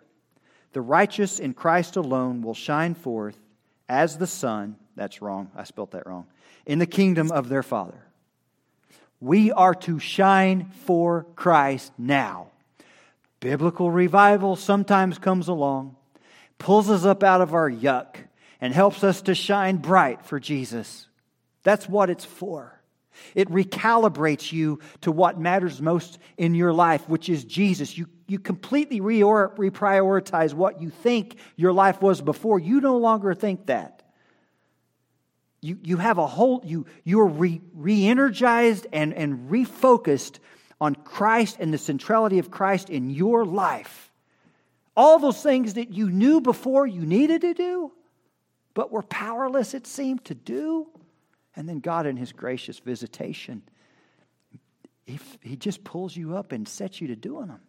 The 0.74 0.82
righteous 0.82 1.40
in 1.40 1.55
Christ 1.55 1.97
alone 1.97 2.43
will 2.43 2.53
shine 2.53 2.95
forth 2.95 3.38
as 3.88 4.18
the 4.18 4.26
sun. 4.26 4.76
That's 4.95 5.22
wrong. 5.22 5.51
I 5.57 5.64
spelt 5.64 5.93
that 5.93 6.07
wrong. 6.07 6.26
In 6.66 6.78
the 6.78 6.84
kingdom 6.84 7.32
of 7.32 7.49
their 7.49 7.62
Father. 7.62 8.05
We 9.18 9.51
are 9.51 9.74
to 9.74 9.99
shine 9.99 10.72
for 10.84 11.24
Christ 11.36 11.93
now. 11.97 12.49
Biblical 13.40 13.90
revival 13.90 14.57
sometimes 14.57 15.16
comes 15.16 15.49
along, 15.49 15.97
pulls 16.59 16.90
us 16.90 17.07
up 17.07 17.22
out 17.22 17.40
of 17.40 17.55
our 17.55 17.70
yuck, 17.70 18.16
and 18.63 18.73
helps 18.73 19.03
us 19.03 19.23
to 19.23 19.35
shine 19.35 19.77
bright 19.77 20.25
for 20.25 20.39
Jesus. 20.41 21.09
That's 21.65 21.89
what 21.89 22.09
it's 22.09 22.25
for. 22.25 22.81
It 23.35 23.51
recalibrates 23.51 24.53
you 24.53 24.79
to 25.03 25.11
what 25.11 25.39
matters 25.39 25.83
most 25.83 26.19
in 26.39 26.55
your 26.55 26.73
life, 26.73 27.07
which 27.09 27.29
is 27.29 27.45
Jesus. 27.45 27.99
You, 27.99 28.07
you 28.29 28.39
completely 28.39 29.01
reprioritize 29.01 30.55
what 30.55 30.81
you 30.81 30.91
think 30.91 31.37
your 31.57 31.73
life 31.73 32.01
was 32.01 32.23
before. 32.23 32.61
You 32.61 32.81
no 32.81 32.99
longer 32.99 33.35
think 33.35 33.67
that 33.67 34.03
you, 35.61 35.79
you 35.83 35.97
have 35.97 36.19
a 36.19 36.27
whole, 36.27 36.63
you, 36.65 36.87
you 37.05 37.21
are 37.21 37.27
re, 37.27 37.61
re-energized 37.75 38.87
and, 38.93 39.13
and 39.13 39.51
refocused 39.51 40.39
on 40.81 40.95
Christ 40.95 41.57
and 41.59 41.75
the 41.75 41.79
centrality 41.79 42.39
of 42.39 42.51
Christ 42.51 42.91
in 42.91 43.11
your 43.11 43.45
life. 43.45 44.11
All 44.97 45.19
those 45.19 45.43
things 45.43 45.75
that 45.75 45.93
you 45.93 46.11
knew 46.11 46.41
before 46.41 46.87
you 46.87 47.05
needed 47.05 47.41
to 47.43 47.55
do, 47.55 47.93
but 48.75 48.91
were 48.91 49.03
powerless, 49.03 49.75
it 49.75 49.87
seemed, 49.87 50.25
to 50.25 50.35
do. 50.35 50.89
And 51.55 51.68
then 51.68 51.81
God, 51.81 52.07
in 52.07 52.16
His 52.16 52.33
gracious 52.33 52.79
visitation, 52.79 53.62
He, 55.05 55.18
he 55.41 55.57
just 55.57 55.85
pulls 55.85 56.16
you 56.16 56.37
up 56.37 56.53
and 56.53 56.66
sets 56.66 57.01
you 57.01 57.09
to 57.09 57.16
doing 57.16 57.49
them. 57.49 57.61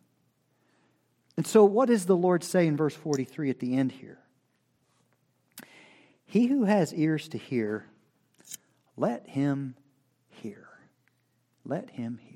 And 1.35 1.47
so, 1.47 1.65
what 1.65 1.87
does 1.87 2.05
the 2.05 2.15
Lord 2.15 2.43
say 2.43 2.67
in 2.67 2.77
verse 2.77 2.95
43 2.95 3.49
at 3.49 3.59
the 3.59 3.75
end 3.75 3.91
here? 3.93 4.19
He 6.25 6.47
who 6.47 6.63
has 6.63 6.93
ears 6.93 7.27
to 7.29 7.37
hear, 7.37 7.85
let 8.97 9.27
him 9.27 9.75
hear. 10.29 10.67
Let 11.63 11.91
him 11.91 12.19
hear. 12.21 12.32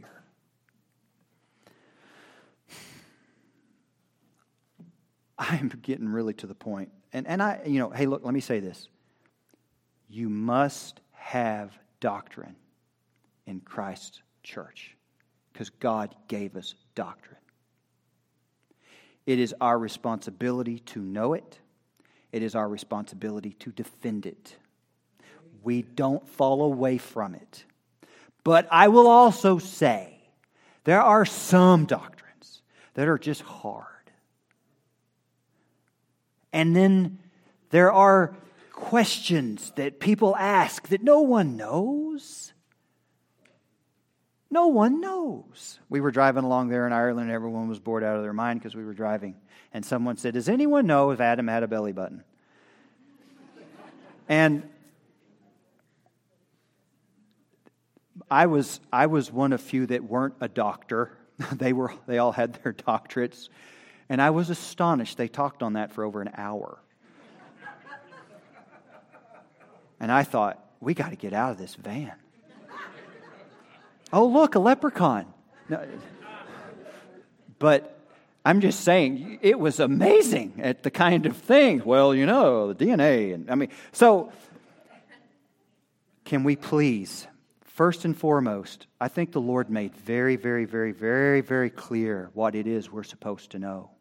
I'm 5.39 5.71
getting 5.81 6.09
really 6.09 6.33
to 6.35 6.47
the 6.47 6.55
point. 6.55 6.91
And, 7.13 7.27
and 7.27 7.41
I, 7.41 7.61
you 7.65 7.79
know, 7.79 7.89
hey, 7.89 8.05
look, 8.05 8.23
let 8.23 8.33
me 8.33 8.39
say 8.39 8.59
this. 8.59 8.87
You 10.09 10.29
must 10.29 10.99
have 11.11 11.77
doctrine 11.99 12.55
in 13.45 13.59
Christ's 13.61 14.21
church 14.43 14.95
because 15.51 15.69
God 15.69 16.15
gave 16.27 16.55
us 16.55 16.75
doctrine. 16.95 17.37
It 19.25 19.39
is 19.39 19.53
our 19.59 19.77
responsibility 19.77 20.79
to 20.79 21.01
know 21.01 21.33
it 21.33 21.59
it 22.31 22.43
is 22.43 22.55
our 22.55 22.67
responsibility 22.67 23.53
to 23.59 23.71
defend 23.71 24.25
it. 24.25 24.55
We 25.63 25.81
don't 25.81 26.27
fall 26.27 26.63
away 26.63 26.97
from 26.97 27.35
it. 27.35 27.65
But 28.43 28.67
I 28.71 28.87
will 28.87 29.07
also 29.07 29.57
say 29.57 30.19
there 30.83 31.01
are 31.01 31.25
some 31.25 31.85
doctrines 31.85 32.61
that 32.93 33.07
are 33.07 33.17
just 33.17 33.41
hard. 33.41 33.85
And 36.53 36.75
then 36.75 37.19
there 37.69 37.91
are 37.91 38.35
questions 38.71 39.71
that 39.75 39.99
people 39.99 40.35
ask 40.35 40.87
that 40.89 41.03
no 41.03 41.21
one 41.21 41.57
knows. 41.57 42.53
No 44.49 44.67
one 44.67 45.01
knows. 45.01 45.79
We 45.89 45.99
were 45.99 46.11
driving 46.11 46.43
along 46.43 46.69
there 46.69 46.87
in 46.87 46.93
Ireland, 46.93 47.27
and 47.27 47.35
everyone 47.35 47.67
was 47.67 47.79
bored 47.79 48.03
out 48.03 48.15
of 48.15 48.23
their 48.23 48.33
mind 48.33 48.59
because 48.59 48.75
we 48.75 48.85
were 48.85 48.93
driving. 48.93 49.35
And 49.73 49.85
someone 49.85 50.17
said, 50.17 50.35
Does 50.35 50.47
anyone 50.47 50.87
know 50.87 51.11
if 51.11 51.19
Adam 51.19 51.47
had 51.47 51.63
a 51.63 51.67
belly 51.67 51.91
button? 51.91 52.23
and 54.29 54.63
I 58.29 58.45
was 58.47 58.79
I 58.91 59.07
was 59.07 59.31
one 59.31 59.53
of 59.53 59.61
few 59.61 59.85
that 59.87 60.03
weren't 60.03 60.35
a 60.41 60.47
doctor. 60.47 61.11
they 61.53 61.73
were 61.73 61.93
they 62.07 62.17
all 62.17 62.31
had 62.31 62.53
their 62.63 62.73
doctorates. 62.73 63.49
And 64.09 64.21
I 64.21 64.29
was 64.29 64.49
astonished. 64.49 65.17
They 65.17 65.27
talked 65.27 65.61
on 65.61 65.73
that 65.73 65.91
for 65.91 66.03
over 66.03 66.21
an 66.21 66.31
hour. 66.35 66.79
and 69.99 70.11
I 70.11 70.23
thought, 70.23 70.63
we 70.79 70.93
got 70.93 71.09
to 71.09 71.15
get 71.15 71.33
out 71.33 71.51
of 71.51 71.57
this 71.57 71.75
van. 71.75 72.13
oh, 74.13 74.27
look, 74.27 74.55
a 74.55 74.59
leprechaun. 74.59 75.25
No, 75.69 75.85
but 77.59 77.97
I'm 78.45 78.61
just 78.61 78.81
saying, 78.81 79.39
it 79.41 79.59
was 79.59 79.79
amazing 79.79 80.59
at 80.59 80.83
the 80.83 80.91
kind 80.91 81.25
of 81.25 81.35
thing. 81.35 81.81
Well, 81.83 82.15
you 82.15 82.25
know, 82.25 82.71
the 82.71 82.85
DNA. 82.85 83.33
And 83.33 83.51
I 83.51 83.55
mean, 83.55 83.69
so 83.91 84.31
can 86.23 86.43
we 86.43 86.55
please, 86.55 87.27
first 87.65 88.05
and 88.05 88.17
foremost, 88.17 88.87
I 89.01 89.07
think 89.07 89.31
the 89.31 89.41
Lord 89.41 89.69
made 89.69 89.95
very, 89.95 90.35
very, 90.35 90.65
very, 90.65 90.91
very, 90.91 91.41
very 91.41 91.69
clear 91.69 92.29
what 92.33 92.55
it 92.55 92.67
is 92.67 92.91
we're 92.91 93.03
supposed 93.03 93.51
to 93.51 93.59
know. 93.59 93.91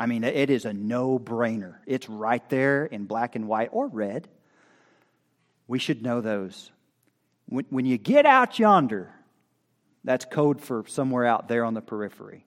I 0.00 0.06
mean, 0.06 0.24
it 0.24 0.48
is 0.48 0.64
a 0.64 0.72
no 0.72 1.18
brainer. 1.18 1.74
It's 1.84 2.08
right 2.08 2.48
there 2.48 2.86
in 2.86 3.04
black 3.04 3.36
and 3.36 3.46
white 3.46 3.68
or 3.70 3.86
red. 3.86 4.28
We 5.68 5.78
should 5.78 6.02
know 6.02 6.22
those. 6.22 6.70
When, 7.50 7.66
when 7.68 7.84
you 7.84 7.98
get 7.98 8.24
out 8.24 8.58
yonder, 8.58 9.12
that's 10.02 10.24
code 10.24 10.62
for 10.62 10.84
somewhere 10.86 11.26
out 11.26 11.48
there 11.48 11.66
on 11.66 11.74
the 11.74 11.82
periphery. 11.82 12.46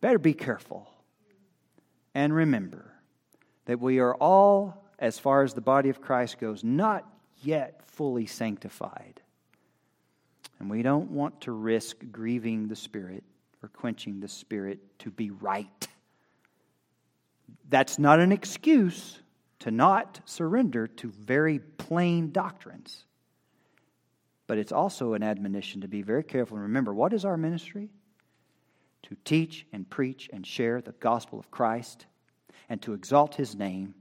Better 0.00 0.18
be 0.18 0.34
careful. 0.34 0.90
And 2.12 2.34
remember 2.34 2.92
that 3.66 3.78
we 3.78 4.00
are 4.00 4.16
all, 4.16 4.84
as 4.98 5.20
far 5.20 5.44
as 5.44 5.54
the 5.54 5.60
body 5.60 5.90
of 5.90 6.00
Christ 6.00 6.40
goes, 6.40 6.64
not 6.64 7.06
yet 7.44 7.82
fully 7.86 8.26
sanctified. 8.26 9.20
And 10.58 10.68
we 10.68 10.82
don't 10.82 11.12
want 11.12 11.42
to 11.42 11.52
risk 11.52 11.98
grieving 12.10 12.66
the 12.66 12.74
Spirit 12.74 13.22
or 13.62 13.68
quenching 13.68 14.18
the 14.18 14.26
Spirit 14.26 14.80
to 14.98 15.10
be 15.12 15.30
right. 15.30 15.68
That's 17.68 17.98
not 17.98 18.20
an 18.20 18.32
excuse 18.32 19.18
to 19.60 19.70
not 19.70 20.20
surrender 20.24 20.86
to 20.88 21.08
very 21.10 21.58
plain 21.58 22.32
doctrines. 22.32 23.04
But 24.46 24.58
it's 24.58 24.72
also 24.72 25.14
an 25.14 25.22
admonition 25.22 25.82
to 25.82 25.88
be 25.88 26.02
very 26.02 26.24
careful 26.24 26.56
and 26.56 26.64
remember 26.64 26.92
what 26.92 27.12
is 27.12 27.24
our 27.24 27.36
ministry? 27.36 27.88
To 29.04 29.16
teach 29.24 29.66
and 29.72 29.88
preach 29.88 30.28
and 30.32 30.46
share 30.46 30.80
the 30.80 30.92
gospel 30.92 31.38
of 31.38 31.50
Christ 31.50 32.06
and 32.68 32.82
to 32.82 32.92
exalt 32.92 33.36
his 33.36 33.54
name 33.54 33.94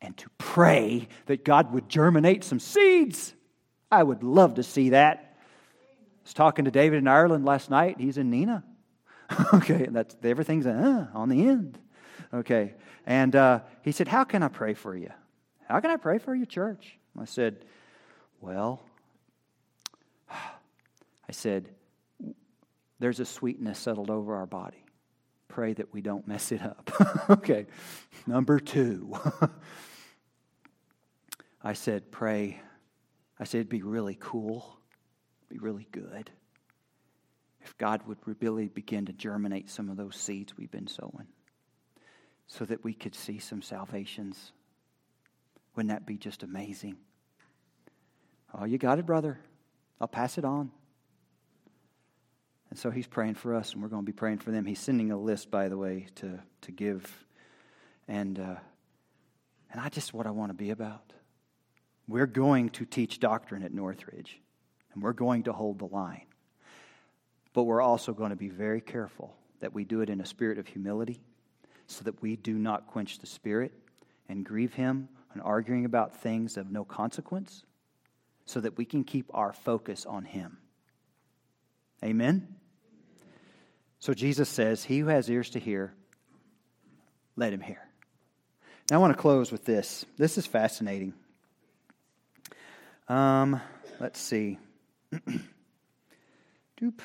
and 0.00 0.16
to 0.16 0.28
pray 0.38 1.08
that 1.26 1.44
God 1.44 1.72
would 1.72 1.88
germinate 1.88 2.42
some 2.42 2.58
seeds. 2.58 3.34
I 3.90 4.02
would 4.02 4.22
love 4.22 4.54
to 4.54 4.62
see 4.62 4.90
that. 4.90 5.36
I 5.36 6.24
was 6.24 6.34
talking 6.34 6.64
to 6.64 6.70
David 6.70 6.98
in 6.98 7.08
Ireland 7.08 7.44
last 7.44 7.68
night. 7.68 8.00
He's 8.00 8.18
in 8.18 8.30
Nenagh. 8.30 8.62
okay, 9.54 9.88
that's 9.90 10.16
everything's 10.22 10.66
uh, 10.66 11.08
on 11.14 11.28
the 11.28 11.48
end. 11.48 11.78
Okay. 12.32 12.74
And 13.06 13.34
uh, 13.34 13.60
he 13.82 13.92
said, 13.92 14.08
How 14.08 14.24
can 14.24 14.42
I 14.42 14.48
pray 14.48 14.74
for 14.74 14.96
you? 14.96 15.10
How 15.68 15.80
can 15.80 15.90
I 15.90 15.96
pray 15.96 16.18
for 16.18 16.34
your 16.34 16.46
church? 16.46 16.98
I 17.20 17.24
said, 17.24 17.64
Well, 18.40 18.82
I 20.30 21.32
said, 21.32 21.68
There's 22.98 23.20
a 23.20 23.24
sweetness 23.24 23.78
settled 23.78 24.10
over 24.10 24.36
our 24.36 24.46
body. 24.46 24.84
Pray 25.48 25.74
that 25.74 25.92
we 25.92 26.00
don't 26.00 26.26
mess 26.26 26.52
it 26.52 26.62
up. 26.62 26.90
okay. 27.30 27.66
Number 28.26 28.58
two, 28.58 29.12
I 31.62 31.74
said, 31.74 32.10
Pray. 32.10 32.60
I 33.38 33.44
said, 33.44 33.58
It'd 33.58 33.68
be 33.68 33.82
really 33.82 34.16
cool, 34.20 34.78
be 35.48 35.58
really 35.58 35.88
good 35.90 36.30
if 37.64 37.78
God 37.78 38.02
would 38.06 38.18
really 38.40 38.66
begin 38.66 39.06
to 39.06 39.12
germinate 39.12 39.70
some 39.70 39.88
of 39.88 39.96
those 39.96 40.16
seeds 40.16 40.56
we've 40.56 40.70
been 40.70 40.88
sowing 40.88 41.28
so 42.52 42.66
that 42.66 42.84
we 42.84 42.92
could 42.92 43.14
see 43.14 43.38
some 43.38 43.62
salvations. 43.62 44.52
Wouldn't 45.74 45.90
that 45.90 46.04
be 46.04 46.18
just 46.18 46.42
amazing? 46.42 46.96
Oh, 48.52 48.66
you 48.66 48.76
got 48.76 48.98
it, 48.98 49.06
brother. 49.06 49.40
I'll 49.98 50.08
pass 50.08 50.36
it 50.36 50.44
on. 50.44 50.70
And 52.68 52.78
so 52.78 52.90
he's 52.90 53.06
praying 53.06 53.36
for 53.36 53.54
us, 53.54 53.72
and 53.72 53.82
we're 53.82 53.88
going 53.88 54.02
to 54.02 54.06
be 54.06 54.12
praying 54.12 54.38
for 54.38 54.50
them. 54.50 54.66
He's 54.66 54.80
sending 54.80 55.10
a 55.10 55.16
list, 55.16 55.50
by 55.50 55.70
the 55.70 55.78
way, 55.78 56.08
to, 56.16 56.40
to 56.62 56.72
give. 56.72 57.10
And, 58.06 58.38
uh, 58.38 58.56
and 59.70 59.80
I 59.80 59.88
just 59.88 60.12
what 60.12 60.26
I 60.26 60.30
want 60.30 60.50
to 60.50 60.54
be 60.54 60.70
about. 60.70 61.14
We're 62.06 62.26
going 62.26 62.68
to 62.70 62.84
teach 62.84 63.18
doctrine 63.18 63.62
at 63.62 63.72
Northridge, 63.72 64.38
and 64.92 65.02
we're 65.02 65.14
going 65.14 65.44
to 65.44 65.54
hold 65.54 65.78
the 65.78 65.86
line. 65.86 66.26
But 67.54 67.62
we're 67.62 67.80
also 67.80 68.12
going 68.12 68.30
to 68.30 68.36
be 68.36 68.50
very 68.50 68.82
careful 68.82 69.34
that 69.60 69.72
we 69.72 69.84
do 69.84 70.02
it 70.02 70.10
in 70.10 70.20
a 70.20 70.26
spirit 70.26 70.58
of 70.58 70.66
humility 70.66 71.22
so 71.92 72.04
that 72.04 72.22
we 72.22 72.36
do 72.36 72.54
not 72.54 72.86
quench 72.86 73.18
the 73.18 73.26
Spirit 73.26 73.72
and 74.28 74.44
grieve 74.44 74.74
Him 74.74 75.08
on 75.34 75.40
arguing 75.40 75.84
about 75.84 76.16
things 76.16 76.56
of 76.56 76.70
no 76.70 76.84
consequence, 76.84 77.64
so 78.44 78.60
that 78.60 78.76
we 78.76 78.84
can 78.84 79.04
keep 79.04 79.30
our 79.32 79.52
focus 79.52 80.04
on 80.04 80.24
Him. 80.24 80.58
Amen? 82.04 82.56
So 84.00 84.12
Jesus 84.14 84.48
says, 84.48 84.84
He 84.84 84.98
who 84.98 85.06
has 85.06 85.30
ears 85.30 85.50
to 85.50 85.58
hear, 85.58 85.94
let 87.36 87.52
him 87.52 87.60
hear. 87.60 87.80
Now 88.90 88.96
I 88.96 88.98
want 88.98 89.12
to 89.12 89.18
close 89.18 89.52
with 89.52 89.64
this. 89.64 90.04
This 90.18 90.36
is 90.36 90.46
fascinating. 90.46 91.14
Um, 93.08 93.60
let's 94.00 94.20
see. 94.20 94.58
Doop. 96.80 97.00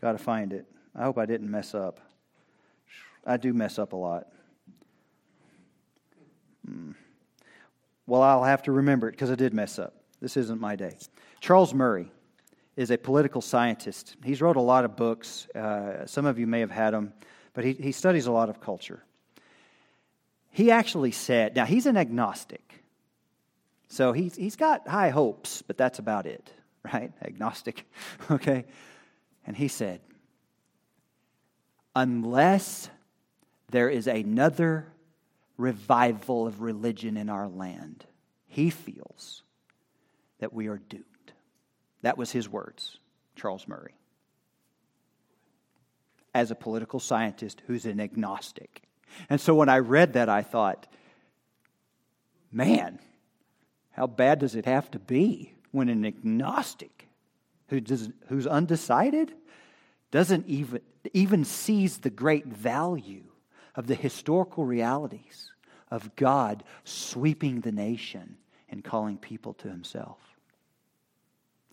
Got 0.00 0.12
to 0.12 0.18
find 0.18 0.52
it. 0.52 0.66
I 0.94 1.04
hope 1.04 1.18
I 1.18 1.26
didn't 1.26 1.50
mess 1.50 1.74
up. 1.74 2.00
I 3.26 3.36
do 3.36 3.52
mess 3.52 3.78
up 3.78 3.92
a 3.92 3.96
lot. 3.96 4.28
Hmm. 6.64 6.92
Well, 8.06 8.22
I'll 8.22 8.44
have 8.44 8.62
to 8.62 8.72
remember 8.72 9.08
it 9.08 9.12
because 9.12 9.30
I 9.30 9.34
did 9.34 9.52
mess 9.52 9.78
up. 9.78 9.94
This 10.20 10.36
isn't 10.36 10.60
my 10.60 10.76
day. 10.76 10.96
Charles 11.40 11.74
Murray 11.74 12.10
is 12.76 12.90
a 12.90 12.98
political 12.98 13.40
scientist. 13.40 14.16
He's 14.22 14.40
wrote 14.40 14.56
a 14.56 14.60
lot 14.60 14.84
of 14.84 14.96
books. 14.96 15.48
Uh, 15.54 16.06
some 16.06 16.24
of 16.24 16.38
you 16.38 16.46
may 16.46 16.60
have 16.60 16.70
had 16.70 16.94
them, 16.94 17.12
but 17.52 17.64
he, 17.64 17.72
he 17.72 17.92
studies 17.92 18.26
a 18.26 18.32
lot 18.32 18.48
of 18.48 18.60
culture. 18.60 19.02
He 20.50 20.70
actually 20.70 21.10
said, 21.10 21.56
now 21.56 21.64
he's 21.64 21.86
an 21.86 21.96
agnostic. 21.96 22.84
So 23.88 24.12
he's, 24.12 24.36
he's 24.36 24.56
got 24.56 24.86
high 24.86 25.10
hopes, 25.10 25.62
but 25.62 25.76
that's 25.76 25.98
about 25.98 26.26
it, 26.26 26.52
right? 26.92 27.12
Agnostic, 27.22 27.84
okay? 28.30 28.64
And 29.46 29.56
he 29.56 29.68
said, 29.68 30.00
unless 31.94 32.90
there 33.70 33.88
is 33.88 34.06
another 34.06 34.86
revival 35.56 36.46
of 36.46 36.60
religion 36.60 37.16
in 37.16 37.28
our 37.28 37.48
land. 37.48 38.04
He 38.46 38.70
feels 38.70 39.42
that 40.38 40.52
we 40.52 40.68
are 40.68 40.78
doomed. 40.78 41.04
That 42.02 42.18
was 42.18 42.30
his 42.30 42.48
words, 42.48 42.98
Charles 43.34 43.66
Murray. 43.66 43.94
As 46.34 46.50
a 46.50 46.54
political 46.54 47.00
scientist 47.00 47.62
who's 47.66 47.86
an 47.86 48.00
agnostic. 48.00 48.82
And 49.30 49.40
so 49.40 49.54
when 49.54 49.68
I 49.68 49.78
read 49.78 50.12
that, 50.12 50.28
I 50.28 50.42
thought, 50.42 50.86
man, 52.52 52.98
how 53.92 54.06
bad 54.06 54.40
does 54.40 54.54
it 54.54 54.66
have 54.66 54.90
to 54.90 54.98
be 54.98 55.54
when 55.72 55.88
an 55.88 56.04
agnostic 56.04 57.08
who 57.68 57.80
does, 57.80 58.10
who's 58.28 58.46
undecided 58.46 59.32
doesn't 60.10 60.46
even, 60.46 60.80
even 61.12 61.44
sees 61.44 61.98
the 61.98 62.10
great 62.10 62.46
value 62.46 63.24
of 63.76 63.86
the 63.86 63.94
historical 63.94 64.64
realities 64.64 65.52
of 65.90 66.16
God 66.16 66.64
sweeping 66.84 67.60
the 67.60 67.72
nation 67.72 68.38
and 68.68 68.82
calling 68.82 69.18
people 69.18 69.54
to 69.54 69.68
himself. 69.68 70.18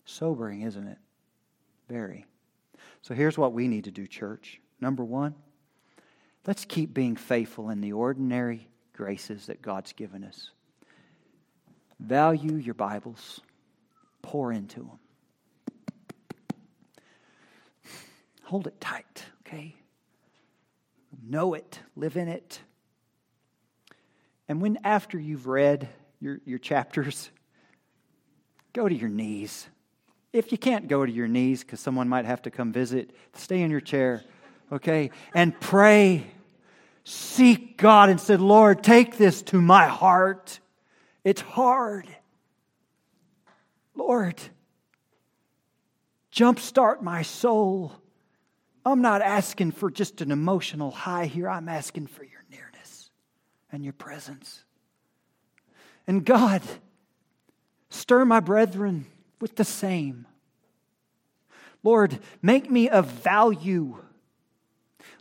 Sobering, 0.04 0.62
isn't 0.62 0.86
it? 0.86 0.98
Very. 1.88 2.26
So 3.02 3.14
here's 3.14 3.38
what 3.38 3.52
we 3.52 3.68
need 3.68 3.84
to 3.84 3.90
do, 3.90 4.06
church. 4.06 4.60
Number 4.80 5.02
one, 5.02 5.34
let's 6.46 6.64
keep 6.64 6.92
being 6.92 7.16
faithful 7.16 7.70
in 7.70 7.80
the 7.80 7.92
ordinary 7.92 8.68
graces 8.92 9.46
that 9.46 9.62
God's 9.62 9.92
given 9.92 10.24
us. 10.24 10.50
Value 11.98 12.56
your 12.56 12.74
Bibles, 12.74 13.40
pour 14.22 14.52
into 14.52 14.80
them. 14.80 14.98
Hold 18.44 18.66
it 18.66 18.78
tight, 18.80 19.24
okay? 19.46 19.74
Know 21.22 21.54
it, 21.54 21.80
live 21.96 22.16
in 22.16 22.28
it. 22.28 22.60
And 24.48 24.60
when 24.60 24.78
after 24.84 25.18
you've 25.18 25.46
read 25.46 25.88
your, 26.20 26.40
your 26.44 26.58
chapters, 26.58 27.30
go 28.72 28.88
to 28.88 28.94
your 28.94 29.08
knees. 29.08 29.66
If 30.32 30.52
you 30.52 30.58
can't 30.58 30.88
go 30.88 31.04
to 31.06 31.12
your 31.12 31.28
knees 31.28 31.62
because 31.62 31.80
someone 31.80 32.08
might 32.08 32.24
have 32.24 32.42
to 32.42 32.50
come 32.50 32.72
visit, 32.72 33.10
stay 33.34 33.62
in 33.62 33.70
your 33.70 33.80
chair, 33.80 34.22
okay? 34.72 35.10
And 35.34 35.58
pray. 35.60 36.26
Seek 37.04 37.76
God 37.76 38.08
and 38.08 38.20
said, 38.20 38.40
Lord, 38.40 38.82
take 38.82 39.16
this 39.16 39.42
to 39.42 39.60
my 39.60 39.86
heart. 39.86 40.58
It's 41.22 41.40
hard. 41.40 42.08
Lord, 43.94 44.40
jumpstart 46.32 47.02
my 47.02 47.22
soul. 47.22 47.92
I'm 48.84 49.00
not 49.00 49.22
asking 49.22 49.72
for 49.72 49.90
just 49.90 50.20
an 50.20 50.30
emotional 50.30 50.90
high 50.90 51.26
here. 51.26 51.48
I'm 51.48 51.68
asking 51.68 52.08
for 52.08 52.22
your 52.22 52.44
nearness 52.50 53.10
and 53.72 53.82
your 53.82 53.94
presence. 53.94 54.64
And 56.06 56.24
God, 56.24 56.62
stir 57.88 58.24
my 58.24 58.40
brethren 58.40 59.06
with 59.40 59.56
the 59.56 59.64
same. 59.64 60.26
Lord, 61.82 62.18
make 62.42 62.70
me 62.70 62.88
of 62.88 63.06
value. 63.06 63.98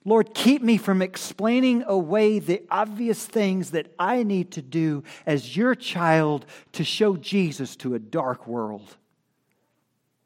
Lord, 0.05 0.33
keep 0.33 0.61
me 0.61 0.77
from 0.77 1.01
explaining 1.01 1.83
away 1.87 2.39
the 2.39 2.63
obvious 2.69 3.25
things 3.25 3.71
that 3.71 3.93
I 3.97 4.23
need 4.23 4.51
to 4.51 4.61
do 4.61 5.03
as 5.25 5.55
your 5.55 5.75
child 5.75 6.45
to 6.73 6.83
show 6.83 7.15
Jesus 7.15 7.75
to 7.77 7.95
a 7.95 7.99
dark 7.99 8.47
world. 8.47 8.97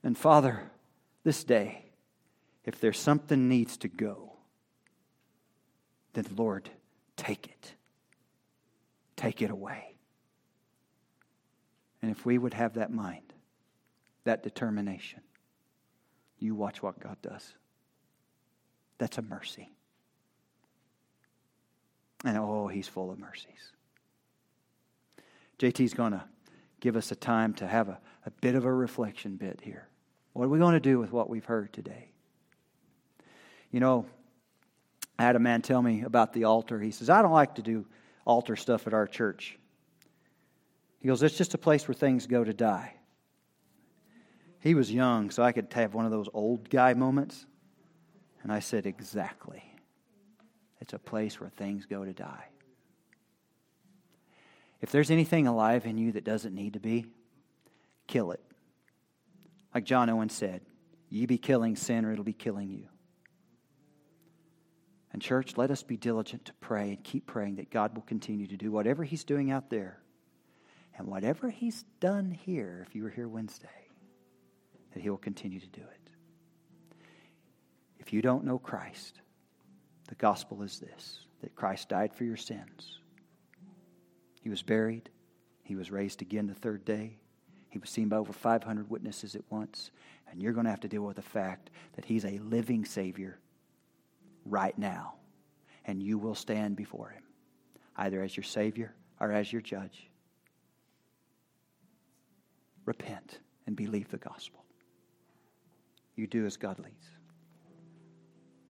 And 0.04 0.18
Father, 0.18 0.72
this 1.24 1.44
day, 1.44 1.87
if 2.68 2.82
there's 2.82 3.00
something 3.00 3.48
needs 3.48 3.78
to 3.78 3.88
go, 3.88 4.34
then 6.12 6.26
Lord, 6.36 6.70
take 7.16 7.48
it. 7.48 7.74
Take 9.16 9.42
it 9.42 9.50
away. 9.50 9.96
And 12.02 12.12
if 12.12 12.26
we 12.26 12.38
would 12.38 12.54
have 12.54 12.74
that 12.74 12.92
mind, 12.92 13.34
that 14.26 14.44
determination, 14.44 15.22
you 16.40 16.56
watch 16.56 16.84
what 16.84 17.00
God 17.00 17.16
does. 17.22 17.54
That's 18.98 19.18
a 19.18 19.22
mercy. 19.22 19.70
And 22.26 22.38
oh, 22.38 22.68
he's 22.68 22.90
full 22.90 23.12
of 23.12 23.18
mercies. 23.18 23.72
JT's 25.58 25.94
going 25.94 26.12
to 26.12 26.26
give 26.82 26.98
us 26.98 27.12
a 27.14 27.16
time 27.16 27.54
to 27.56 27.66
have 27.66 27.88
a, 27.88 28.00
a 28.26 28.32
bit 28.42 28.56
of 28.56 28.66
a 28.66 28.74
reflection 28.74 29.38
bit 29.38 29.62
here. 29.64 29.88
What 30.34 30.46
are 30.46 30.50
we 30.50 30.60
going 30.60 30.74
to 30.74 30.82
do 30.82 31.00
with 31.00 31.14
what 31.14 31.30
we've 31.30 31.46
heard 31.46 31.72
today? 31.72 32.12
You 33.72 33.80
know, 33.80 34.06
I 35.20 35.24
had 35.24 35.36
a 35.36 35.40
man 35.40 35.62
tell 35.62 35.82
me 35.82 36.04
about 36.04 36.34
the 36.34 36.46
altar. 36.46 36.80
He 36.80 36.92
says, 36.92 37.10
I 37.10 37.22
don't 37.22 37.32
like 37.32 37.56
to 37.56 37.62
do 37.62 37.86
altar 38.26 38.56
stuff 38.56 38.88
at 38.88 38.94
our 38.94 39.08
church. 39.08 39.58
He 41.00 41.08
goes, 41.08 41.24
It's 41.24 41.38
just 41.38 41.54
a 41.54 41.58
place 41.58 41.88
where 41.88 41.96
things 41.96 42.28
go 42.28 42.44
to 42.44 42.54
die. 42.54 42.94
He 44.60 44.74
was 44.74 44.92
young, 44.92 45.30
so 45.30 45.44
I 45.44 45.52
could 45.52 45.72
have 45.74 45.94
one 45.94 46.06
of 46.06 46.12
those 46.12 46.28
old 46.34 46.70
guy 46.70 46.94
moments. 46.94 47.46
And 48.44 48.52
I 48.52 48.60
said, 48.60 48.86
Exactly. 48.86 49.64
It's 50.80 50.94
a 50.94 51.00
place 51.00 51.40
where 51.40 51.50
things 51.50 51.86
go 51.86 52.06
to 52.06 52.14
die. 52.14 52.48
If 54.82 54.92
there's 54.92 55.10
anything 55.10 55.48
alive 55.48 55.86
in 55.86 55.98
you 55.98 56.12
that 56.14 56.24
doesn't 56.24 56.54
need 56.54 56.74
to 56.74 56.80
be, 56.80 57.06
kill 58.06 58.32
it. 58.32 58.42
Like 59.74 59.86
John 59.86 60.10
Owen 60.10 60.30
said, 60.30 60.62
ye 61.10 61.26
be 61.26 61.38
killing 61.38 61.76
sin 61.76 62.06
or 62.06 62.12
it'll 62.12 62.24
be 62.24 62.34
killing 62.34 62.70
you. 62.70 62.88
And, 65.14 65.22
church, 65.22 65.56
let 65.58 65.72
us 65.72 65.84
be 65.84 65.98
diligent 65.98 66.46
to 66.46 66.54
pray 66.56 66.90
and 66.90 67.04
keep 67.04 67.28
praying 67.28 67.56
that 67.56 67.72
God 67.72 67.96
will 67.96 68.04
continue 68.04 68.48
to 68.48 68.58
do 68.58 68.72
whatever 68.72 69.04
He's 69.04 69.24
doing 69.24 69.52
out 69.52 69.70
there 69.70 70.00
and 70.98 71.08
whatever 71.08 71.50
He's 71.50 71.84
done 72.00 72.32
here, 72.32 72.86
if 72.88 72.96
you 72.96 73.04
were 73.04 73.10
here 73.10 73.28
Wednesday, 73.28 73.68
that 74.94 75.02
He 75.02 75.10
will 75.10 75.18
continue 75.18 75.60
to 75.60 75.68
do 75.68 75.82
it. 75.82 76.10
If 78.00 78.12
you 78.12 78.22
don't 78.22 78.46
know 78.46 78.60
Christ, 78.60 79.22
the 80.08 80.16
gospel 80.16 80.62
is 80.64 80.80
this 80.80 81.20
that 81.42 81.56
Christ 81.56 81.90
died 81.90 82.14
for 82.14 82.24
your 82.24 82.38
sins. 82.38 83.00
He 84.42 84.50
was 84.50 84.64
buried, 84.64 85.10
He 85.64 85.76
was 85.76 85.92
raised 85.92 86.22
again 86.22 86.48
the 86.48 86.54
third 86.54 86.84
day. 86.84 87.18
He 87.70 87.80
was 87.80 87.90
seen 87.90 88.08
by 88.10 88.18
over 88.18 88.34
500 88.34 88.90
witnesses 88.90 89.36
at 89.36 89.44
once. 89.50 89.92
And 90.30 90.42
you're 90.42 90.54
going 90.54 90.64
to 90.64 90.72
have 90.72 90.80
to 90.80 90.88
deal 90.88 91.04
with 91.04 91.18
the 91.18 91.22
fact 91.22 91.70
that 91.96 92.06
He's 92.06 92.26
a 92.26 92.40
living 92.40 92.86
Savior 92.86 93.40
right 94.50 94.78
now. 94.78 95.16
And 95.86 96.02
you 96.02 96.18
will 96.18 96.36
stand 96.36 96.76
before 96.76 97.10
Him, 97.10 97.24
either 97.96 98.22
as 98.22 98.36
your 98.36 98.44
Savior 98.44 98.94
or 99.20 99.32
as 99.32 99.52
your 99.52 99.62
judge. 99.62 100.10
Repent 102.86 103.40
and 103.66 103.76
believe 103.76 104.10
the 104.10 104.18
gospel. 104.18 104.64
You 106.16 106.28
do 106.28 106.46
as 106.46 106.58
God 106.58 106.80
leads. 106.80 107.17